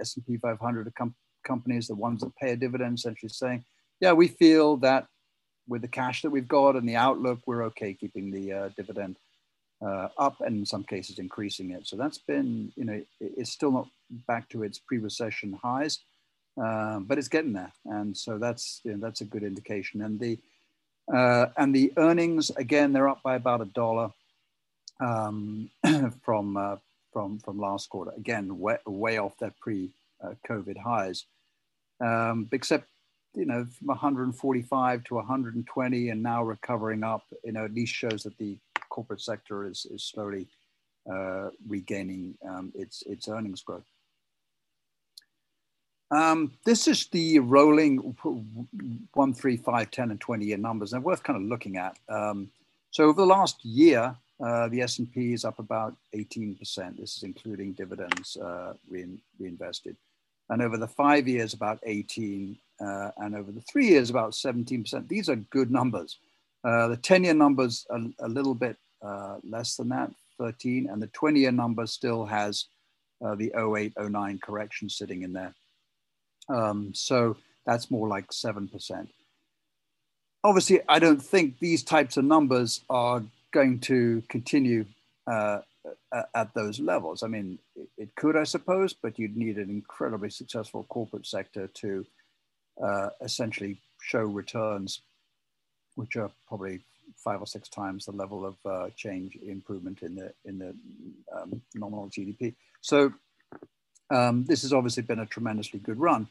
S&P 0.00 0.36
500 0.36 0.92
com 0.96 1.14
companies, 1.44 1.86
the 1.86 1.94
ones 1.94 2.20
that 2.22 2.34
pay 2.34 2.50
a 2.50 2.56
dividend, 2.56 2.98
essentially 2.98 3.28
saying, 3.28 3.64
yeah, 4.00 4.12
we 4.12 4.26
feel 4.26 4.76
that 4.78 5.06
with 5.68 5.82
the 5.82 5.88
cash 5.88 6.22
that 6.22 6.30
we've 6.30 6.48
got 6.48 6.74
and 6.74 6.88
the 6.88 6.96
outlook, 6.96 7.38
we're 7.46 7.62
okay 7.66 7.94
keeping 7.94 8.32
the 8.32 8.52
uh, 8.52 8.68
dividend 8.76 9.16
uh, 9.84 10.08
up 10.18 10.40
and 10.40 10.58
in 10.58 10.66
some 10.66 10.84
cases 10.84 11.18
increasing 11.18 11.70
it. 11.70 11.86
So 11.86 11.96
that's 11.96 12.18
been, 12.18 12.72
you 12.76 12.84
know, 12.84 13.02
it's 13.20 13.50
still 13.50 13.70
not 13.70 13.88
back 14.26 14.48
to 14.50 14.62
its 14.62 14.78
pre-recession 14.78 15.58
highs, 15.62 16.00
um, 16.60 17.04
but 17.04 17.18
it's 17.18 17.28
getting 17.28 17.52
there. 17.52 17.72
And 17.84 18.16
so 18.16 18.38
that's, 18.38 18.80
you 18.84 18.92
know, 18.92 18.98
that's 18.98 19.20
a 19.20 19.24
good 19.24 19.42
indication. 19.42 20.02
And 20.02 20.18
the, 20.18 20.38
uh, 21.12 21.46
and 21.56 21.74
the 21.74 21.92
earnings, 21.96 22.50
again, 22.50 22.92
they're 22.92 23.08
up 23.08 23.22
by 23.22 23.36
about 23.36 23.60
a 23.60 23.66
dollar 23.66 24.10
um, 25.00 25.70
from, 26.24 26.56
uh, 26.56 26.76
from, 27.12 27.38
from 27.38 27.58
last 27.58 27.88
quarter. 27.88 28.12
Again, 28.16 28.58
way, 28.58 28.78
way 28.86 29.18
off 29.18 29.38
their 29.38 29.54
pre-COVID 29.60 30.76
highs. 30.76 31.24
Um, 32.00 32.48
except 32.52 32.86
you 33.34 33.44
know, 33.44 33.66
from 33.78 33.88
145 33.88 35.04
to 35.04 35.14
120 35.14 36.08
and 36.08 36.22
now 36.22 36.42
recovering 36.42 37.04
up, 37.04 37.22
you 37.44 37.52
know, 37.52 37.64
at 37.64 37.74
least 37.74 37.94
shows 37.94 38.24
that 38.24 38.36
the 38.38 38.56
corporate 38.98 39.20
sector 39.20 39.64
is, 39.64 39.86
is 39.94 40.02
slowly 40.02 40.48
uh, 41.08 41.50
regaining 41.68 42.34
um, 42.44 42.72
its, 42.74 43.04
its 43.06 43.28
earnings 43.28 43.62
growth. 43.62 43.86
Um, 46.10 46.50
this 46.64 46.88
is 46.88 47.06
the 47.12 47.38
rolling 47.38 47.98
one, 49.14 49.34
three, 49.34 49.56
five, 49.56 49.92
10, 49.92 50.10
and 50.10 50.20
20 50.20 50.46
year 50.46 50.56
numbers. 50.58 50.92
and 50.92 51.04
worth 51.04 51.22
kind 51.22 51.36
of 51.40 51.44
looking 51.44 51.76
at. 51.76 51.96
Um, 52.08 52.50
so 52.90 53.04
over 53.04 53.20
the 53.20 53.26
last 53.38 53.64
year, 53.64 54.16
uh, 54.44 54.66
the 54.66 54.82
S&P 54.82 55.32
is 55.32 55.44
up 55.44 55.60
about 55.60 55.94
18%. 56.16 56.58
This 56.98 57.18
is 57.18 57.22
including 57.22 57.74
dividends 57.74 58.36
uh, 58.36 58.72
reinvested. 59.38 59.96
And 60.50 60.60
over 60.60 60.76
the 60.76 60.88
five 60.88 61.28
years, 61.28 61.54
about 61.54 61.78
18, 61.86 62.58
uh, 62.80 63.10
and 63.18 63.36
over 63.36 63.52
the 63.52 63.60
three 63.60 63.86
years, 63.90 64.10
about 64.10 64.32
17%. 64.32 65.06
These 65.06 65.28
are 65.28 65.36
good 65.36 65.70
numbers. 65.70 66.18
Uh, 66.64 66.88
the 66.88 66.96
10 66.96 67.24
year 67.24 67.34
numbers 67.34 67.86
are 67.90 68.00
a 68.20 68.28
little 68.28 68.54
bit 68.54 68.76
uh, 69.02 69.36
less 69.48 69.76
than 69.76 69.88
that, 69.90 70.10
13, 70.38 70.88
and 70.90 71.00
the 71.00 71.06
20 71.08 71.40
year 71.40 71.52
number 71.52 71.86
still 71.86 72.24
has 72.26 72.66
uh, 73.24 73.34
the 73.34 73.52
08, 73.56 73.92
09 73.98 74.38
correction 74.42 74.88
sitting 74.88 75.22
in 75.22 75.32
there. 75.32 75.54
Um, 76.48 76.92
so 76.94 77.36
that's 77.66 77.90
more 77.90 78.08
like 78.08 78.28
7%. 78.30 79.08
Obviously, 80.44 80.80
I 80.88 80.98
don't 80.98 81.22
think 81.22 81.58
these 81.58 81.82
types 81.82 82.16
of 82.16 82.24
numbers 82.24 82.80
are 82.88 83.22
going 83.52 83.80
to 83.80 84.22
continue 84.28 84.86
uh, 85.26 85.60
at 86.34 86.54
those 86.54 86.80
levels. 86.80 87.22
I 87.22 87.28
mean, 87.28 87.58
it 87.96 88.14
could, 88.14 88.36
I 88.36 88.44
suppose, 88.44 88.94
but 88.94 89.18
you'd 89.18 89.36
need 89.36 89.56
an 89.58 89.68
incredibly 89.68 90.30
successful 90.30 90.84
corporate 90.88 91.26
sector 91.26 91.66
to 91.66 92.06
uh, 92.82 93.08
essentially 93.20 93.80
show 94.00 94.20
returns 94.20 95.02
which 95.98 96.16
are 96.16 96.30
probably 96.46 96.78
five 97.28 97.42
or 97.42 97.46
six 97.46 97.68
times 97.68 98.06
the 98.06 98.12
level 98.12 98.46
of 98.46 98.56
uh, 98.64 98.88
change 98.96 99.36
improvement 99.56 99.98
in 100.02 100.14
the 100.14 100.32
in 100.46 100.58
the 100.58 100.70
um, 101.36 101.60
nominal 101.74 102.08
GDP. 102.08 102.54
So 102.80 103.12
um, 104.10 104.44
this 104.50 104.62
has 104.62 104.72
obviously 104.72 105.02
been 105.02 105.18
a 105.18 105.26
tremendously 105.26 105.80
good 105.80 106.00
run. 106.00 106.26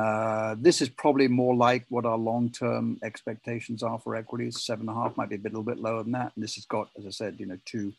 Uh, 0.00 0.54
this 0.58 0.82
is 0.82 0.90
probably 0.90 1.28
more 1.28 1.56
like 1.56 1.86
what 1.88 2.04
our 2.04 2.18
long-term 2.18 2.98
expectations 3.02 3.82
are 3.82 3.98
for 3.98 4.14
equities. 4.16 4.62
Seven 4.62 4.86
and 4.86 4.98
a 4.98 5.00
half 5.00 5.16
might 5.16 5.30
be 5.30 5.36
a, 5.36 5.38
bit, 5.38 5.52
a 5.52 5.56
little 5.56 5.72
bit 5.72 5.82
lower 5.82 6.02
than 6.02 6.12
that. 6.12 6.32
And 6.34 6.44
this 6.44 6.56
has 6.56 6.66
got, 6.66 6.90
as 6.98 7.06
I 7.06 7.10
said, 7.10 7.36
you 7.38 7.46
know, 7.46 7.58
two, 7.64 7.94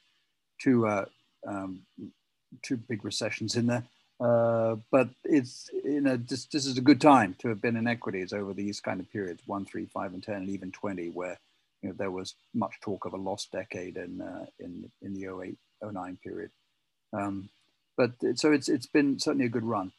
two, 0.62 0.86
uh, 0.86 1.06
um, 1.48 1.82
two 2.62 2.78
big 2.78 3.04
recessions 3.04 3.56
in 3.56 3.66
there. 3.66 3.86
Uh, 4.20 4.76
but 4.92 5.10
it's 5.24 5.70
you 5.84 6.02
know 6.02 6.18
this, 6.18 6.44
this 6.46 6.66
is 6.66 6.78
a 6.78 6.82
good 6.90 7.00
time 7.00 7.34
to 7.40 7.48
have 7.48 7.62
been 7.62 7.78
in 7.78 7.88
equities 7.88 8.34
over 8.34 8.54
these 8.54 8.82
kind 8.82 9.00
of 9.00 9.10
periods 9.14 9.42
one 9.46 9.64
three 9.64 9.86
five 9.86 10.14
and 10.14 10.22
ten 10.22 10.36
and 10.36 10.50
even 10.50 10.74
20 10.74 11.08
where 11.12 11.40
you 11.82 11.90
know 11.90 11.96
there 11.98 12.12
was 12.12 12.36
much 12.54 12.80
talk 12.82 13.06
of 13.06 13.14
a 13.14 13.18
lost 13.18 13.52
decade 13.52 13.98
in 13.98 14.22
uh, 14.22 14.46
in 14.60 14.92
in 15.02 15.14
the 15.14 15.28
08 15.28 15.58
09 15.84 16.18
period. 16.24 16.52
Um, 17.14 17.50
but 17.98 18.12
so 18.36 18.52
it's 18.52 18.70
it's 18.70 18.88
been 18.88 19.20
certainly 19.20 19.46
a 19.46 19.50
good 19.50 19.66
run. 19.66 19.92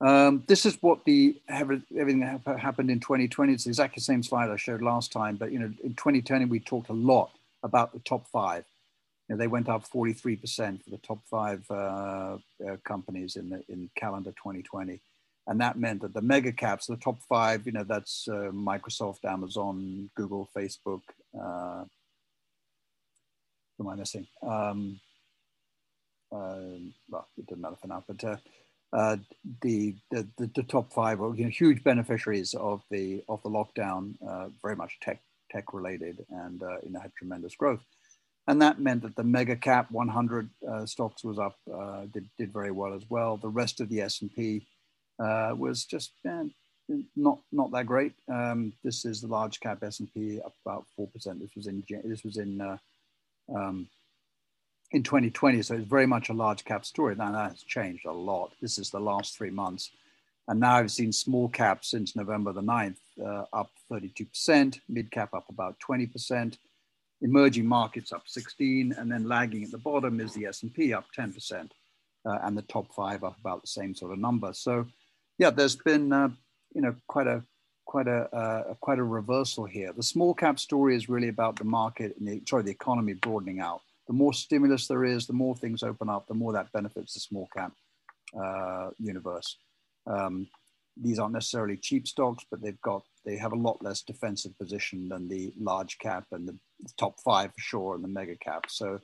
Um, 0.00 0.42
this 0.48 0.66
is 0.66 0.76
what 0.82 1.04
the 1.04 1.40
everything 1.48 2.20
that 2.20 2.58
happened 2.58 2.90
in 2.90 2.98
2020 2.98 3.52
it's 3.52 3.68
exactly 3.68 4.00
the 4.00 4.04
same 4.04 4.24
slide 4.24 4.50
i 4.50 4.56
showed 4.56 4.82
last 4.82 5.12
time 5.12 5.36
but 5.36 5.52
you 5.52 5.60
know 5.60 5.72
in 5.84 5.94
2020 5.94 6.46
we 6.46 6.58
talked 6.58 6.88
a 6.88 6.92
lot 6.92 7.30
about 7.62 7.92
the 7.92 8.00
top 8.00 8.26
five. 8.28 8.64
You 9.28 9.34
know, 9.34 9.38
they 9.38 9.46
went 9.46 9.68
up 9.68 9.88
43% 9.88 10.82
for 10.82 10.90
the 10.90 10.98
top 10.98 11.20
five 11.30 11.64
uh, 11.70 12.38
uh, 12.66 12.76
companies 12.84 13.36
in 13.36 13.50
the 13.50 13.62
in 13.68 13.88
calendar 13.94 14.30
2020, 14.30 15.00
and 15.46 15.60
that 15.60 15.78
meant 15.78 16.02
that 16.02 16.14
the 16.14 16.22
mega 16.22 16.52
caps, 16.52 16.86
the 16.86 16.96
top 16.96 17.18
five, 17.28 17.66
you 17.66 17.72
know, 17.72 17.84
that's 17.84 18.28
uh, 18.28 18.50
Microsoft, 18.52 19.24
Amazon, 19.24 20.10
Google, 20.14 20.48
Facebook. 20.56 21.02
Uh, 21.34 21.84
who 23.76 23.84
am 23.84 23.88
I 23.88 23.96
missing? 23.96 24.26
Um, 24.42 25.00
uh, 26.30 26.78
well, 27.10 27.28
it 27.36 27.46
doesn't 27.46 27.60
matter 27.60 27.76
for 27.80 27.88
now, 27.88 28.04
but 28.06 28.24
uh, 28.24 28.36
uh, 28.92 29.16
the, 29.62 29.96
the, 30.10 30.28
the 30.38 30.62
top 30.62 30.92
five 30.92 31.18
were 31.18 31.34
you 31.34 31.44
know, 31.44 31.50
huge 31.50 31.82
beneficiaries 31.82 32.54
of 32.54 32.82
the 32.90 33.22
of 33.28 33.42
the 33.42 33.50
lockdown, 33.50 34.14
uh, 34.26 34.48
very 34.62 34.76
much 34.76 34.98
tech 35.00 35.20
tech 35.50 35.74
related, 35.74 36.24
and 36.30 36.62
uh, 36.62 36.76
you 36.84 36.90
know 36.90 37.00
had 37.00 37.12
tremendous 37.16 37.56
growth 37.56 37.80
and 38.48 38.60
that 38.60 38.80
meant 38.80 39.02
that 39.02 39.14
the 39.14 39.22
mega 39.22 39.56
cap 39.56 39.90
100 39.90 40.50
uh, 40.68 40.86
stocks 40.86 41.22
was 41.22 41.38
up, 41.38 41.56
uh, 41.72 42.02
did, 42.12 42.28
did 42.38 42.52
very 42.52 42.72
well 42.72 42.92
as 42.92 43.02
well. 43.08 43.36
The 43.36 43.48
rest 43.48 43.80
of 43.80 43.88
the 43.88 44.00
S&P 44.00 44.66
uh, 45.22 45.54
was 45.56 45.84
just 45.84 46.12
not 47.16 47.38
not 47.52 47.70
that 47.72 47.86
great. 47.86 48.12
Um, 48.28 48.72
this 48.84 49.04
is 49.04 49.20
the 49.20 49.28
large 49.28 49.60
cap 49.60 49.82
S&P 49.82 50.40
up 50.44 50.54
about 50.64 50.86
four 50.96 51.08
percent. 51.08 51.40
This 51.40 51.54
was 51.56 51.66
in 51.66 51.82
this 52.04 52.24
was 52.24 52.36
in 52.38 52.60
uh, 52.60 52.76
um, 53.54 53.88
in 54.92 55.02
2020, 55.02 55.62
so 55.62 55.74
it's 55.74 55.88
very 55.88 56.06
much 56.06 56.28
a 56.28 56.34
large 56.34 56.64
cap 56.64 56.84
story. 56.84 57.14
Now 57.14 57.32
that 57.32 57.52
has 57.52 57.62
changed 57.62 58.04
a 58.06 58.12
lot. 58.12 58.52
This 58.60 58.78
is 58.78 58.90
the 58.90 59.00
last 59.00 59.36
three 59.36 59.50
months. 59.50 59.90
And 60.48 60.58
now 60.60 60.76
I've 60.76 60.90
seen 60.90 61.12
small 61.12 61.48
cap 61.48 61.84
since 61.84 62.16
November 62.16 62.52
the 62.52 62.62
9th 62.62 62.96
uh, 63.24 63.44
up 63.52 63.70
32%, 63.90 64.80
mid 64.88 65.10
cap 65.10 65.34
up 65.34 65.44
about 65.48 65.76
20%, 65.78 66.56
emerging 67.20 67.66
markets 67.66 68.12
up 68.12 68.24
16, 68.26 68.94
and 68.98 69.10
then 69.10 69.28
lagging 69.28 69.62
at 69.62 69.70
the 69.70 69.78
bottom 69.78 70.20
is 70.20 70.34
the 70.34 70.46
S&P 70.46 70.92
up 70.92 71.06
10%, 71.16 71.70
uh, 72.26 72.38
and 72.42 72.58
the 72.58 72.62
top 72.62 72.92
five 72.92 73.22
up 73.22 73.38
about 73.38 73.60
the 73.60 73.68
same 73.68 73.94
sort 73.94 74.12
of 74.12 74.18
number. 74.18 74.52
So, 74.52 74.86
yeah, 75.38 75.50
there's 75.50 75.76
been 75.76 76.12
uh, 76.12 76.30
you 76.74 76.80
know 76.80 76.94
quite 77.06 77.26
a 77.26 77.42
quite 77.84 78.08
a 78.08 78.34
uh, 78.34 78.74
quite 78.80 78.98
a 78.98 79.04
reversal 79.04 79.64
here. 79.64 79.92
The 79.92 80.02
small 80.02 80.34
cap 80.34 80.58
story 80.58 80.96
is 80.96 81.08
really 81.08 81.28
about 81.28 81.56
the 81.56 81.64
market 81.64 82.16
and 82.18 82.28
the 82.28 82.42
sorry 82.48 82.62
the 82.62 82.70
economy 82.70 83.14
broadening 83.14 83.60
out. 83.60 83.80
The 84.06 84.14
more 84.14 84.34
stimulus 84.34 84.88
there 84.88 85.04
is, 85.04 85.26
the 85.26 85.32
more 85.32 85.54
things 85.54 85.82
open 85.82 86.08
up, 86.08 86.26
the 86.26 86.34
more 86.34 86.52
that 86.52 86.72
benefits 86.72 87.14
the 87.14 87.20
small 87.20 87.48
cap 87.56 87.72
uh, 88.38 88.90
universe. 88.98 89.56
Um, 90.06 90.48
these 90.96 91.18
aren't 91.18 91.32
necessarily 91.32 91.76
cheap 91.76 92.06
stocks, 92.06 92.44
but 92.50 92.60
they've 92.60 92.80
got 92.82 93.02
they 93.24 93.36
have 93.36 93.52
a 93.52 93.56
lot 93.56 93.82
less 93.82 94.02
defensive 94.02 94.56
position 94.58 95.08
than 95.08 95.28
the 95.28 95.52
large 95.58 95.98
cap 95.98 96.24
and 96.32 96.48
the 96.48 96.56
top 96.98 97.20
five 97.20 97.50
for 97.50 97.60
sure 97.60 97.94
and 97.94 98.04
the 98.04 98.08
mega 98.08 98.36
cap. 98.36 98.64
So 98.68 99.00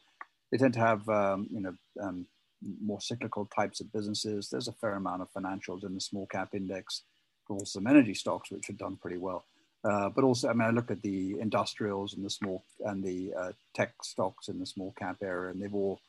they 0.50 0.58
tend 0.58 0.74
to 0.74 0.80
have 0.80 1.08
um, 1.08 1.46
you 1.50 1.60
know 1.60 1.74
um, 2.02 2.26
more 2.62 3.00
cyclical 3.00 3.46
types 3.46 3.80
of 3.80 3.92
businesses. 3.92 4.48
There's 4.48 4.68
a 4.68 4.72
fair 4.72 4.94
amount 4.94 5.22
of 5.22 5.32
financials 5.32 5.84
in 5.84 5.94
the 5.94 6.00
small 6.00 6.26
cap 6.26 6.54
index, 6.54 7.02
also 7.48 7.64
some 7.64 7.86
energy 7.86 8.14
stocks 8.14 8.50
which 8.50 8.66
have 8.66 8.78
done 8.78 8.96
pretty 8.96 9.16
well. 9.16 9.44
Uh, 9.84 10.08
but 10.08 10.24
also, 10.24 10.48
I 10.48 10.52
mean, 10.52 10.68
I 10.68 10.70
look 10.70 10.90
at 10.90 11.02
the 11.02 11.38
industrials 11.38 12.14
and 12.14 12.24
the 12.24 12.30
small 12.30 12.64
and 12.84 13.02
the 13.02 13.32
uh, 13.34 13.52
tech 13.74 13.92
stocks 14.02 14.48
in 14.48 14.58
the 14.58 14.66
small 14.66 14.92
cap 14.98 15.18
area, 15.22 15.50
and 15.50 15.62
they've 15.62 15.74
all 15.74 16.00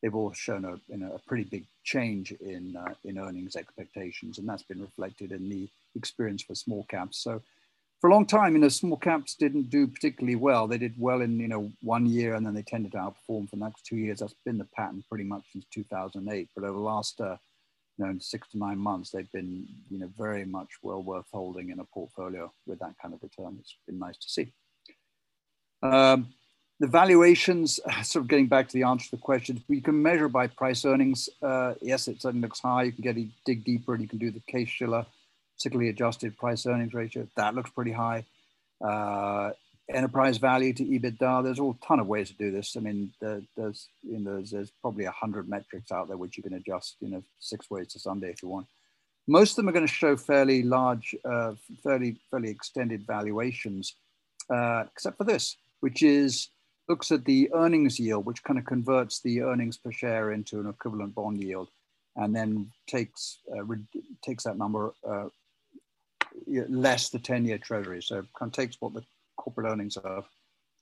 they've 0.00 0.14
all 0.14 0.32
shown 0.32 0.64
a, 0.64 0.80
you 0.88 0.96
know, 0.96 1.12
a 1.12 1.18
pretty 1.28 1.44
big 1.44 1.66
change 1.84 2.32
in 2.32 2.74
uh, 2.76 2.94
in 3.04 3.18
earnings 3.18 3.54
expectations, 3.54 4.38
and 4.38 4.48
that's 4.48 4.62
been 4.62 4.80
reflected 4.80 5.32
in 5.32 5.48
the 5.48 5.68
experience 5.94 6.42
for 6.42 6.54
small 6.54 6.84
caps. 6.88 7.18
So 7.18 7.42
for 8.00 8.08
a 8.08 8.12
long 8.12 8.26
time, 8.26 8.54
you 8.54 8.60
know, 8.60 8.68
small 8.68 8.96
caps 8.96 9.34
didn't 9.34 9.70
do 9.70 9.86
particularly 9.86 10.36
well. 10.36 10.68
They 10.68 10.78
did 10.78 10.94
well 10.96 11.20
in 11.20 11.38
you 11.40 11.48
know 11.48 11.70
one 11.82 12.06
year, 12.06 12.34
and 12.34 12.46
then 12.46 12.54
they 12.54 12.62
tended 12.62 12.92
to 12.92 12.98
outperform 12.98 13.48
for 13.48 13.56
the 13.56 13.64
next 13.64 13.86
two 13.86 13.96
years. 13.96 14.20
That's 14.20 14.34
been 14.44 14.58
the 14.58 14.68
pattern 14.76 15.02
pretty 15.08 15.24
much 15.24 15.44
since 15.52 15.64
2008. 15.72 16.48
But 16.54 16.64
over 16.64 16.72
the 16.72 16.78
last 16.78 17.20
uh, 17.20 17.36
you 17.98 18.06
know 18.06 18.16
six 18.20 18.48
to 18.50 18.58
nine 18.58 18.78
months, 18.78 19.10
they've 19.10 19.30
been 19.32 19.66
you 19.90 19.98
know 19.98 20.10
very 20.16 20.44
much 20.44 20.68
well 20.82 21.02
worth 21.02 21.26
holding 21.32 21.70
in 21.70 21.80
a 21.80 21.84
portfolio 21.84 22.52
with 22.66 22.78
that 22.78 22.94
kind 23.02 23.14
of 23.14 23.22
return. 23.22 23.56
It's 23.58 23.76
been 23.86 23.98
nice 23.98 24.16
to 24.18 24.28
see. 24.28 24.52
Um, 25.82 26.28
the 26.78 26.86
valuations, 26.86 27.80
sort 28.02 28.22
of 28.22 28.28
getting 28.28 28.46
back 28.46 28.68
to 28.68 28.74
the 28.74 28.84
answer 28.84 29.06
to 29.06 29.16
the 29.16 29.22
question, 29.22 29.62
we 29.66 29.80
can 29.80 30.00
measure 30.00 30.28
by 30.28 30.46
price 30.46 30.84
earnings. 30.84 31.28
Uh, 31.42 31.74
yes, 31.82 32.06
it 32.06 32.22
certainly 32.22 32.46
looks 32.46 32.60
high. 32.60 32.84
You 32.84 32.92
can 32.92 33.02
get 33.02 33.16
dig 33.44 33.64
deeper 33.64 33.94
and 33.94 34.02
you 34.02 34.08
can 34.08 34.18
do 34.18 34.30
the 34.30 34.42
Case-Shiller 34.46 35.04
cyclically 35.58 35.90
adjusted 35.90 36.36
price 36.36 36.66
earnings 36.66 36.94
ratio. 36.94 37.26
That 37.36 37.54
looks 37.54 37.70
pretty 37.70 37.92
high. 37.92 38.24
Uh, 38.80 39.52
enterprise 39.92 40.38
value 40.38 40.72
to 40.74 40.84
EBITDA. 40.84 41.44
There's 41.44 41.58
all 41.58 41.78
ton 41.86 42.00
of 42.00 42.06
ways 42.06 42.28
to 42.28 42.34
do 42.34 42.50
this. 42.50 42.76
I 42.76 42.80
mean, 42.80 43.12
the, 43.20 43.44
there's 43.56 43.88
you 44.02 44.18
know 44.18 44.36
there's, 44.36 44.50
there's 44.50 44.72
probably 44.82 45.04
a 45.04 45.10
hundred 45.10 45.48
metrics 45.48 45.90
out 45.90 46.08
there 46.08 46.16
which 46.16 46.36
you 46.36 46.42
can 46.42 46.54
adjust. 46.54 46.96
You 47.00 47.08
know, 47.08 47.24
six 47.40 47.70
ways 47.70 47.88
to 47.88 47.98
Sunday 47.98 48.30
if 48.30 48.42
you 48.42 48.48
want. 48.48 48.66
Most 49.26 49.52
of 49.52 49.56
them 49.56 49.68
are 49.68 49.72
going 49.72 49.86
to 49.86 49.92
show 49.92 50.16
fairly 50.16 50.62
large, 50.62 51.14
uh, 51.24 51.52
fairly 51.82 52.16
fairly 52.30 52.50
extended 52.50 53.06
valuations, 53.06 53.94
uh, 54.50 54.84
except 54.90 55.18
for 55.18 55.24
this, 55.24 55.56
which 55.80 56.02
is 56.02 56.48
looks 56.88 57.12
at 57.12 57.24
the 57.24 57.50
earnings 57.54 58.00
yield, 58.00 58.24
which 58.24 58.42
kind 58.42 58.58
of 58.58 58.64
converts 58.64 59.20
the 59.20 59.42
earnings 59.42 59.76
per 59.76 59.92
share 59.92 60.32
into 60.32 60.58
an 60.60 60.68
equivalent 60.68 61.14
bond 61.14 61.42
yield, 61.42 61.68
and 62.16 62.34
then 62.34 62.70
takes 62.86 63.40
uh, 63.52 63.62
takes 64.22 64.44
that 64.44 64.56
number 64.56 64.94
uh, 65.06 65.28
less 66.68 67.10
the 67.10 67.18
10-year 67.18 67.58
treasury. 67.58 68.02
So 68.02 68.20
it 68.20 68.26
kind 68.38 68.50
of 68.50 68.54
takes 68.54 68.80
what 68.80 68.94
the 68.94 69.04
corporate 69.36 69.70
earnings 69.70 69.96
are 69.96 70.24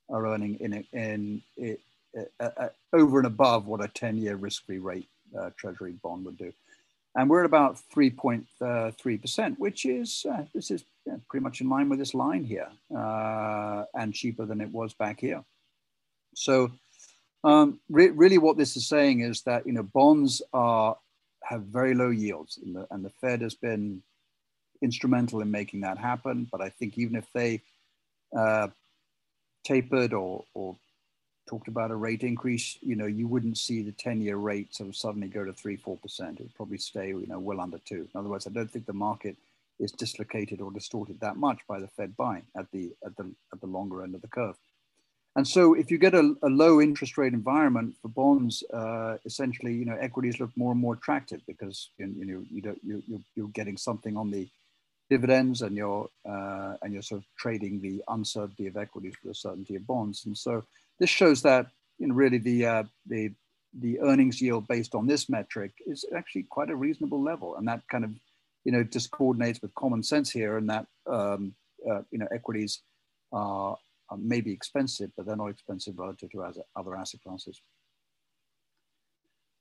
are 0.09 0.27
earning 0.29 0.57
in 0.61 0.73
in, 0.73 0.85
in, 0.93 1.43
in 1.57 1.79
uh, 2.41 2.51
uh, 2.57 2.69
over 2.93 3.19
and 3.19 3.27
above 3.27 3.67
what 3.67 3.85
a 3.85 3.89
10-year 3.89 4.37
risk-free 4.37 4.79
rate 4.79 5.09
uh, 5.39 5.51
treasury 5.57 5.93
bond 6.03 6.25
would 6.25 6.39
do. 6.39 6.53
And 7.15 7.31
we're 7.31 7.41
at 7.41 7.47
about 7.47 7.79
3.3%, 7.95 9.59
which 9.59 9.87
is, 9.87 10.27
uh, 10.31 10.45
this 10.55 10.71
is 10.71 10.85
yeah, 11.07 11.17
pretty 11.29 11.43
much 11.43 11.61
in 11.61 11.69
line 11.69 11.89
with 11.89 11.99
this 11.99 12.15
line 12.15 12.45
here 12.45 12.69
uh, 12.95 13.85
and 13.95 14.13
cheaper 14.15 14.45
than 14.45 14.61
it 14.61 14.71
was 14.71 14.93
back 14.93 15.21
here. 15.21 15.43
So 16.35 16.71
um, 17.43 17.81
re 17.89 18.09
really 18.11 18.39
what 18.39 18.59
this 18.59 18.77
is 18.77 18.87
saying 18.87 19.21
is 19.21 19.43
that, 19.43 19.67
you 19.67 19.73
know, 19.73 19.83
bonds 19.83 20.43
are, 20.53 20.97
have 21.43 21.63
very 21.63 21.95
low 21.95 22.11
yields 22.11 22.59
the, 22.63 22.87
and 22.91 23.05
the 23.05 23.11
Fed 23.21 23.41
has 23.41 23.55
been 23.55 24.03
instrumental 24.83 25.41
in 25.41 25.51
making 25.51 25.81
that 25.81 25.99
happen. 25.99 26.49
But 26.51 26.61
I 26.61 26.69
think 26.69 26.99
even 26.99 27.17
if 27.17 27.27
they 27.33 27.63
uh, 28.37 28.69
tapered 29.65 30.13
or, 30.13 30.45
or 30.55 30.77
talked 31.49 31.69
about 31.69 31.91
a 31.91 31.97
rate 31.97 32.23
increase, 32.23 32.79
you 32.81 32.97
know, 32.97 33.07
you 33.07 33.29
wouldn't 33.29 33.59
see 33.59 33.83
the 33.83 33.93
10-year 33.93 34.37
rate 34.37 34.75
sort 34.75 34.89
of 34.89 34.97
suddenly 34.97 35.29
go 35.29 35.45
to 35.45 35.53
three, 35.53 35.77
4%. 35.77 35.97
It 36.35 36.41
would 36.41 36.55
probably 36.55 36.79
stay, 36.79 37.09
you 37.09 37.27
know, 37.27 37.39
well 37.39 37.61
under 37.61 37.79
two. 37.79 38.09
In 38.13 38.19
other 38.19 38.29
words, 38.29 38.47
I 38.47 38.51
don't 38.51 38.71
think 38.71 38.87
the 38.87 38.93
market 38.93 39.37
is 39.79 39.93
dislocated 39.93 40.61
or 40.61 40.71
distorted 40.73 41.21
that 41.21 41.37
much 41.37 41.59
by 41.69 41.79
the 41.79 41.89
Fed 41.89 42.17
buying 42.17 42.43
at 42.57 42.71
the, 42.73 42.93
at 43.05 43.17
the, 43.17 43.31
at 43.53 43.61
the 43.61 43.67
longer 43.67 44.03
end 44.03 44.15
of 44.15 44.23
the 44.23 44.29
curve. 44.29 44.57
And 45.37 45.47
so 45.47 45.75
if 45.75 45.91
you 45.91 45.99
get 45.99 46.15
a, 46.15 46.35
a 46.43 46.49
low 46.49 46.81
interest 46.81 47.19
rate 47.19 47.35
environment 47.35 47.95
for 48.01 48.09
bonds, 48.09 48.65
uh, 48.73 49.19
essentially, 49.27 49.75
you 49.75 49.85
know, 49.85 49.97
equities 50.01 50.41
look 50.41 50.51
more 50.57 50.73
and 50.73 50.81
more 50.81 50.95
attractive 50.95 51.43
because, 51.47 51.91
you 51.99 52.25
know, 52.25 52.43
you 52.51 52.63
don't, 52.63 52.81
you, 52.83 53.03
you're, 53.07 53.21
you're 53.35 53.49
getting 53.49 53.77
something 53.77 54.17
on 54.17 54.31
the 54.31 54.49
dividends 55.09 55.63
and 55.63 55.77
you're, 55.77 56.09
uh, 56.29 56.75
and 56.83 56.93
you're 56.93 57.03
sort 57.03 57.21
of 57.21 57.27
trading 57.39 57.81
the 57.81 58.03
uncertainty 58.09 58.67
of 58.67 58.77
equities 58.77 59.15
for 59.21 59.29
the 59.29 59.35
certainty 59.35 59.77
of 59.77 59.87
bonds. 59.87 60.27
And 60.27 60.37
so 60.37 60.65
this 60.99 61.11
shows 61.11 61.43
that 61.43 61.67
you 61.99 62.09
know, 62.09 62.15
really 62.15 62.39
the, 62.39 62.67
uh, 62.67 62.83
the, 63.07 63.33
the 63.79 64.01
earnings 64.01 64.41
yield 64.41 64.67
based 64.69 64.95
on 64.95 65.07
this 65.07 65.29
metric 65.29 65.73
is 65.87 66.05
actually 66.17 66.45
quite 66.45 66.71
a 66.71 66.77
reasonable 66.77 67.23
level. 67.23 67.57
And 67.57 67.67
that 67.69 67.83
kind 67.89 68.05
of, 68.05 68.11
you 68.65 68.73
know, 68.73 68.83
just 68.83 69.11
coordinates 69.11 69.63
with 69.63 69.75
common 69.75 70.03
sense 70.03 70.31
here 70.31 70.57
and 70.57 70.69
that, 70.71 70.87
um, 71.07 71.55
uh, 71.89 72.03
you 72.11 72.19
know, 72.19 72.27
equities 72.35 72.81
are, 73.33 73.77
are 74.11 74.19
maybe 74.19 74.53
expensive, 74.53 75.11
but 75.17 75.27
they're 75.27 75.37
not 75.37 75.49
expensive 75.49 75.99
relative 75.99 76.31
to 76.33 76.43
other 76.75 76.97
asset 76.97 77.21
classes. 77.23 77.61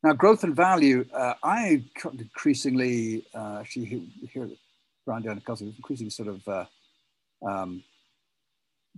Now, 0.04 0.14
growth 0.14 0.44
and 0.44 0.56
value, 0.56 1.06
uh, 1.14 1.34
I 1.44 1.84
increasingly, 2.20 3.26
uh, 3.34 3.58
actually 3.62 4.08
here, 5.06 5.14
around 5.14 5.24
down 5.24 5.42
the 5.46 5.66
increasingly 5.66 6.10
sort 6.10 6.30
of 6.30 6.48
uh, 6.48 6.66
um, 7.46 7.84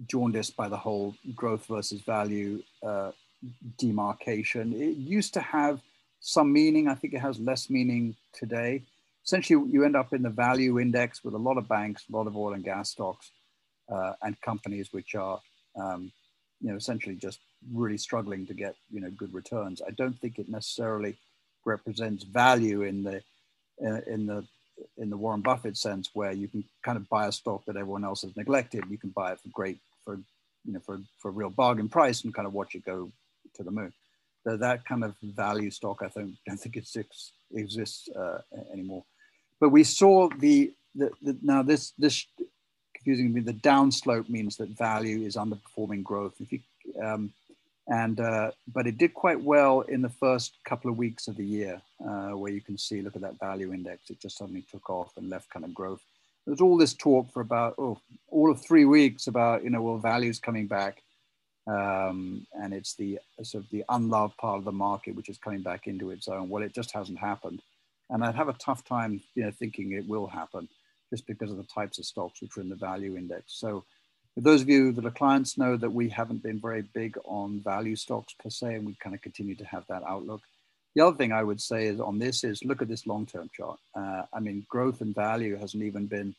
jaundiced 0.07 0.55
by 0.55 0.69
the 0.69 0.77
whole 0.77 1.15
growth 1.35 1.65
versus 1.65 2.01
value 2.01 2.61
uh, 2.85 3.11
demarcation. 3.77 4.73
It 4.73 4.97
used 4.97 5.33
to 5.33 5.41
have 5.41 5.81
some 6.19 6.51
meaning. 6.51 6.87
I 6.87 6.95
think 6.95 7.13
it 7.13 7.19
has 7.19 7.39
less 7.39 7.69
meaning 7.69 8.15
today. 8.33 8.83
Essentially, 9.25 9.69
you 9.69 9.83
end 9.83 9.95
up 9.95 10.13
in 10.13 10.21
the 10.21 10.29
value 10.29 10.79
index 10.79 11.23
with 11.23 11.33
a 11.33 11.37
lot 11.37 11.57
of 11.57 11.67
banks, 11.67 12.05
a 12.11 12.15
lot 12.15 12.27
of 12.27 12.37
oil 12.37 12.53
and 12.53 12.63
gas 12.63 12.91
stocks, 12.91 13.31
uh, 13.91 14.13
and 14.21 14.39
companies 14.41 14.93
which 14.93 15.15
are, 15.15 15.39
um, 15.75 16.11
you 16.61 16.69
know, 16.69 16.77
essentially 16.77 17.15
just 17.15 17.39
really 17.73 17.97
struggling 17.97 18.45
to 18.47 18.53
get, 18.53 18.75
you 18.89 19.01
know, 19.01 19.09
good 19.11 19.33
returns. 19.33 19.81
I 19.85 19.91
don't 19.91 20.17
think 20.19 20.39
it 20.39 20.47
necessarily 20.47 21.17
represents 21.65 22.23
value 22.23 22.83
in 22.83 23.03
the 23.03 23.21
uh, 23.85 24.01
in 24.07 24.25
the 24.25 24.45
in 24.97 25.09
the 25.09 25.17
Warren 25.17 25.41
Buffett 25.41 25.77
sense, 25.77 26.09
where 26.13 26.31
you 26.31 26.47
can 26.47 26.63
kind 26.83 26.97
of 26.97 27.07
buy 27.09 27.27
a 27.27 27.31
stock 27.31 27.65
that 27.65 27.77
everyone 27.77 28.03
else 28.03 28.21
has 28.21 28.35
neglected. 28.35 28.83
You 28.89 28.97
can 28.97 29.09
buy 29.09 29.31
it 29.31 29.39
for 29.39 29.49
great 29.49 29.79
for 30.03 30.15
you 30.65 30.73
know 30.73 30.79
for 30.79 30.99
for 31.19 31.29
a 31.29 31.31
real 31.31 31.49
bargain 31.49 31.89
price 31.89 32.23
and 32.23 32.33
kind 32.33 32.47
of 32.47 32.53
watch 32.53 32.75
it 32.75 32.85
go 32.85 33.11
to 33.55 33.63
the 33.63 33.71
moon. 33.71 33.93
So 34.43 34.55
that 34.55 34.85
kind 34.85 35.03
of 35.03 35.13
value 35.21 35.69
stock, 35.71 36.01
I 36.01 36.07
think, 36.07 36.35
don't 36.45 36.57
think 36.57 36.77
it 36.77 36.87
exists 37.53 38.07
uh, 38.15 38.39
anymore. 38.71 39.03
But 39.59 39.69
we 39.69 39.83
saw 39.83 40.29
the, 40.29 40.71
the, 40.95 41.11
the 41.21 41.37
now 41.41 41.63
this 41.63 41.91
this 41.97 42.25
confusing 42.95 43.33
me. 43.33 43.41
The 43.41 43.53
downslope 43.53 44.29
means 44.29 44.57
that 44.57 44.69
value 44.69 45.25
is 45.25 45.35
underperforming 45.35 46.03
growth. 46.03 46.35
If 46.39 46.51
you 46.51 46.59
um, 47.03 47.33
and 47.87 48.19
uh, 48.19 48.51
but 48.73 48.85
it 48.85 48.97
did 48.97 49.13
quite 49.13 49.41
well 49.41 49.81
in 49.81 50.01
the 50.01 50.09
first 50.09 50.57
couple 50.65 50.91
of 50.91 50.97
weeks 50.97 51.27
of 51.27 51.37
the 51.37 51.45
year, 51.45 51.81
uh, 52.05 52.31
where 52.31 52.51
you 52.51 52.61
can 52.61 52.77
see, 52.77 53.01
look 53.01 53.15
at 53.15 53.21
that 53.21 53.39
value 53.39 53.73
index. 53.73 54.09
It 54.09 54.19
just 54.19 54.37
suddenly 54.37 54.65
took 54.69 54.89
off 54.89 55.15
and 55.15 55.29
left 55.29 55.49
kind 55.49 55.63
of 55.63 55.73
growth. 55.73 56.01
There's 56.45 56.61
all 56.61 56.77
this 56.77 56.93
talk 56.93 57.31
for 57.31 57.41
about 57.41 57.75
oh, 57.77 57.99
all 58.29 58.51
of 58.51 58.61
three 58.61 58.85
weeks 58.85 59.27
about 59.27 59.63
you 59.63 59.69
know 59.69 59.81
well 59.81 59.97
values 59.97 60.39
coming 60.39 60.67
back. 60.67 61.01
Um, 61.65 62.47
and 62.53 62.73
it's 62.73 62.95
the 62.95 63.19
sort 63.43 63.65
of 63.65 63.69
the 63.71 63.83
unloved 63.89 64.37
part 64.37 64.57
of 64.57 64.63
the 64.63 64.71
market 64.71 65.15
which 65.15 65.27
is 65.27 65.37
coming 65.37 65.61
back 65.61 65.87
into 65.87 66.11
its 66.11 66.27
own. 66.27 66.49
Well 66.49 66.63
it 66.63 66.73
just 66.73 66.91
hasn't 66.91 67.19
happened. 67.19 67.61
And 68.09 68.23
i'd 68.23 68.35
have 68.35 68.47
a 68.47 68.53
tough 68.53 68.85
time 68.85 69.21
you 69.35 69.43
know 69.43 69.51
thinking 69.51 69.91
it 69.91 70.07
will 70.07 70.27
happen 70.27 70.69
just 71.09 71.27
because 71.27 71.51
of 71.51 71.57
the 71.57 71.63
types 71.63 71.99
of 71.99 72.05
stocks 72.05 72.41
which 72.41 72.57
are 72.57 72.61
in 72.61 72.69
the 72.69 72.75
value 72.75 73.17
index. 73.17 73.53
So 73.59 73.83
those 74.43 74.61
of 74.61 74.69
you 74.69 74.91
that 74.91 75.05
are 75.05 75.11
clients 75.11 75.57
know 75.57 75.75
that 75.75 75.91
we 75.91 76.09
haven't 76.09 76.43
been 76.43 76.59
very 76.59 76.83
big 76.83 77.17
on 77.25 77.59
value 77.59 77.95
stocks 77.95 78.33
per 78.41 78.49
se 78.49 78.75
and 78.75 78.85
we 78.85 78.95
kind 78.95 79.15
of 79.15 79.21
continue 79.21 79.55
to 79.55 79.65
have 79.65 79.83
that 79.87 80.03
outlook 80.03 80.41
the 80.97 81.05
other 81.05 81.15
thing 81.15 81.31
I 81.31 81.43
would 81.43 81.61
say 81.61 81.85
is 81.85 81.99
on 81.99 82.17
this 82.17 82.43
is 82.43 82.63
look 82.63 82.81
at 82.81 82.87
this 82.87 83.05
long-term 83.05 83.51
chart. 83.53 83.77
Uh, 83.93 84.23
I 84.33 84.39
mean, 84.39 84.65
growth 84.67 85.01
and 85.01 85.13
value 85.13 85.55
hasn't 85.55 85.83
even 85.83 86.07
been, 86.07 86.33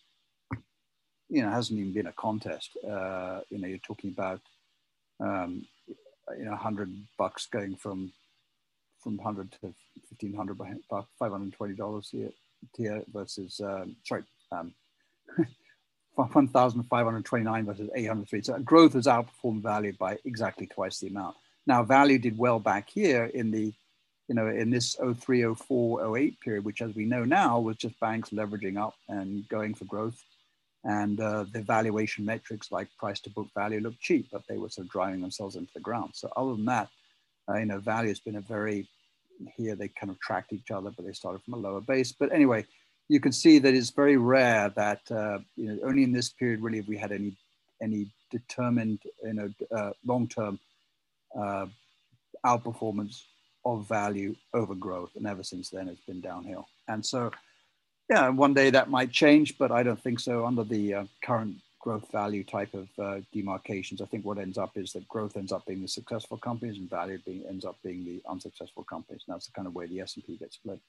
you 1.29 1.43
know, 1.43 1.49
hasn't 1.49 1.79
even 1.79 1.93
been 1.93 2.09
a 2.09 2.13
contest. 2.13 2.77
Uh, 2.85 3.39
you 3.51 3.59
know, 3.59 3.69
you're 3.69 3.79
talking 3.79 4.11
about, 4.11 4.41
um, 5.21 5.65
you 6.37 6.45
know, 6.45 6.51
100 6.51 6.93
bucks 7.17 7.47
going 7.47 7.77
from 7.77 8.13
from 8.99 9.17
100 9.17 9.53
to 9.53 9.59
1500 10.19 10.59
bucks, 10.91 11.09
520 11.21 11.75
dollars 11.75 12.09
here, 12.11 12.33
here 12.77 13.05
versus 13.13 13.61
um, 13.61 13.95
sorry, 14.05 14.25
um, 14.51 14.75
1,529 16.19 17.65
versus 17.65 17.91
803. 17.95 18.43
So 18.43 18.59
growth 18.59 18.95
has 18.95 19.07
outperformed 19.07 19.63
value 19.63 19.93
by 19.99 20.19
exactly 20.25 20.67
twice 20.67 20.99
the 20.99 21.09
amount. 21.09 21.37
Now, 21.67 21.83
value 21.83 22.19
did 22.19 22.39
well 22.39 22.59
back 22.59 22.89
here 22.89 23.25
in 23.27 23.51
the 23.51 23.73
you 24.29 24.35
know, 24.35 24.47
in 24.47 24.69
this 24.71 24.95
03, 24.97 25.55
04, 25.55 26.19
08 26.19 26.41
period, 26.41 26.65
which 26.65 26.83
as 26.83 26.95
we 26.95 27.07
know 27.07 27.25
now 27.25 27.59
was 27.59 27.77
just 27.77 27.99
banks 27.99 28.29
leveraging 28.31 28.79
up 28.79 28.95
and 29.09 29.49
going 29.49 29.75
for 29.75 29.87
growth. 29.87 30.23
And 30.85 31.19
uh, 31.19 31.47
the 31.51 31.63
valuation 31.63 32.25
metrics 32.25 32.71
like 32.71 32.89
price 32.99 33.21
to 33.21 33.31
book 33.31 33.49
value 33.57 33.81
looked 33.81 34.01
cheap, 34.01 34.29
but 34.31 34.43
they 34.47 34.59
were 34.59 34.69
sort 34.69 34.87
of 34.87 34.93
driving 34.93 35.23
themselves 35.23 35.57
into 35.57 35.73
the 35.75 35.81
ground. 35.81 36.11
So 36.15 36.31
other 36.37 36.53
than 36.53 36.67
that, 36.67 36.89
uh, 37.49 37.57
you 37.57 37.65
know, 37.65 37.79
value 37.79 38.11
has 38.11 38.21
been 38.21 38.37
a 38.37 38.43
very, 38.43 38.87
here 39.57 39.75
they 39.75 39.89
kind 39.89 40.11
of 40.11 40.21
tracked 40.21 40.53
each 40.53 40.71
other, 40.71 40.91
but 40.95 41.07
they 41.07 41.13
started 41.13 41.43
from 41.43 41.55
a 41.55 41.59
lower 41.59 41.81
base. 41.81 42.13
But 42.13 42.33
anyway, 42.33 42.67
you 43.09 43.21
can 43.21 43.33
see 43.33 43.59
that 43.59 43.75
it's 43.75 43.91
very 43.91 44.17
rare 44.17 44.69
that, 44.77 45.01
uh, 45.11 45.39
you 45.57 45.73
know, 45.73 45.79
only 45.85 46.03
in 46.03 46.13
this 46.13 46.31
period 46.31 46.61
really 46.61 46.79
have 46.79 46.89
we 46.89 46.97
had 46.97 47.13
any, 47.13 47.33
any 47.83 48.07
determined, 48.31 49.01
you 49.25 49.33
know, 49.33 49.53
uh, 49.75 49.91
long-term 50.05 50.59
uh, 51.39 51.67
outperformance 52.45 53.23
of 53.65 53.89
value 53.89 54.35
over 54.55 54.75
growth. 54.75 55.11
And 55.17 55.27
ever 55.27 55.43
since 55.43 55.71
then, 55.71 55.89
it's 55.89 56.05
been 56.05 56.21
downhill. 56.21 56.69
And 56.87 57.05
so, 57.05 57.31
yeah, 58.11 58.29
one 58.29 58.55
day 58.55 58.71
that 58.71 58.91
might 58.91 59.11
change, 59.11 59.59
but 59.59 59.73
I 59.73 59.83
don't 59.83 60.01
think 60.01 60.21
so 60.21 60.47
under 60.47 60.65
the 60.65 60.95
uh, 60.95 61.05
current 61.23 61.57
growth 61.81 62.11
value 62.11 62.45
type 62.45 62.75
of 62.75 62.89
uh, 62.99 63.21
demarcations. 63.33 64.03
I 64.03 64.07
think 64.07 64.25
what 64.25 64.39
ends 64.39 64.59
up 64.59 64.73
is 64.77 64.93
that 64.93 65.09
growth 65.09 65.37
ends 65.37 65.53
up 65.53 65.65
being 65.67 65.81
the 65.81 65.89
successful 65.89 66.37
companies 66.37 66.79
and 66.79 66.91
value 66.91 67.19
being, 67.25 67.45
ends 67.49 67.65
up 67.65 67.77
being 67.83 68.05
the 68.05 68.21
unsuccessful 68.29 68.85
companies. 68.85 69.23
And 69.27 69.35
that's 69.35 69.47
the 69.47 69.53
kind 69.53 69.69
of 69.69 69.75
way 69.75 69.87
the 69.87 70.01
S&P 70.01 70.37
gets 70.37 70.57
split. 70.57 70.81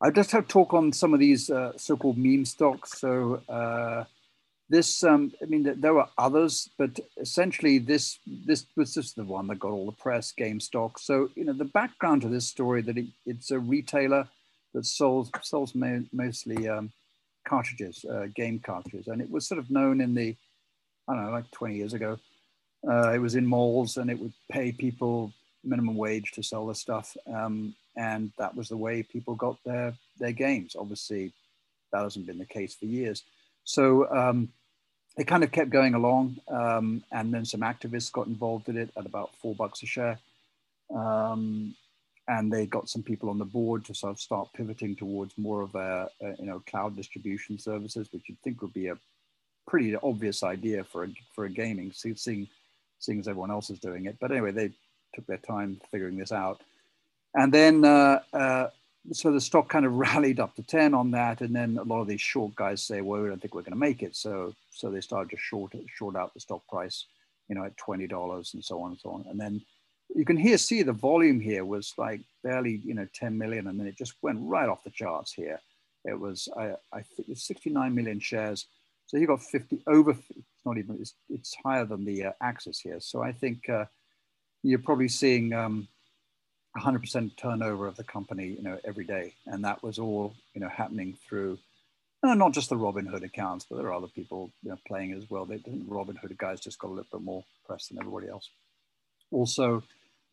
I 0.00 0.10
just 0.10 0.30
have 0.32 0.46
talk 0.46 0.74
on 0.74 0.92
some 0.92 1.12
of 1.12 1.20
these 1.20 1.50
uh, 1.50 1.72
so-called 1.76 2.18
meme 2.18 2.44
stocks. 2.44 3.00
So 3.00 3.42
uh, 3.48 4.04
this 4.70 5.02
um, 5.02 5.32
i 5.42 5.46
mean 5.46 5.80
there 5.80 5.94
were 5.94 6.06
others 6.18 6.68
but 6.76 7.00
essentially 7.16 7.78
this 7.78 8.18
this 8.44 8.66
was 8.76 8.92
just 8.92 9.16
the 9.16 9.24
one 9.24 9.46
that 9.46 9.58
got 9.58 9.70
all 9.70 9.86
the 9.86 9.92
press 9.92 10.30
GameStop 10.38 10.98
so 10.98 11.30
you 11.34 11.46
know 11.46 11.54
the 11.54 11.64
background 11.64 12.20
to 12.20 12.28
this 12.28 12.46
story 12.46 12.82
that 12.82 12.98
it, 12.98 13.06
it's 13.24 13.50
a 13.50 13.58
retailer 13.58 14.28
that 14.74 14.84
sells 14.84 15.30
sells 15.42 15.74
mostly 15.74 16.68
um, 16.68 16.92
cartridges 17.48 18.04
uh, 18.04 18.26
game 18.34 18.58
cartridges. 18.58 19.08
And 19.08 19.20
it 19.20 19.30
was 19.30 19.48
sort 19.48 19.58
of 19.58 19.70
known 19.70 20.00
in 20.00 20.14
the 20.14 20.36
i 21.08 21.14
don't 21.14 21.24
know 21.24 21.30
like 21.30 21.50
20 21.52 21.74
years 21.76 21.94
ago. 21.94 22.18
Uh, 22.88 23.12
it 23.12 23.18
was 23.18 23.34
in 23.34 23.46
malls 23.46 23.96
and 23.96 24.10
it 24.10 24.18
would 24.18 24.32
pay 24.52 24.70
people 24.70 25.32
minimum 25.64 25.96
wage 25.96 26.30
to 26.32 26.42
sell 26.42 26.66
the 26.66 26.74
stuff. 26.74 27.16
Um, 27.26 27.74
and 27.98 28.32
that 28.38 28.56
was 28.56 28.68
the 28.68 28.76
way 28.76 29.02
people 29.02 29.34
got 29.34 29.56
their 29.64 29.92
their 30.18 30.32
games 30.32 30.74
obviously 30.78 31.32
that 31.92 32.02
hasn't 32.02 32.26
been 32.26 32.38
the 32.38 32.46
case 32.46 32.74
for 32.74 32.86
years 32.86 33.22
so 33.64 34.10
um, 34.10 34.48
it 35.18 35.26
kind 35.26 35.42
of 35.42 35.50
kept 35.50 35.70
going 35.70 35.94
along, 35.94 36.36
um, 36.48 37.02
and 37.10 37.34
then 37.34 37.44
some 37.44 37.60
activists 37.60 38.12
got 38.12 38.28
involved 38.28 38.68
in 38.68 38.78
it 38.78 38.90
at 38.96 39.04
about 39.04 39.34
four 39.42 39.54
bucks 39.54 39.82
a 39.82 39.86
share. 39.86 40.18
Um, 40.94 41.74
and 42.28 42.52
they 42.52 42.66
got 42.66 42.88
some 42.88 43.02
people 43.02 43.28
on 43.28 43.38
the 43.38 43.44
board 43.44 43.84
to 43.86 43.94
sort 43.94 44.12
of 44.12 44.20
start 44.20 44.48
pivoting 44.54 44.94
towards 44.94 45.36
more 45.36 45.62
of 45.62 45.74
a, 45.74 46.08
a, 46.22 46.36
you 46.38 46.46
know 46.46 46.62
cloud 46.66 46.96
distribution 46.96 47.58
services, 47.58 48.08
which 48.12 48.28
you'd 48.28 48.40
think 48.42 48.62
would 48.62 48.72
be 48.72 48.88
a 48.88 48.98
pretty 49.66 49.96
obvious 49.96 50.42
idea 50.42 50.84
for 50.84 51.04
a, 51.04 51.08
for 51.34 51.46
a 51.46 51.50
gaming, 51.50 51.92
seeing 51.92 52.48
seeing 53.00 53.18
as 53.18 53.28
everyone 53.28 53.50
else 53.50 53.70
is 53.70 53.80
doing 53.80 54.06
it. 54.06 54.16
But 54.20 54.30
anyway, 54.30 54.52
they 54.52 54.70
took 55.14 55.26
their 55.26 55.38
time 55.38 55.80
figuring 55.90 56.16
this 56.16 56.32
out, 56.32 56.60
and 57.34 57.52
then 57.52 57.84
uh, 57.84 58.20
uh, 58.32 58.68
so 59.12 59.32
the 59.32 59.40
stock 59.40 59.68
kind 59.68 59.86
of 59.86 59.92
rallied 60.06 60.40
up 60.40 60.54
to 60.56 60.62
ten 60.62 60.94
on 60.94 61.10
that, 61.12 61.40
and 61.40 61.54
then 61.54 61.78
a 61.78 61.84
lot 61.84 62.00
of 62.00 62.08
these 62.08 62.20
short 62.20 62.54
guys 62.54 62.82
say, 62.82 63.00
"Well, 63.00 63.22
we 63.22 63.28
don't 63.28 63.40
think 63.40 63.54
we're 63.54 63.62
going 63.62 63.72
to 63.72 63.78
make 63.78 64.02
it," 64.02 64.16
so 64.16 64.54
so 64.70 64.90
they 64.90 65.00
started 65.00 65.30
to 65.30 65.36
short 65.36 65.74
short 65.94 66.16
out 66.16 66.34
the 66.34 66.40
stock 66.40 66.66
price, 66.68 67.06
you 67.48 67.54
know, 67.54 67.64
at 67.64 67.76
twenty 67.76 68.06
dollars 68.06 68.54
and 68.54 68.64
so 68.64 68.80
on 68.82 68.90
and 68.92 69.00
so 69.00 69.10
on, 69.10 69.24
and 69.28 69.38
then 69.38 69.60
you 70.14 70.24
can 70.24 70.36
here 70.36 70.58
see 70.58 70.82
the 70.82 70.92
volume 70.92 71.40
here 71.40 71.64
was 71.64 71.92
like 71.98 72.20
barely 72.42 72.80
you 72.84 72.94
know 72.94 73.06
10 73.14 73.36
million. 73.36 73.66
And 73.66 73.78
then 73.78 73.86
it 73.86 73.96
just 73.96 74.14
went 74.22 74.38
right 74.42 74.68
off 74.68 74.84
the 74.84 74.90
charts 74.90 75.32
here. 75.32 75.60
It 76.04 76.18
was 76.18 76.48
i, 76.56 76.72
I 76.92 77.02
think 77.02 77.28
it's 77.28 77.46
69 77.46 77.94
million 77.94 78.20
shares. 78.20 78.66
So 79.06 79.16
you 79.16 79.26
got 79.26 79.42
50 79.42 79.82
over 79.86 80.10
it's 80.10 80.64
not 80.64 80.78
even 80.78 80.96
it's, 81.00 81.14
it's 81.30 81.56
higher 81.64 81.84
than 81.84 82.04
the 82.04 82.26
uh, 82.26 82.32
axis 82.40 82.80
here. 82.80 83.00
So 83.00 83.22
i 83.22 83.32
think 83.32 83.68
uh, 83.68 83.84
you're 84.62 84.78
probably 84.78 85.08
seeing 85.08 85.52
um, 85.52 85.88
100% 86.78 87.36
turnover 87.36 87.86
of 87.86 87.96
the 87.96 88.04
company 88.04 88.48
you 88.48 88.62
know 88.62 88.78
every 88.84 89.04
day 89.04 89.34
and 89.46 89.64
that 89.64 89.82
was 89.82 89.98
all 89.98 90.34
you 90.54 90.60
know 90.60 90.68
happening 90.68 91.16
through 91.28 91.58
uh, 92.22 92.34
not 92.34 92.52
just 92.52 92.68
the 92.68 92.76
Robinhood 92.76 93.22
accounts, 93.22 93.64
but 93.68 93.76
there 93.76 93.86
are 93.86 93.94
other 93.94 94.08
people 94.08 94.50
you 94.62 94.70
know, 94.70 94.78
playing 94.86 95.12
as 95.12 95.30
well. 95.30 95.44
They, 95.44 95.58
the 95.58 95.70
Robinhood 95.88 96.36
guys 96.36 96.60
just 96.60 96.78
got 96.78 96.88
a 96.88 96.94
little 96.94 97.06
bit 97.12 97.22
more 97.22 97.44
press 97.64 97.88
than 97.88 97.98
everybody 97.98 98.28
else. 98.28 98.50
Also, 99.30 99.82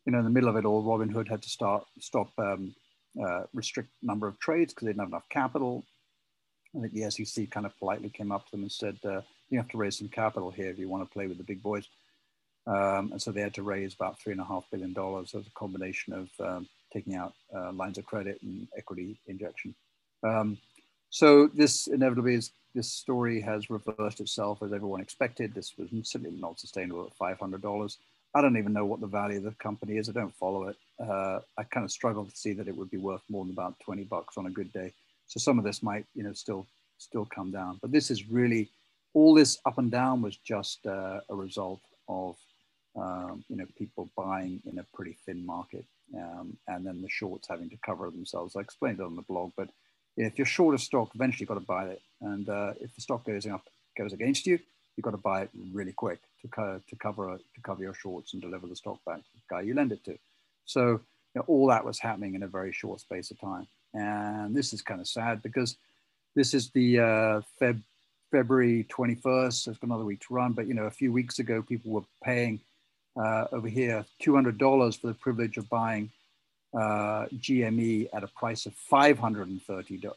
you 0.04 0.12
know, 0.12 0.18
in 0.18 0.24
the 0.24 0.30
middle 0.30 0.48
of 0.48 0.56
it 0.56 0.64
all, 0.64 0.82
Robinhood 0.82 1.28
had 1.28 1.42
to 1.42 1.48
start 1.48 1.84
stop 2.00 2.30
um, 2.38 2.74
uh, 3.22 3.44
restrict 3.54 3.90
number 4.02 4.26
of 4.26 4.38
trades 4.40 4.72
because 4.72 4.86
they 4.86 4.92
didn't 4.92 5.00
have 5.00 5.10
enough 5.10 5.28
capital. 5.30 5.84
I 6.76 6.80
think 6.80 6.92
the 6.92 7.10
SEC 7.10 7.50
kind 7.50 7.66
of 7.66 7.78
politely 7.78 8.10
came 8.10 8.32
up 8.32 8.44
to 8.46 8.50
them 8.52 8.62
and 8.62 8.72
said, 8.72 8.98
uh, 9.04 9.20
"You 9.50 9.58
have 9.58 9.68
to 9.68 9.78
raise 9.78 9.98
some 9.98 10.08
capital 10.08 10.50
here 10.50 10.70
if 10.70 10.78
you 10.78 10.88
want 10.88 11.04
to 11.04 11.12
play 11.12 11.26
with 11.26 11.38
the 11.38 11.44
big 11.44 11.62
boys." 11.62 11.88
Um, 12.66 13.12
and 13.12 13.22
so 13.22 13.30
they 13.30 13.40
had 13.40 13.54
to 13.54 13.62
raise 13.62 13.94
about 13.94 14.18
three 14.18 14.32
and 14.32 14.40
a 14.40 14.44
half 14.44 14.64
billion 14.70 14.92
dollars 14.92 15.34
as 15.34 15.46
a 15.46 15.50
combination 15.50 16.12
of 16.12 16.28
um, 16.40 16.68
taking 16.92 17.14
out 17.14 17.34
uh, 17.54 17.72
lines 17.72 17.98
of 17.98 18.06
credit 18.06 18.40
and 18.42 18.66
equity 18.76 19.18
injection. 19.26 19.74
Um, 20.22 20.58
so 21.10 21.46
this 21.46 21.86
inevitably 21.86 22.34
is 22.34 22.50
this 22.74 22.90
story 22.92 23.40
has 23.40 23.70
reversed 23.70 24.20
itself 24.20 24.62
as 24.62 24.72
everyone 24.72 25.00
expected. 25.00 25.54
This 25.54 25.72
was 25.78 25.88
simply 26.02 26.32
not 26.32 26.58
sustainable 26.58 27.06
at 27.06 27.14
five 27.16 27.38
hundred 27.38 27.62
dollars. 27.62 27.98
I 28.34 28.42
don't 28.42 28.58
even 28.58 28.74
know 28.74 28.84
what 28.84 29.00
the 29.00 29.06
value 29.06 29.38
of 29.38 29.44
the 29.44 29.52
company 29.52 29.96
is. 29.96 30.10
I 30.10 30.12
don't 30.12 30.34
follow 30.34 30.68
it. 30.68 30.76
Uh, 31.00 31.40
I 31.56 31.62
kind 31.62 31.84
of 31.84 31.90
struggle 31.90 32.26
to 32.26 32.36
see 32.36 32.52
that 32.52 32.68
it 32.68 32.76
would 32.76 32.90
be 32.90 32.98
worth 32.98 33.22
more 33.30 33.42
than 33.44 33.54
about 33.54 33.80
20 33.80 34.04
bucks 34.04 34.36
on 34.36 34.44
a 34.44 34.50
good 34.50 34.70
day. 34.74 34.92
So 35.26 35.40
some 35.40 35.58
of 35.58 35.64
this 35.64 35.82
might, 35.82 36.04
you 36.14 36.22
know, 36.22 36.34
still 36.34 36.66
still 36.98 37.24
come 37.24 37.50
down. 37.50 37.78
But 37.80 37.92
this 37.92 38.10
is 38.10 38.28
really 38.28 38.68
all 39.14 39.32
this 39.32 39.58
up 39.64 39.78
and 39.78 39.90
down 39.90 40.20
was 40.20 40.36
just 40.36 40.84
uh, 40.86 41.20
a 41.30 41.34
result 41.34 41.80
of 42.08 42.36
um, 42.96 43.44
you 43.48 43.56
know 43.56 43.66
people 43.76 44.08
buying 44.16 44.60
in 44.66 44.78
a 44.78 44.86
pretty 44.94 45.16
thin 45.26 45.44
market, 45.44 45.84
um, 46.16 46.56
and 46.68 46.86
then 46.86 47.02
the 47.02 47.08
shorts 47.08 47.48
having 47.48 47.70
to 47.70 47.76
cover 47.84 48.10
themselves. 48.10 48.56
I 48.56 48.60
explained 48.60 49.00
it 49.00 49.04
on 49.04 49.16
the 49.16 49.22
blog, 49.22 49.52
but 49.56 49.68
if 50.16 50.38
you're 50.38 50.46
short 50.46 50.74
of 50.74 50.80
stock, 50.80 51.10
eventually 51.14 51.42
you've 51.42 51.48
got 51.48 51.54
to 51.54 51.60
buy 51.60 51.86
it. 51.86 52.00
And 52.20 52.48
uh, 52.48 52.72
if 52.80 52.94
the 52.94 53.02
stock 53.02 53.24
goes 53.24 53.46
up, 53.46 53.62
goes 53.98 54.12
against 54.12 54.46
you, 54.46 54.58
you've 54.96 55.04
got 55.04 55.10
to 55.10 55.18
buy 55.18 55.42
it 55.42 55.50
really 55.72 55.92
quick 55.92 56.20
to, 56.42 56.48
co- 56.48 56.80
to 56.88 56.96
cover 56.96 57.36
to 57.36 57.60
cover 57.62 57.82
your 57.82 57.94
shorts 57.94 58.32
and 58.32 58.42
deliver 58.42 58.66
the 58.66 58.76
stock 58.76 58.98
back 59.04 59.18
to 59.18 59.30
the 59.34 59.54
guy 59.54 59.60
you 59.60 59.74
lend 59.74 59.92
it 59.92 60.04
to. 60.04 60.18
So 60.64 60.88
you 60.88 61.00
know, 61.36 61.44
all 61.46 61.66
that 61.68 61.84
was 61.84 61.98
happening 61.98 62.34
in 62.34 62.42
a 62.42 62.48
very 62.48 62.72
short 62.72 63.00
space 63.00 63.30
of 63.30 63.40
time, 63.40 63.66
and 63.94 64.54
this 64.54 64.72
is 64.72 64.82
kind 64.82 65.00
of 65.00 65.08
sad 65.08 65.42
because 65.42 65.76
this 66.34 66.54
is 66.54 66.70
the 66.70 67.00
uh, 67.00 67.40
Feb 67.60 67.80
February 68.30 68.86
21st. 68.90 69.52
So 69.52 69.70
it's 69.70 69.80
got 69.80 69.88
another 69.88 70.04
week 70.04 70.20
to 70.26 70.34
run, 70.34 70.52
but 70.52 70.66
you 70.66 70.74
know, 70.74 70.84
a 70.84 70.90
few 70.90 71.12
weeks 71.12 71.38
ago, 71.38 71.62
people 71.62 71.92
were 71.92 72.02
paying 72.24 72.60
uh, 73.16 73.46
over 73.52 73.68
here 73.68 74.04
$200 74.22 75.00
for 75.00 75.06
the 75.06 75.14
privilege 75.14 75.56
of 75.56 75.68
buying 75.68 76.10
uh, 76.74 77.26
GME 77.34 78.08
at 78.12 78.22
a 78.22 78.28
price 78.28 78.66
of 78.66 78.74
$530. 78.90 80.12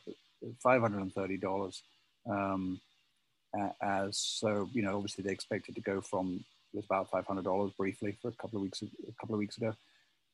$530. 0.65 1.81
Um, 2.29 2.81
as 3.81 4.17
so 4.17 4.69
you 4.73 4.81
know 4.81 4.95
obviously 4.95 5.23
they 5.23 5.31
expected 5.31 5.75
to 5.75 5.81
go 5.81 6.01
from 6.01 6.43
it 6.73 6.77
was 6.77 6.85
about 6.85 7.09
five 7.09 7.25
hundred 7.25 7.45
dollars 7.45 7.71
briefly 7.77 8.15
for 8.21 8.27
a 8.27 8.33
couple 8.33 8.57
of 8.57 8.63
weeks 8.63 8.81
a 8.81 9.11
couple 9.19 9.35
of 9.35 9.39
weeks 9.39 9.57
ago. 9.57 9.73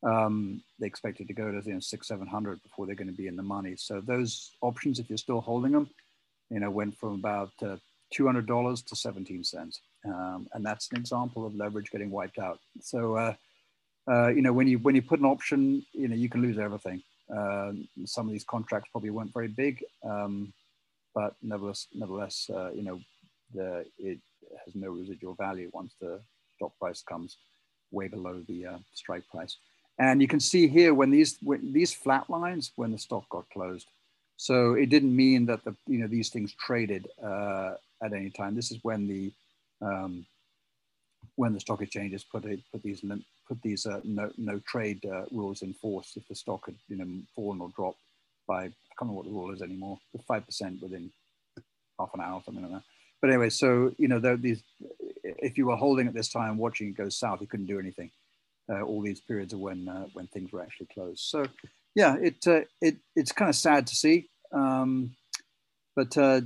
Um, 0.03 0.61
they 0.79 0.87
expected 0.87 1.27
to 1.27 1.33
go 1.33 1.49
to 1.51 1.65
you 1.65 1.73
know 1.73 1.79
six 1.79 2.07
seven 2.07 2.27
hundred 2.27 2.61
before 2.61 2.85
they're 2.85 2.95
going 2.95 3.09
to 3.09 3.13
be 3.13 3.27
in 3.27 3.37
the 3.37 3.43
money. 3.43 3.75
So 3.77 4.01
those 4.01 4.51
options, 4.61 4.99
if 4.99 5.09
you're 5.09 5.17
still 5.17 5.41
holding 5.41 5.71
them, 5.71 5.89
you 6.49 6.59
know 6.59 6.69
went 6.69 6.97
from 6.97 7.13
about 7.13 7.51
uh, 7.61 7.77
two 8.11 8.25
hundred 8.25 8.47
dollars 8.47 8.81
to 8.83 8.95
seventeen 8.95 9.43
cents, 9.43 9.79
um, 10.05 10.47
and 10.53 10.65
that's 10.65 10.91
an 10.91 10.97
example 10.97 11.45
of 11.45 11.55
leverage 11.55 11.91
getting 11.91 12.11
wiped 12.11 12.39
out. 12.39 12.59
So 12.81 13.15
uh, 13.15 13.33
uh, 14.09 14.27
you 14.27 14.41
know 14.41 14.53
when 14.53 14.67
you 14.67 14.79
when 14.79 14.95
you 14.95 15.01
put 15.01 15.19
an 15.19 15.25
option, 15.25 15.85
you 15.93 16.07
know 16.07 16.15
you 16.15 16.29
can 16.29 16.41
lose 16.41 16.57
everything. 16.57 17.01
Uh, 17.35 17.71
some 18.05 18.27
of 18.27 18.31
these 18.31 18.43
contracts 18.43 18.89
probably 18.91 19.09
weren't 19.09 19.33
very 19.33 19.47
big. 19.47 19.83
Um, 20.03 20.53
but 21.15 21.35
nevertheless, 21.41 21.87
nevertheless, 21.93 22.49
uh, 22.53 22.71
you 22.75 22.83
know, 22.83 22.99
the, 23.53 23.85
it 23.97 24.19
has 24.65 24.75
no 24.75 24.89
residual 24.89 25.33
value 25.33 25.71
once 25.73 25.93
the 25.99 26.19
stock 26.57 26.77
price 26.77 27.01
comes 27.01 27.37
way 27.91 28.07
below 28.09 28.43
the 28.47 28.65
uh, 28.65 28.77
strike 28.93 29.23
price. 29.29 29.57
And 29.97 30.21
you 30.21 30.27
can 30.27 30.41
see 30.41 30.67
here 30.67 30.93
when 30.93 31.09
these 31.09 31.37
when 31.41 31.71
these 31.71 31.93
flat 31.93 32.29
lines 32.29 32.73
when 32.75 32.91
the 32.91 32.97
stock 32.97 33.27
got 33.29 33.49
closed. 33.49 33.87
So 34.35 34.73
it 34.73 34.89
didn't 34.89 35.15
mean 35.15 35.45
that 35.45 35.63
the 35.63 35.73
you 35.87 35.99
know 35.99 36.07
these 36.07 36.29
things 36.29 36.53
traded 36.53 37.07
uh, 37.23 37.75
at 38.03 38.11
any 38.11 38.29
time. 38.29 38.55
This 38.55 38.71
is 38.71 38.79
when 38.83 39.07
the 39.07 39.31
um, 39.85 40.25
when 41.35 41.53
the 41.53 41.59
stock 41.59 41.81
exchanges 41.81 42.23
put 42.23 42.43
put 42.71 42.83
these 42.83 43.03
put 43.47 43.61
these 43.61 43.85
uh, 43.85 44.01
no 44.03 44.31
no 44.37 44.59
trade 44.59 45.03
uh, 45.05 45.25
rules 45.31 45.61
in 45.61 45.73
force 45.73 46.13
if 46.15 46.27
the 46.27 46.35
stock 46.35 46.65
had 46.65 46.75
you 46.87 46.97
know 46.97 47.07
fallen 47.35 47.61
or 47.61 47.69
dropped 47.75 47.99
by 48.47 48.69
I 48.95 49.03
can't 49.03 49.11
remember 49.11 49.17
what 49.17 49.25
the 49.25 49.33
rule 49.33 49.53
is 49.53 49.61
anymore, 49.61 49.99
but 50.13 50.25
5% 50.25 50.81
within 50.81 51.11
half 51.99 52.13
an 52.13 52.21
hour 52.21 52.41
something 52.45 52.63
like 52.63 52.71
that. 52.71 52.83
But 53.21 53.29
anyway, 53.29 53.49
so, 53.49 53.91
you 53.97 54.07
know, 54.07 54.19
these, 54.37 54.63
if 55.23 55.57
you 55.57 55.65
were 55.65 55.75
holding 55.75 56.07
at 56.07 56.13
this 56.13 56.29
time, 56.29 56.57
watching 56.57 56.89
it 56.89 56.97
go 56.97 57.09
south, 57.09 57.41
you 57.41 57.47
couldn't 57.47 57.65
do 57.65 57.79
anything. 57.79 58.11
Uh, 58.69 58.81
all 58.81 59.01
these 59.01 59.19
periods 59.19 59.51
of 59.51 59.59
when, 59.59 59.87
uh, 59.89 60.05
when 60.13 60.27
things 60.27 60.51
were 60.51 60.61
actually 60.61 60.87
closed. 60.93 61.19
So 61.19 61.45
yeah, 61.93 62.15
it, 62.15 62.47
uh, 62.47 62.61
it, 62.81 62.97
it's 63.15 63.31
kind 63.31 63.49
of 63.49 63.55
sad 63.55 63.85
to 63.87 63.95
see. 63.95 64.29
Um, 64.53 65.15
but 65.95 66.17
uh, 66.17 66.41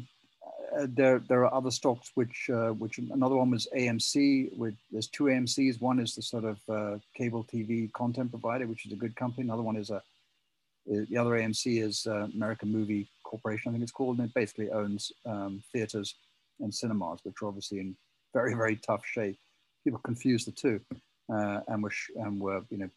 there, 0.88 1.20
there 1.20 1.46
are 1.46 1.54
other 1.54 1.72
stocks 1.72 2.12
which, 2.16 2.50
uh, 2.54 2.70
which 2.70 2.98
another 2.98 3.36
one 3.36 3.52
was 3.52 3.68
AMC. 3.76 4.58
With 4.58 4.76
there's 4.92 5.08
two 5.08 5.26
AMC's. 5.26 5.80
One 5.82 6.00
is 6.00 6.16
the 6.16 6.22
sort 6.22 6.46
of 6.46 7.02
cable 7.16 7.44
TV 7.44 7.92
content 7.94 8.32
provider, 8.32 8.68
which 8.68 8.86
is 8.86 8.92
a 8.92 8.96
good 8.96 9.16
company. 9.16 9.48
Another 9.48 9.64
one 9.64 9.78
is 9.78 9.90
a 9.90 10.02
the 10.90 11.18
other 11.18 11.32
AMC 11.32 11.84
is 11.84 12.08
uh, 12.08 12.28
American 12.34 12.72
Movie 12.72 13.08
Corporation, 13.24 13.70
I 13.70 13.72
think 13.74 13.84
it's 13.84 13.92
called, 13.92 14.18
and 14.18 14.28
it 14.28 14.34
basically 14.34 14.72
owns 14.72 15.12
um, 15.26 15.62
theaters 15.72 16.16
and 16.60 16.74
cinemas, 16.74 17.20
which 17.24 17.36
are 17.42 17.48
obviously 17.48 17.80
in 17.80 17.96
very, 18.34 18.54
very 18.56 18.76
tough 18.76 19.06
shape. 19.06 19.38
People 19.84 20.00
confuse 20.00 20.46
the 20.46 20.52
two, 20.52 20.82
uh, 21.32 21.62
and 21.68 21.84
were 21.84 21.92
and 22.16 22.40
were 22.40 22.62
you 22.70 22.80
know 22.80 22.90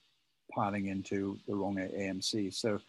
piling 0.55 0.87
into 0.87 1.39
the 1.47 1.55
wrong 1.55 1.77
AMC. 1.77 2.53
So 2.55 2.81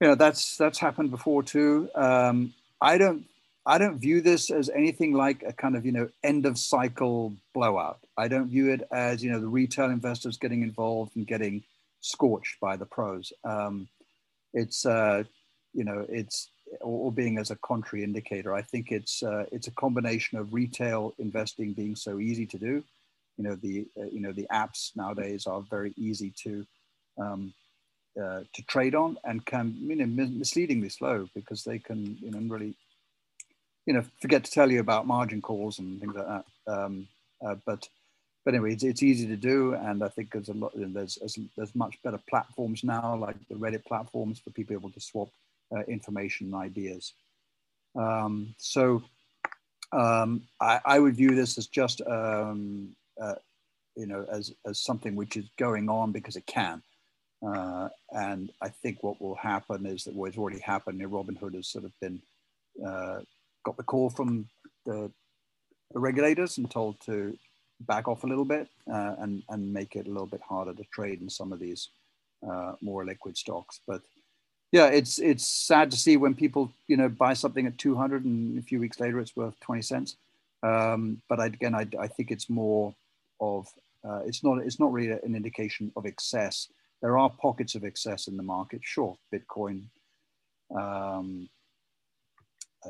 you 0.00 0.08
know 0.08 0.14
that's 0.14 0.56
that's 0.56 0.78
happened 0.78 1.10
before 1.10 1.42
too. 1.42 1.90
Um, 1.94 2.54
I 2.80 2.98
don't 2.98 3.24
I 3.68 3.76
don't 3.76 3.98
view 3.98 4.22
this 4.22 4.50
as 4.50 4.70
anything 4.70 5.12
like 5.12 5.44
a 5.46 5.52
kind 5.52 5.76
of 5.76 5.84
you 5.84 5.92
know 5.92 6.08
end 6.24 6.46
of 6.46 6.58
cycle 6.58 7.34
blowout. 7.52 7.98
I 8.16 8.26
don't 8.26 8.48
view 8.48 8.72
it 8.72 8.82
as 8.90 9.22
you 9.22 9.30
know 9.30 9.40
the 9.40 9.46
retail 9.46 9.90
investors 9.90 10.38
getting 10.38 10.62
involved 10.62 11.14
and 11.16 11.26
getting 11.26 11.62
scorched 12.00 12.58
by 12.60 12.78
the 12.78 12.86
pros. 12.86 13.30
Um, 13.44 13.86
it's 14.54 14.86
uh, 14.86 15.24
you 15.74 15.84
know 15.84 16.06
it's 16.08 16.48
or, 16.80 17.12
being 17.12 17.36
as 17.36 17.50
a 17.50 17.56
contrary 17.56 18.04
indicator. 18.04 18.54
I 18.54 18.62
think 18.62 18.90
it's 18.90 19.22
uh, 19.22 19.44
it's 19.52 19.66
a 19.66 19.72
combination 19.72 20.38
of 20.38 20.54
retail 20.54 21.12
investing 21.18 21.74
being 21.74 21.94
so 21.94 22.20
easy 22.20 22.46
to 22.46 22.58
do. 22.58 22.82
You 23.36 23.44
know 23.44 23.54
the 23.54 23.86
uh, 24.00 24.06
you 24.06 24.20
know 24.20 24.32
the 24.32 24.46
apps 24.50 24.96
nowadays 24.96 25.46
are 25.46 25.60
very 25.60 25.92
easy 25.98 26.32
to 26.44 26.66
um, 27.18 27.52
uh, 28.18 28.44
to 28.54 28.62
trade 28.62 28.94
on 28.94 29.18
and 29.24 29.44
can 29.44 29.76
you 29.78 29.94
know 29.94 30.06
misleadingly 30.06 30.88
slow 30.88 31.28
because 31.34 31.64
they 31.64 31.78
can 31.78 32.16
you 32.22 32.30
know 32.30 32.38
really 32.54 32.74
you 33.88 33.94
know 33.94 34.04
forget 34.22 34.44
to 34.44 34.50
tell 34.50 34.70
you 34.70 34.80
about 34.80 35.06
margin 35.06 35.40
calls 35.48 35.78
and 35.80 35.98
things 36.00 36.14
like 36.14 36.28
that. 36.32 36.44
Um, 36.72 37.08
uh, 37.44 37.56
but 37.66 37.88
but 38.44 38.54
anyway, 38.54 38.72
it's, 38.74 38.84
it's 38.84 39.02
easy 39.02 39.26
to 39.26 39.36
do, 39.36 39.74
and 39.74 40.02
I 40.02 40.08
think 40.08 40.30
there's 40.32 40.48
a 40.48 40.58
lot. 40.62 40.72
There's, 40.74 41.18
there's 41.56 41.74
much 41.74 41.94
better 42.04 42.20
platforms 42.30 42.84
now, 42.84 43.16
like 43.16 43.36
the 43.48 43.56
Reddit 43.56 43.84
platforms, 43.84 44.38
for 44.38 44.50
people 44.50 44.74
able 44.74 44.90
to 44.90 45.00
swap 45.00 45.28
uh, 45.74 45.82
information 45.96 46.46
and 46.46 46.54
ideas. 46.68 47.12
Um, 47.94 48.54
so, 48.58 49.02
Um, 49.92 50.42
I, 50.60 50.80
I, 50.84 50.98
would 50.98 51.16
view 51.16 51.34
this 51.34 51.56
as 51.56 51.66
just, 51.66 52.02
um, 52.06 52.94
uh, 53.20 53.36
you 53.96 54.06
know, 54.06 54.26
as, 54.30 54.52
as 54.66 54.80
something 54.80 55.16
which 55.16 55.36
is 55.36 55.46
going 55.56 55.88
on 55.88 56.12
because 56.12 56.36
it 56.36 56.46
can. 56.46 56.82
Uh, 57.46 57.88
and 58.12 58.50
I 58.60 58.68
think 58.68 59.02
what 59.02 59.20
will 59.20 59.36
happen 59.36 59.86
is 59.86 60.04
that 60.04 60.14
what 60.14 60.30
has 60.30 60.38
already 60.38 60.60
happened, 60.60 61.00
in 61.00 61.10
Robinhood 61.10 61.54
has 61.54 61.68
sort 61.68 61.84
of 61.84 61.92
been, 62.00 62.20
uh, 62.86 63.20
got 63.64 63.76
the 63.76 63.82
call 63.82 64.10
from 64.10 64.48
the, 64.86 65.10
the, 65.92 66.00
regulators 66.00 66.58
and 66.58 66.70
told 66.70 67.00
to 67.00 67.36
back 67.80 68.08
off 68.08 68.24
a 68.24 68.26
little 68.26 68.44
bit 68.44 68.68
uh, 68.92 69.14
and, 69.18 69.42
and 69.48 69.72
make 69.72 69.96
it 69.96 70.06
a 70.06 70.10
little 70.10 70.26
bit 70.26 70.40
harder 70.40 70.74
to 70.74 70.84
trade 70.92 71.20
in 71.20 71.30
some 71.30 71.52
of 71.52 71.60
these 71.60 71.88
uh, 72.48 72.72
more 72.80 73.04
liquid 73.04 73.36
stocks. 73.36 73.80
But 73.86 74.02
yeah, 74.72 74.86
it's 74.86 75.18
it's 75.18 75.46
sad 75.46 75.90
to 75.90 75.96
see 75.96 76.16
when 76.16 76.34
people 76.34 76.70
you 76.88 76.96
know 76.96 77.08
buy 77.08 77.34
something 77.34 77.66
at 77.66 77.78
200 77.78 78.24
and 78.24 78.58
a 78.58 78.62
few 78.62 78.80
weeks 78.80 79.00
later 79.00 79.18
it's 79.20 79.36
worth 79.36 79.58
20 79.60 79.82
cents. 79.82 80.16
Um, 80.62 81.22
but 81.28 81.40
I, 81.40 81.46
again, 81.46 81.74
I, 81.74 81.86
I 81.98 82.08
think 82.08 82.30
it's 82.30 82.50
more 82.50 82.94
of 83.40 83.68
uh, 84.04 84.20
it's 84.26 84.44
not 84.44 84.58
it's 84.58 84.80
not 84.80 84.92
really 84.92 85.12
an 85.12 85.34
indication 85.34 85.92
of 85.96 86.06
excess. 86.06 86.68
There 87.00 87.16
are 87.18 87.30
pockets 87.30 87.74
of 87.74 87.84
excess 87.84 88.26
in 88.26 88.36
the 88.36 88.42
market. 88.42 88.80
Sure, 88.82 89.16
Bitcoin, 89.32 89.84
um, 90.76 91.48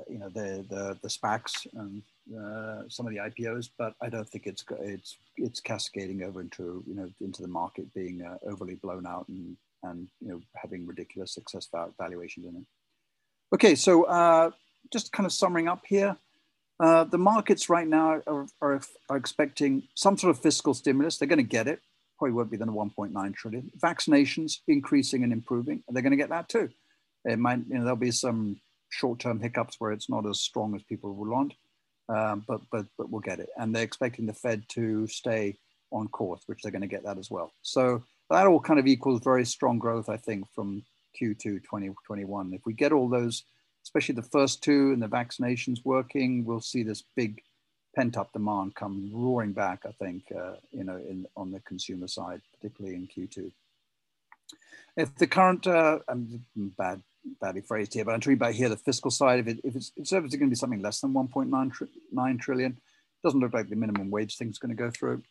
you 0.08 0.18
know 0.18 0.28
the 0.28 0.64
the 0.68 0.98
the 1.02 1.08
SPACs 1.08 1.66
and 1.74 2.02
uh, 2.36 2.82
some 2.88 3.06
of 3.06 3.12
the 3.12 3.18
IPOs, 3.18 3.70
but 3.78 3.94
I 4.02 4.08
don't 4.08 4.28
think 4.28 4.46
it's 4.46 4.64
it's 4.80 5.16
it's 5.36 5.60
cascading 5.60 6.22
over 6.22 6.40
into 6.40 6.82
you 6.86 6.94
know 6.94 7.08
into 7.20 7.42
the 7.42 7.48
market 7.48 7.92
being 7.94 8.22
uh, 8.22 8.36
overly 8.46 8.74
blown 8.74 9.06
out 9.06 9.26
and 9.28 9.56
and 9.82 10.08
you 10.20 10.28
know 10.28 10.40
having 10.54 10.86
ridiculous 10.86 11.32
success 11.32 11.68
valuations 11.98 12.46
in 12.46 12.56
it. 12.56 12.64
Okay, 13.54 13.74
so 13.74 14.04
uh, 14.04 14.50
just 14.92 15.12
kind 15.12 15.26
of 15.26 15.32
summing 15.32 15.68
up 15.68 15.82
here, 15.86 16.16
uh, 16.80 17.04
the 17.04 17.18
markets 17.18 17.70
right 17.70 17.88
now 17.88 18.20
are, 18.26 18.46
are, 18.60 18.80
are, 19.08 19.16
expecting 19.16 19.82
some 19.94 20.18
sort 20.18 20.30
of 20.30 20.42
fiscal 20.42 20.74
stimulus. 20.74 21.16
They're 21.16 21.28
going 21.28 21.38
to 21.38 21.42
get 21.42 21.66
it. 21.66 21.80
Probably 22.18 22.34
won't 22.34 22.50
be 22.50 22.56
the 22.58 22.66
1.9 22.66 23.34
trillion. 23.34 23.70
Vaccinations 23.78 24.58
increasing 24.68 25.24
and 25.24 25.32
improving. 25.32 25.82
They're 25.88 26.02
going 26.02 26.10
to 26.10 26.16
get 26.16 26.28
that 26.28 26.48
too. 26.48 26.68
It 27.24 27.38
might, 27.38 27.60
you 27.68 27.76
know, 27.76 27.84
there'll 27.84 27.96
be 27.96 28.10
some 28.10 28.60
short-term 28.90 29.40
hiccups 29.40 29.76
where 29.78 29.92
it's 29.92 30.08
not 30.08 30.26
as 30.26 30.40
strong 30.40 30.74
as 30.74 30.82
people 30.82 31.14
would 31.14 31.28
want, 31.28 31.54
um, 32.08 32.44
but 32.46 32.60
but 32.70 32.86
but 32.96 33.10
we'll 33.10 33.20
get 33.20 33.40
it. 33.40 33.50
And 33.56 33.74
they're 33.74 33.82
expecting 33.82 34.26
the 34.26 34.32
Fed 34.32 34.64
to 34.70 35.06
stay 35.06 35.58
on 35.90 36.08
course, 36.08 36.42
which 36.46 36.62
they're 36.62 36.72
going 36.72 36.82
to 36.82 36.88
get 36.88 37.04
that 37.04 37.18
as 37.18 37.30
well. 37.30 37.52
So 37.62 38.02
that 38.30 38.46
all 38.46 38.60
kind 38.60 38.78
of 38.78 38.86
equals 38.86 39.22
very 39.22 39.44
strong 39.44 39.78
growth, 39.78 40.08
I 40.08 40.16
think, 40.16 40.46
from 40.54 40.82
Q2 41.20 41.62
2021. 41.62 42.52
If 42.52 42.66
we 42.66 42.72
get 42.72 42.92
all 42.92 43.08
those, 43.08 43.44
especially 43.84 44.14
the 44.14 44.22
first 44.22 44.62
two 44.62 44.92
and 44.92 45.02
the 45.02 45.08
vaccinations 45.08 45.84
working, 45.84 46.44
we'll 46.44 46.60
see 46.60 46.82
this 46.82 47.02
big 47.16 47.42
pent 47.96 48.16
up 48.16 48.32
demand 48.32 48.74
come 48.74 49.10
roaring 49.12 49.52
back, 49.52 49.84
I 49.86 49.92
think, 49.92 50.24
uh, 50.36 50.56
you 50.70 50.84
know, 50.84 50.96
in, 50.96 51.26
on 51.36 51.50
the 51.50 51.60
consumer 51.60 52.06
side, 52.06 52.42
particularly 52.54 52.96
in 52.96 53.08
Q2. 53.08 53.50
If 54.96 55.14
the 55.16 55.26
current, 55.26 55.66
uh, 55.66 56.00
bad, 56.56 57.02
badly 57.40 57.60
phrased 57.60 57.94
here, 57.94 58.04
but 58.04 58.14
I'm 58.14 58.20
talking 58.20 58.34
about 58.34 58.54
here 58.54 58.68
the 58.68 58.76
fiscal 58.76 59.10
side. 59.10 59.40
If, 59.40 59.48
it, 59.48 59.60
if 59.64 59.76
it's, 59.76 59.92
it's 59.96 60.10
going 60.10 60.30
to 60.30 60.46
be 60.46 60.54
something 60.54 60.82
less 60.82 61.00
than 61.00 61.12
1.9 61.12 61.72
tri- 61.72 61.86
9 62.12 62.38
trillion, 62.38 62.78
doesn't 63.24 63.40
look 63.40 63.52
like 63.52 63.68
the 63.68 63.76
minimum 63.76 64.10
wage 64.10 64.36
thing's 64.36 64.58
going 64.58 64.74
to 64.74 64.82
go 64.82 64.90
through. 64.90 65.22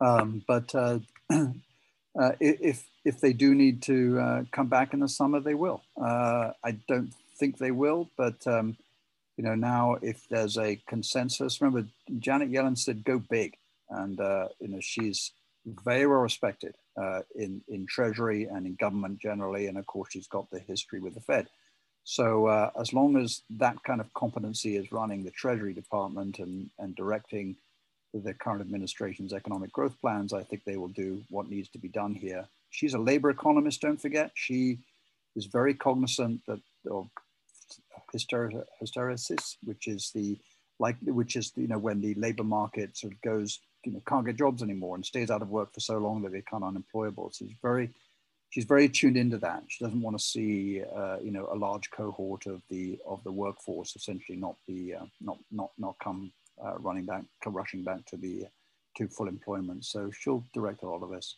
Um, 0.00 0.42
but 0.46 0.74
uh, 0.74 0.98
uh, 1.30 2.32
if 2.40 2.86
if 3.04 3.20
they 3.20 3.32
do 3.32 3.54
need 3.54 3.82
to 3.82 4.18
uh, 4.18 4.42
come 4.52 4.68
back 4.68 4.92
in 4.92 5.00
the 5.00 5.08
summer, 5.08 5.40
they 5.40 5.54
will. 5.54 5.82
Uh, 6.00 6.50
I 6.64 6.72
don't 6.86 7.12
think 7.38 7.58
they 7.58 7.70
will, 7.70 8.10
but 8.16 8.46
um, 8.46 8.76
you 9.36 9.44
know 9.44 9.54
now 9.54 9.96
if 10.02 10.28
there's 10.28 10.56
a 10.56 10.80
consensus, 10.86 11.60
remember 11.60 11.88
Janet 12.18 12.50
Yellen 12.50 12.78
said 12.78 13.04
go 13.04 13.18
big, 13.18 13.56
and 13.90 14.20
uh, 14.20 14.48
you 14.60 14.68
know 14.68 14.80
she's 14.80 15.32
very 15.66 16.06
well 16.06 16.20
respected 16.20 16.74
uh, 17.00 17.20
in 17.34 17.62
in 17.68 17.86
Treasury 17.86 18.44
and 18.44 18.66
in 18.66 18.74
government 18.74 19.20
generally, 19.20 19.66
and 19.66 19.78
of 19.78 19.86
course 19.86 20.12
she's 20.12 20.28
got 20.28 20.50
the 20.50 20.58
history 20.58 21.00
with 21.00 21.14
the 21.14 21.20
Fed. 21.20 21.48
So 22.04 22.46
uh, 22.46 22.70
as 22.80 22.92
long 22.92 23.16
as 23.16 23.42
that 23.50 23.82
kind 23.84 24.00
of 24.00 24.12
competency 24.14 24.76
is 24.76 24.92
running 24.92 25.24
the 25.24 25.30
Treasury 25.30 25.74
Department 25.74 26.38
and 26.38 26.70
and 26.78 26.96
directing 26.96 27.56
the 28.14 28.32
current 28.32 28.62
administration's 28.62 29.34
economic 29.34 29.70
growth 29.72 30.00
plans, 30.00 30.32
I 30.32 30.42
think 30.42 30.64
they 30.64 30.78
will 30.78 30.88
do 30.88 31.22
what 31.28 31.50
needs 31.50 31.68
to 31.70 31.78
be 31.78 31.88
done 31.88 32.14
here. 32.14 32.46
She's 32.70 32.94
a 32.94 32.98
labor 32.98 33.28
economist, 33.30 33.82
don't 33.82 34.00
forget. 34.00 34.30
She 34.34 34.78
is 35.36 35.46
very 35.46 35.74
cognizant 35.74 36.40
that 36.46 36.60
of 36.90 37.08
hysteresis, 38.14 39.56
which 39.64 39.86
is 39.86 40.10
the 40.14 40.38
like 40.78 40.96
which 41.02 41.36
is 41.36 41.52
you 41.56 41.68
know 41.68 41.78
when 41.78 42.00
the 42.00 42.14
labor 42.14 42.44
market 42.44 42.96
sort 42.96 43.12
of 43.12 43.20
goes 43.20 43.60
you 43.84 43.92
know 43.92 44.02
can't 44.06 44.26
get 44.26 44.36
jobs 44.36 44.62
anymore 44.62 44.96
and 44.96 45.04
stays 45.04 45.30
out 45.30 45.42
of 45.42 45.50
work 45.50 45.72
for 45.72 45.80
so 45.80 45.98
long 45.98 46.22
that 46.22 46.32
they 46.32 46.38
become 46.38 46.64
unemployable. 46.64 47.30
So 47.32 47.46
she's 47.46 47.56
very 47.62 47.90
she's 48.50 48.64
very 48.64 48.88
tuned 48.88 49.16
into 49.16 49.38
that. 49.38 49.62
She 49.68 49.84
doesn't 49.84 50.02
want 50.02 50.18
to 50.18 50.24
see 50.24 50.82
uh, 50.94 51.18
you 51.22 51.30
know 51.30 51.48
a 51.52 51.56
large 51.56 51.90
cohort 51.90 52.46
of 52.46 52.62
the 52.68 52.98
of 53.06 53.22
the 53.24 53.32
workforce 53.32 53.96
essentially 53.96 54.38
not 54.38 54.56
be 54.66 54.94
uh, 54.94 55.06
not 55.20 55.38
not 55.50 55.70
not 55.78 55.96
come 56.02 56.32
uh, 56.64 56.78
running 56.78 57.04
back, 57.04 57.24
rushing 57.46 57.82
back 57.82 58.04
to 58.06 58.16
the 58.16 58.46
to 58.96 59.08
full 59.08 59.28
employment. 59.28 59.84
So 59.84 60.10
she'll 60.10 60.44
direct 60.54 60.82
a 60.82 60.88
lot 60.88 61.02
of 61.02 61.10
this. 61.10 61.36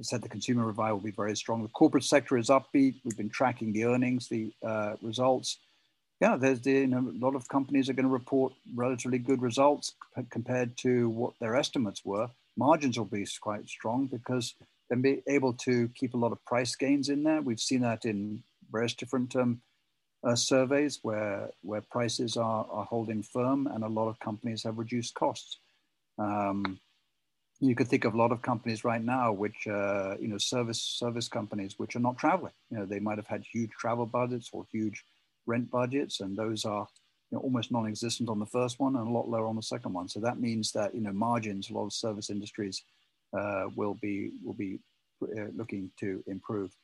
Said 0.00 0.22
the 0.22 0.28
consumer 0.28 0.64
revival 0.64 0.96
will 0.96 1.04
be 1.04 1.10
very 1.10 1.36
strong. 1.36 1.62
The 1.62 1.68
corporate 1.68 2.04
sector 2.04 2.38
is 2.38 2.48
upbeat. 2.48 2.94
We've 3.04 3.16
been 3.16 3.28
tracking 3.28 3.74
the 3.74 3.84
earnings, 3.84 4.26
the 4.26 4.50
uh, 4.66 4.94
results. 5.02 5.58
Yeah, 6.22 6.36
there's 6.36 6.60
the, 6.60 6.70
you 6.70 6.86
know, 6.86 7.00
a 7.00 7.18
lot 7.18 7.34
of 7.34 7.48
companies 7.48 7.88
are 7.88 7.94
going 7.94 8.06
to 8.06 8.12
report 8.12 8.52
relatively 8.76 9.18
good 9.18 9.42
results 9.42 9.94
compared 10.30 10.76
to 10.76 11.08
what 11.08 11.32
their 11.40 11.56
estimates 11.56 12.04
were. 12.04 12.30
Margins 12.56 12.96
will 12.96 13.06
be 13.06 13.26
quite 13.40 13.68
strong 13.68 14.06
because 14.06 14.54
they'll 14.88 15.00
be 15.00 15.24
able 15.26 15.52
to 15.54 15.88
keep 15.96 16.14
a 16.14 16.16
lot 16.16 16.30
of 16.30 16.44
price 16.44 16.76
gains 16.76 17.08
in 17.08 17.24
there. 17.24 17.42
We've 17.42 17.58
seen 17.58 17.80
that 17.80 18.04
in 18.04 18.44
various 18.70 18.94
different 18.94 19.34
um, 19.34 19.62
uh, 20.22 20.36
surveys 20.36 21.00
where 21.02 21.50
where 21.62 21.80
prices 21.80 22.36
are, 22.36 22.68
are 22.70 22.84
holding 22.84 23.24
firm 23.24 23.66
and 23.66 23.82
a 23.82 23.88
lot 23.88 24.08
of 24.08 24.20
companies 24.20 24.62
have 24.62 24.78
reduced 24.78 25.14
costs. 25.14 25.56
Um, 26.18 26.78
you 27.58 27.74
could 27.74 27.88
think 27.88 28.04
of 28.04 28.14
a 28.14 28.16
lot 28.16 28.30
of 28.30 28.42
companies 28.42 28.84
right 28.84 29.02
now, 29.02 29.32
which 29.32 29.66
uh, 29.66 30.14
you 30.20 30.28
know 30.28 30.38
service 30.38 30.82
service 30.82 31.26
companies 31.26 31.80
which 31.80 31.96
are 31.96 32.06
not 32.08 32.16
traveling. 32.16 32.54
You 32.70 32.78
know 32.78 32.86
they 32.86 33.00
might 33.00 33.18
have 33.18 33.26
had 33.26 33.42
huge 33.42 33.70
travel 33.72 34.06
budgets 34.06 34.50
or 34.52 34.64
huge 34.70 35.04
rent 35.46 35.70
budgets, 35.70 36.20
and 36.20 36.36
those 36.36 36.64
are 36.64 36.86
you 37.30 37.38
know, 37.38 37.42
almost 37.42 37.72
non-existent 37.72 38.28
on 38.28 38.38
the 38.38 38.46
first 38.46 38.78
one 38.78 38.96
and 38.96 39.08
a 39.08 39.10
lot 39.10 39.28
lower 39.28 39.46
on 39.46 39.56
the 39.56 39.62
second 39.62 39.92
one. 39.92 40.08
So 40.08 40.20
that 40.20 40.38
means 40.38 40.72
that 40.72 40.94
you 40.94 41.00
know 41.00 41.12
margins, 41.12 41.70
a 41.70 41.72
lot 41.72 41.86
of 41.86 41.92
service 41.92 42.30
industries 42.30 42.82
uh, 43.36 43.64
will 43.74 43.94
be 43.94 44.32
will 44.44 44.54
be 44.54 44.78
uh, 45.22 45.46
looking 45.56 45.90
to 46.00 46.22
improve. 46.26 46.76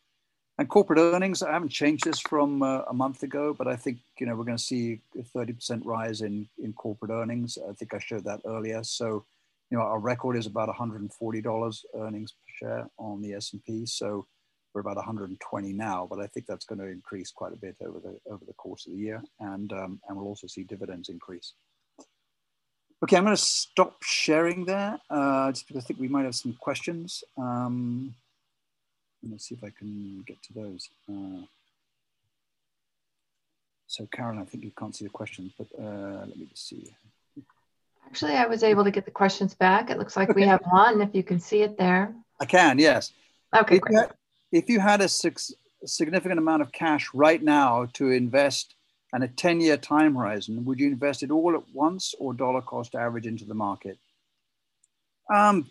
And 0.58 0.68
corporate 0.68 0.98
earnings, 0.98 1.42
I 1.42 1.52
haven't 1.52 1.68
changed 1.68 2.04
this 2.04 2.18
from 2.18 2.62
uh, 2.62 2.80
a 2.88 2.92
month 2.92 3.22
ago, 3.22 3.54
but 3.56 3.68
I 3.68 3.76
think 3.76 3.98
you 4.18 4.26
know 4.26 4.34
we're 4.34 4.44
going 4.44 4.56
to 4.56 4.62
see 4.62 5.00
a 5.16 5.22
30% 5.22 5.82
rise 5.84 6.22
in 6.22 6.48
in 6.58 6.72
corporate 6.72 7.12
earnings. 7.12 7.58
I 7.68 7.72
think 7.74 7.94
I 7.94 7.98
showed 7.98 8.24
that 8.24 8.40
earlier. 8.46 8.82
So, 8.82 9.24
you 9.70 9.78
know, 9.78 9.84
our 9.84 10.00
record 10.00 10.36
is 10.36 10.46
about 10.46 10.68
$140 10.74 11.84
earnings 11.94 12.32
per 12.32 12.66
share 12.66 12.90
on 12.98 13.20
the 13.22 13.34
S&P. 13.34 13.86
So 13.86 14.26
we're 14.74 14.80
about 14.80 14.96
120 14.96 15.72
now, 15.72 16.06
but 16.08 16.20
I 16.20 16.26
think 16.26 16.46
that's 16.46 16.64
going 16.64 16.78
to 16.78 16.86
increase 16.86 17.30
quite 17.30 17.52
a 17.52 17.56
bit 17.56 17.76
over 17.84 18.00
the 18.00 18.18
over 18.30 18.44
the 18.44 18.52
course 18.54 18.86
of 18.86 18.92
the 18.92 18.98
year, 18.98 19.22
and 19.40 19.72
um, 19.72 20.00
and 20.08 20.16
we'll 20.16 20.26
also 20.26 20.46
see 20.46 20.62
dividends 20.62 21.08
increase. 21.08 21.54
Okay, 23.02 23.16
I'm 23.16 23.24
going 23.24 23.36
to 23.36 23.40
stop 23.42 24.02
sharing 24.02 24.64
there 24.64 24.98
uh, 25.08 25.52
just 25.52 25.68
because 25.68 25.84
I 25.84 25.86
think 25.86 26.00
we 26.00 26.08
might 26.08 26.24
have 26.24 26.34
some 26.34 26.54
questions. 26.54 27.22
Um, 27.36 28.14
Let's 29.26 29.48
see 29.48 29.54
if 29.54 29.64
I 29.64 29.70
can 29.70 30.22
get 30.26 30.40
to 30.44 30.52
those. 30.52 30.88
Uh, 31.08 31.44
so 33.86 34.06
Karen, 34.12 34.38
I 34.38 34.44
think 34.44 34.64
you 34.64 34.70
can't 34.78 34.94
see 34.94 35.04
the 35.04 35.10
questions, 35.10 35.52
but 35.58 35.66
uh, 35.78 36.26
let 36.26 36.36
me 36.36 36.46
just 36.50 36.68
see. 36.68 36.94
Actually, 38.06 38.34
I 38.34 38.46
was 38.46 38.62
able 38.62 38.84
to 38.84 38.90
get 38.90 39.04
the 39.04 39.10
questions 39.10 39.54
back. 39.54 39.90
It 39.90 39.98
looks 39.98 40.16
like 40.16 40.34
we 40.34 40.42
have 40.46 40.60
one, 40.70 41.00
if 41.00 41.14
you 41.14 41.22
can 41.22 41.40
see 41.40 41.62
it 41.62 41.76
there. 41.76 42.14
I 42.40 42.44
can, 42.44 42.78
yes. 42.78 43.12
Okay, 43.56 43.76
if, 43.76 43.82
you 43.90 43.98
had, 43.98 44.12
if 44.52 44.68
you 44.68 44.80
had 44.80 45.00
a 45.00 45.08
significant 45.08 46.38
amount 46.38 46.62
of 46.62 46.72
cash 46.72 47.08
right 47.12 47.42
now 47.42 47.86
to 47.94 48.10
invest 48.10 48.74
and 49.12 49.24
a 49.24 49.28
10 49.28 49.60
year 49.60 49.76
time 49.76 50.14
horizon, 50.14 50.64
would 50.64 50.80
you 50.80 50.88
invest 50.88 51.22
it 51.22 51.30
all 51.30 51.54
at 51.54 51.62
once 51.72 52.14
or 52.18 52.34
dollar 52.34 52.60
cost 52.60 52.94
average 52.94 53.26
into 53.26 53.44
the 53.44 53.54
market? 53.54 53.98
Um, 55.32 55.70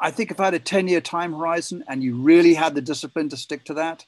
I 0.00 0.10
think 0.10 0.30
if 0.30 0.40
I 0.40 0.46
had 0.46 0.54
a 0.54 0.58
10 0.58 0.88
year 0.88 1.00
time 1.00 1.32
horizon 1.32 1.84
and 1.88 2.02
you 2.02 2.16
really 2.16 2.54
had 2.54 2.74
the 2.74 2.82
discipline 2.82 3.28
to 3.30 3.36
stick 3.36 3.64
to 3.64 3.74
that, 3.74 4.04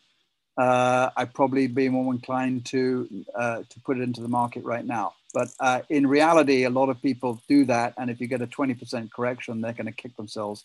uh, 0.57 1.11
I'd 1.17 1.33
probably 1.33 1.69
be 1.69 1.89
more 1.89 2.13
inclined 2.13 2.67
to, 2.67 3.09
uh, 3.35 3.63
to 3.69 3.81
put 3.81 3.99
it 3.99 4.03
into 4.03 4.21
the 4.21 4.29
market 4.29 4.65
right 4.65 4.85
now. 4.85 5.15
But 5.33 5.49
uh, 5.61 5.83
in 5.89 6.07
reality, 6.07 6.65
a 6.65 6.71
lot 6.71 6.89
of 6.89 7.01
people 7.01 7.41
do 7.49 7.65
that. 7.67 7.95
And 7.97 8.11
if 8.11 8.21
you 8.21 8.27
get 8.27 8.43
a 8.43 8.47
20% 8.47 9.11
correction, 9.13 9.61
they're 9.61 9.73
going 9.73 9.87
to 9.87 9.93
kick 9.93 10.17
themselves 10.17 10.65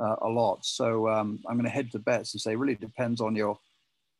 uh, 0.00 0.16
a 0.22 0.28
lot. 0.28 0.64
So 0.64 1.08
um, 1.08 1.40
I'm 1.48 1.54
going 1.54 1.64
to 1.64 1.70
head 1.70 1.90
to 1.92 1.98
bets 1.98 2.34
and 2.34 2.40
say, 2.40 2.56
really 2.56 2.74
depends 2.74 3.20
on 3.20 3.34
your, 3.34 3.58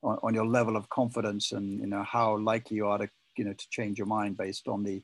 on, 0.03 0.19
on 0.23 0.35
your 0.35 0.47
level 0.47 0.77
of 0.77 0.89
confidence 0.89 1.53
and 1.53 1.81
you 1.81 1.87
know 1.87 2.03
how 2.03 2.37
likely 2.39 2.77
you 2.77 2.87
are 2.87 2.99
to 2.99 3.09
you 3.39 3.45
know, 3.45 3.53
to 3.53 3.67
change 3.71 3.97
your 3.97 4.07
mind 4.07 4.37
based 4.37 4.69
on 4.69 4.83
the, 4.83 5.03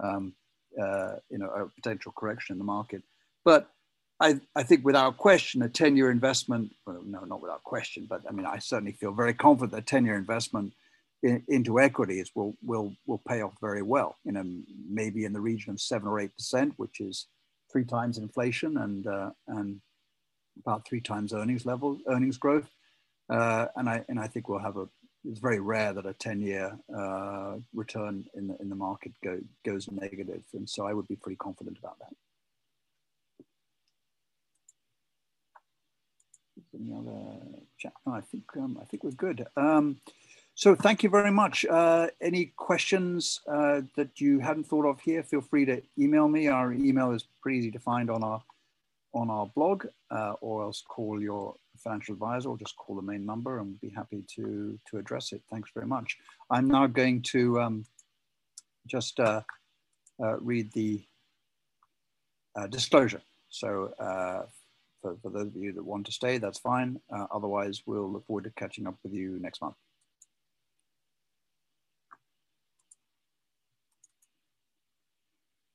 um, 0.00 0.34
uh, 0.80 1.14
you 1.30 1.38
know, 1.38 1.46
a 1.46 1.68
potential 1.80 2.12
correction 2.16 2.54
in 2.54 2.58
the 2.58 2.64
market. 2.64 3.02
But 3.44 3.70
I, 4.20 4.40
I 4.54 4.64
think 4.64 4.84
without 4.84 5.16
question, 5.16 5.62
a 5.62 5.68
10 5.68 5.96
year 5.96 6.10
investment, 6.10 6.72
well, 6.86 7.00
no, 7.04 7.20
not 7.20 7.40
without 7.40 7.62
question, 7.62 8.06
but 8.08 8.22
I 8.28 8.32
mean, 8.32 8.44
I 8.44 8.58
certainly 8.58 8.92
feel 8.92 9.12
very 9.12 9.34
confident 9.34 9.72
that 9.72 9.86
10 9.86 10.04
year 10.04 10.16
investment 10.16 10.74
in, 11.22 11.42
into 11.48 11.80
equities 11.80 12.30
will, 12.34 12.56
will, 12.62 12.92
will 13.06 13.22
pay 13.26 13.40
off 13.40 13.54
very 13.60 13.82
well, 13.82 14.16
you 14.24 14.32
know, 14.32 14.44
maybe 14.88 15.24
in 15.24 15.32
the 15.32 15.40
region 15.40 15.70
of 15.70 15.80
seven 15.80 16.08
or 16.08 16.20
8%, 16.20 16.72
which 16.76 17.00
is 17.00 17.26
three 17.70 17.84
times 17.84 18.18
inflation 18.18 18.78
and, 18.78 19.06
uh, 19.06 19.30
and 19.48 19.80
about 20.58 20.86
three 20.86 21.00
times 21.00 21.32
earnings 21.32 21.66
level, 21.66 21.98
earnings 22.08 22.36
growth. 22.36 22.68
Uh, 23.28 23.66
and, 23.76 23.88
I, 23.88 24.04
and 24.08 24.18
I 24.20 24.26
think 24.26 24.48
we'll 24.48 24.60
have 24.60 24.76
a, 24.76 24.88
it's 25.24 25.40
very 25.40 25.60
rare 25.60 25.92
that 25.92 26.06
a 26.06 26.12
10 26.12 26.40
year 26.40 26.78
uh, 26.96 27.56
return 27.74 28.24
in 28.34 28.48
the, 28.48 28.56
in 28.60 28.68
the 28.68 28.76
market 28.76 29.12
go, 29.24 29.40
goes 29.64 29.90
negative. 29.90 30.42
And 30.54 30.68
so 30.68 30.86
I 30.86 30.92
would 30.92 31.08
be 31.08 31.16
pretty 31.16 31.36
confident 31.36 31.78
about 31.78 31.98
that. 31.98 32.12
any 36.78 36.94
other 36.94 37.38
chat? 37.78 37.92
No, 38.06 38.12
I 38.12 38.20
think 38.20 38.44
um, 38.56 38.78
I 38.80 38.84
think 38.84 39.04
we're 39.04 39.10
good. 39.10 39.46
Um, 39.56 39.98
so 40.54 40.74
thank 40.74 41.02
you 41.02 41.10
very 41.10 41.30
much. 41.30 41.64
Uh, 41.66 42.08
any 42.20 42.52
questions 42.56 43.40
uh, 43.46 43.82
that 43.96 44.20
you 44.20 44.40
hadn't 44.40 44.64
thought 44.64 44.86
of 44.86 45.00
here? 45.00 45.22
Feel 45.22 45.42
free 45.42 45.64
to 45.66 45.82
email 45.98 46.28
me. 46.28 46.48
Our 46.48 46.72
email 46.72 47.12
is 47.12 47.24
pretty 47.42 47.58
easy 47.58 47.70
to 47.72 47.78
find 47.78 48.10
on 48.10 48.24
our 48.24 48.42
on 49.16 49.30
our 49.30 49.46
blog, 49.54 49.86
uh, 50.10 50.34
or 50.40 50.62
else 50.62 50.82
call 50.86 51.20
your 51.20 51.54
financial 51.76 52.14
advisor, 52.14 52.48
or 52.50 52.58
just 52.58 52.76
call 52.76 52.96
the 52.96 53.02
main 53.02 53.24
number, 53.24 53.58
and 53.58 53.66
we'll 53.66 53.90
be 53.90 53.94
happy 53.94 54.22
to 54.36 54.78
to 54.88 54.98
address 54.98 55.32
it. 55.32 55.42
Thanks 55.50 55.70
very 55.74 55.86
much. 55.86 56.16
I'm 56.50 56.68
now 56.68 56.86
going 56.86 57.22
to 57.34 57.60
um, 57.60 57.84
just 58.86 59.18
uh, 59.20 59.42
uh, 60.22 60.36
read 60.40 60.72
the 60.72 61.02
uh, 62.58 62.66
disclosure. 62.66 63.22
So 63.48 63.68
for, 65.06 65.16
for 65.22 65.30
those 65.30 65.54
of 65.54 65.56
you 65.56 65.72
that 65.72 65.84
want 65.84 66.06
to 66.06 66.12
stay, 66.12 66.38
that's 66.38 66.58
fine. 66.58 67.00
Uh, 67.14 67.26
otherwise, 67.30 67.82
we'll 67.86 68.10
look 68.12 68.26
forward 68.26 68.44
to 68.44 68.50
catching 68.50 68.86
up 68.86 68.96
with 69.02 69.12
you 69.12 69.38
next 69.40 69.60
month. 69.62 69.76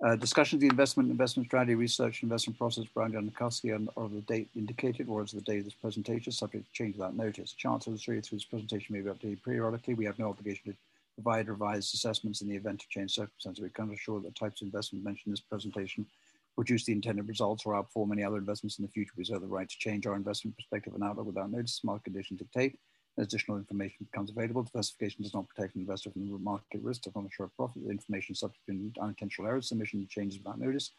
Uh, 0.03 0.15
discussion 0.15 0.57
of 0.57 0.61
the 0.61 0.67
investment, 0.67 1.11
investment 1.11 1.47
strategy, 1.47 1.75
research, 1.75 2.23
investment 2.23 2.57
process, 2.57 2.85
Brown 2.85 3.15
and 3.15 3.31
Nikoski, 3.31 3.75
and 3.75 3.87
of 3.95 4.11
the 4.11 4.21
date 4.21 4.49
indicated 4.55 5.07
or 5.07 5.21
as 5.21 5.31
the 5.31 5.41
date 5.41 5.59
of 5.59 5.65
this 5.65 5.75
presentation, 5.75 6.31
subject 6.31 6.65
to 6.65 6.71
change 6.71 6.95
without 6.95 7.15
notice. 7.15 7.53
Chance 7.53 7.85
illustrated 7.85 8.25
through 8.25 8.39
this 8.39 8.45
presentation 8.45 8.95
may 8.95 9.01
be 9.01 9.11
updated 9.11 9.43
periodically. 9.43 9.93
We 9.93 10.05
have 10.05 10.17
no 10.17 10.29
obligation 10.29 10.71
to 10.71 10.77
provide 11.13 11.47
revised 11.49 11.93
assessments 11.93 12.41
in 12.41 12.49
the 12.49 12.55
event 12.55 12.81
of 12.81 12.89
changed 12.89 13.13
circumstances. 13.13 13.61
We 13.61 13.69
can 13.69 13.91
assure 13.91 14.19
that 14.21 14.33
the 14.33 14.39
types 14.39 14.61
of 14.61 14.65
investment 14.65 15.05
mentioned 15.05 15.27
in 15.27 15.33
this 15.33 15.41
presentation 15.41 16.07
produce 16.55 16.83
the 16.83 16.93
intended 16.93 17.27
results 17.27 17.63
or 17.67 17.75
outperform 17.75 18.11
any 18.11 18.23
other 18.23 18.37
investments 18.37 18.79
in 18.79 18.85
the 18.85 18.91
future. 18.91 19.13
We 19.15 19.21
reserve 19.21 19.41
the 19.41 19.47
right 19.47 19.69
to 19.69 19.77
change 19.77 20.07
our 20.07 20.15
investment 20.15 20.57
perspective 20.57 20.95
and 20.95 21.03
outlook 21.03 21.27
without 21.27 21.51
notice. 21.51 21.79
Market 21.83 22.05
conditions 22.05 22.39
dictate. 22.39 22.79
Additional 23.17 23.57
information 23.57 24.07
becomes 24.11 24.31
available, 24.31 24.63
diversification 24.63 25.23
does 25.23 25.33
not 25.33 25.47
protect 25.49 25.75
an 25.75 25.81
investor 25.81 26.09
from 26.11 26.43
market 26.43 26.81
risk, 26.81 27.03
not 27.13 27.23
ensure 27.23 27.51
profit. 27.57 27.83
The 27.83 27.91
information 27.91 28.35
subject 28.35 28.65
to 28.67 28.91
unintentional 29.01 29.49
errors, 29.49 29.67
submission 29.67 30.07
changes 30.09 30.39
without 30.39 30.59
notice. 30.59 30.91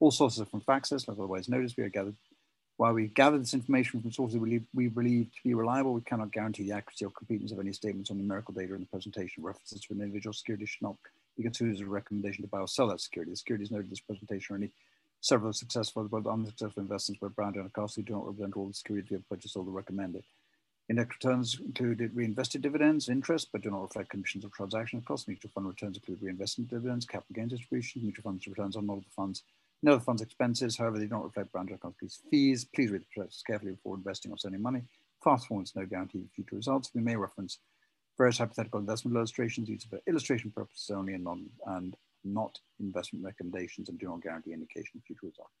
All 0.00 0.12
sources 0.12 0.40
are 0.40 0.46
from 0.46 0.60
FactSet, 0.60 1.08
otherwise 1.08 1.48
noticed. 1.48 1.76
We 1.76 1.82
are 1.82 1.88
gathered 1.88 2.14
while 2.76 2.92
we 2.92 3.08
gather 3.08 3.38
this 3.38 3.54
information 3.54 4.00
from 4.00 4.12
sources 4.12 4.38
we, 4.38 4.62
we 4.72 4.86
believe 4.86 5.26
to 5.34 5.40
be 5.44 5.52
reliable, 5.52 5.92
we 5.92 6.00
cannot 6.02 6.30
guarantee 6.30 6.62
the 6.62 6.76
accuracy 6.76 7.04
or 7.04 7.10
completeness 7.10 7.50
of 7.50 7.58
any 7.58 7.72
statements 7.72 8.08
on 8.08 8.18
numerical 8.18 8.54
data 8.54 8.72
in 8.74 8.80
the 8.80 8.86
presentation. 8.86 9.42
References 9.42 9.80
to 9.80 9.94
an 9.94 10.00
individual 10.00 10.32
security 10.32 10.64
should 10.64 10.82
not 10.82 10.94
be 11.36 11.42
considered 11.42 11.74
as 11.74 11.80
a 11.80 11.86
recommendation 11.86 12.42
to 12.42 12.48
buy 12.48 12.60
or 12.60 12.68
sell 12.68 12.86
that 12.86 13.00
security. 13.00 13.32
The 13.32 13.36
securities 13.36 13.72
noted 13.72 13.86
in 13.86 13.90
this 13.90 14.00
presentation 14.00 14.54
are 14.54 14.58
any 14.58 14.70
Several 15.20 15.52
successful 15.52 16.04
but 16.04 16.26
unsuccessful 16.28 16.82
investments 16.82 17.20
by 17.20 17.28
Brown 17.28 17.54
and 17.56 17.72
Costly 17.72 18.04
do 18.04 18.12
not 18.12 18.26
represent 18.26 18.56
all 18.56 18.68
the 18.68 18.74
security 18.74 19.16
of 19.16 19.28
purchase 19.28 19.56
or 19.56 19.64
the 19.64 19.70
recommended. 19.70 20.22
Index 20.88 21.16
returns 21.16 21.60
include 21.60 22.10
reinvested 22.14 22.62
dividends, 22.62 23.10
interest, 23.10 23.48
but 23.52 23.60
do 23.60 23.70
not 23.70 23.82
reflect 23.82 24.08
commissions 24.08 24.44
or 24.44 24.48
transaction 24.48 25.02
costs. 25.02 25.28
Mutual 25.28 25.50
fund 25.50 25.66
returns 25.66 25.98
include 25.98 26.22
reinvestment 26.22 26.70
dividends, 26.70 27.04
capital 27.04 27.34
gains 27.34 27.50
distributions, 27.50 28.04
mutual 28.04 28.22
funds 28.22 28.46
returns 28.46 28.74
on 28.74 28.88
all 28.88 28.96
the 28.96 29.10
funds, 29.14 29.42
and 29.82 29.90
other 29.90 30.00
funds 30.00 30.22
expenses. 30.22 30.78
However, 30.78 30.98
they 30.98 31.04
do 31.04 31.10
not 31.10 31.24
reflect 31.24 31.54
and 31.54 31.80
Costly's 31.80 32.22
fees. 32.30 32.64
Please 32.74 32.90
read 32.90 33.02
the 33.02 33.06
prospectus 33.14 33.42
carefully 33.46 33.72
before 33.72 33.96
investing 33.96 34.32
or 34.32 34.38
sending 34.38 34.62
money. 34.62 34.82
Fast 35.22 35.44
performance 35.44 35.76
no 35.76 35.84
guarantee 35.84 36.22
of 36.22 36.30
future 36.34 36.56
results. 36.56 36.90
We 36.94 37.02
may 37.02 37.16
reference 37.16 37.58
various 38.16 38.38
hypothetical 38.38 38.80
investment 38.80 39.16
illustrations 39.16 39.68
used 39.68 39.88
for 39.90 40.00
illustration 40.06 40.50
purposes 40.50 40.90
only 40.90 41.14
and, 41.14 41.24
non, 41.24 41.50
and 41.66 41.96
not 42.24 42.58
investment 42.80 43.24
recommendations 43.24 43.90
and 43.90 43.98
do 43.98 44.06
not 44.06 44.22
guarantee 44.22 44.52
indication 44.52 44.96
of 44.96 45.04
future 45.04 45.26
results. 45.26 45.52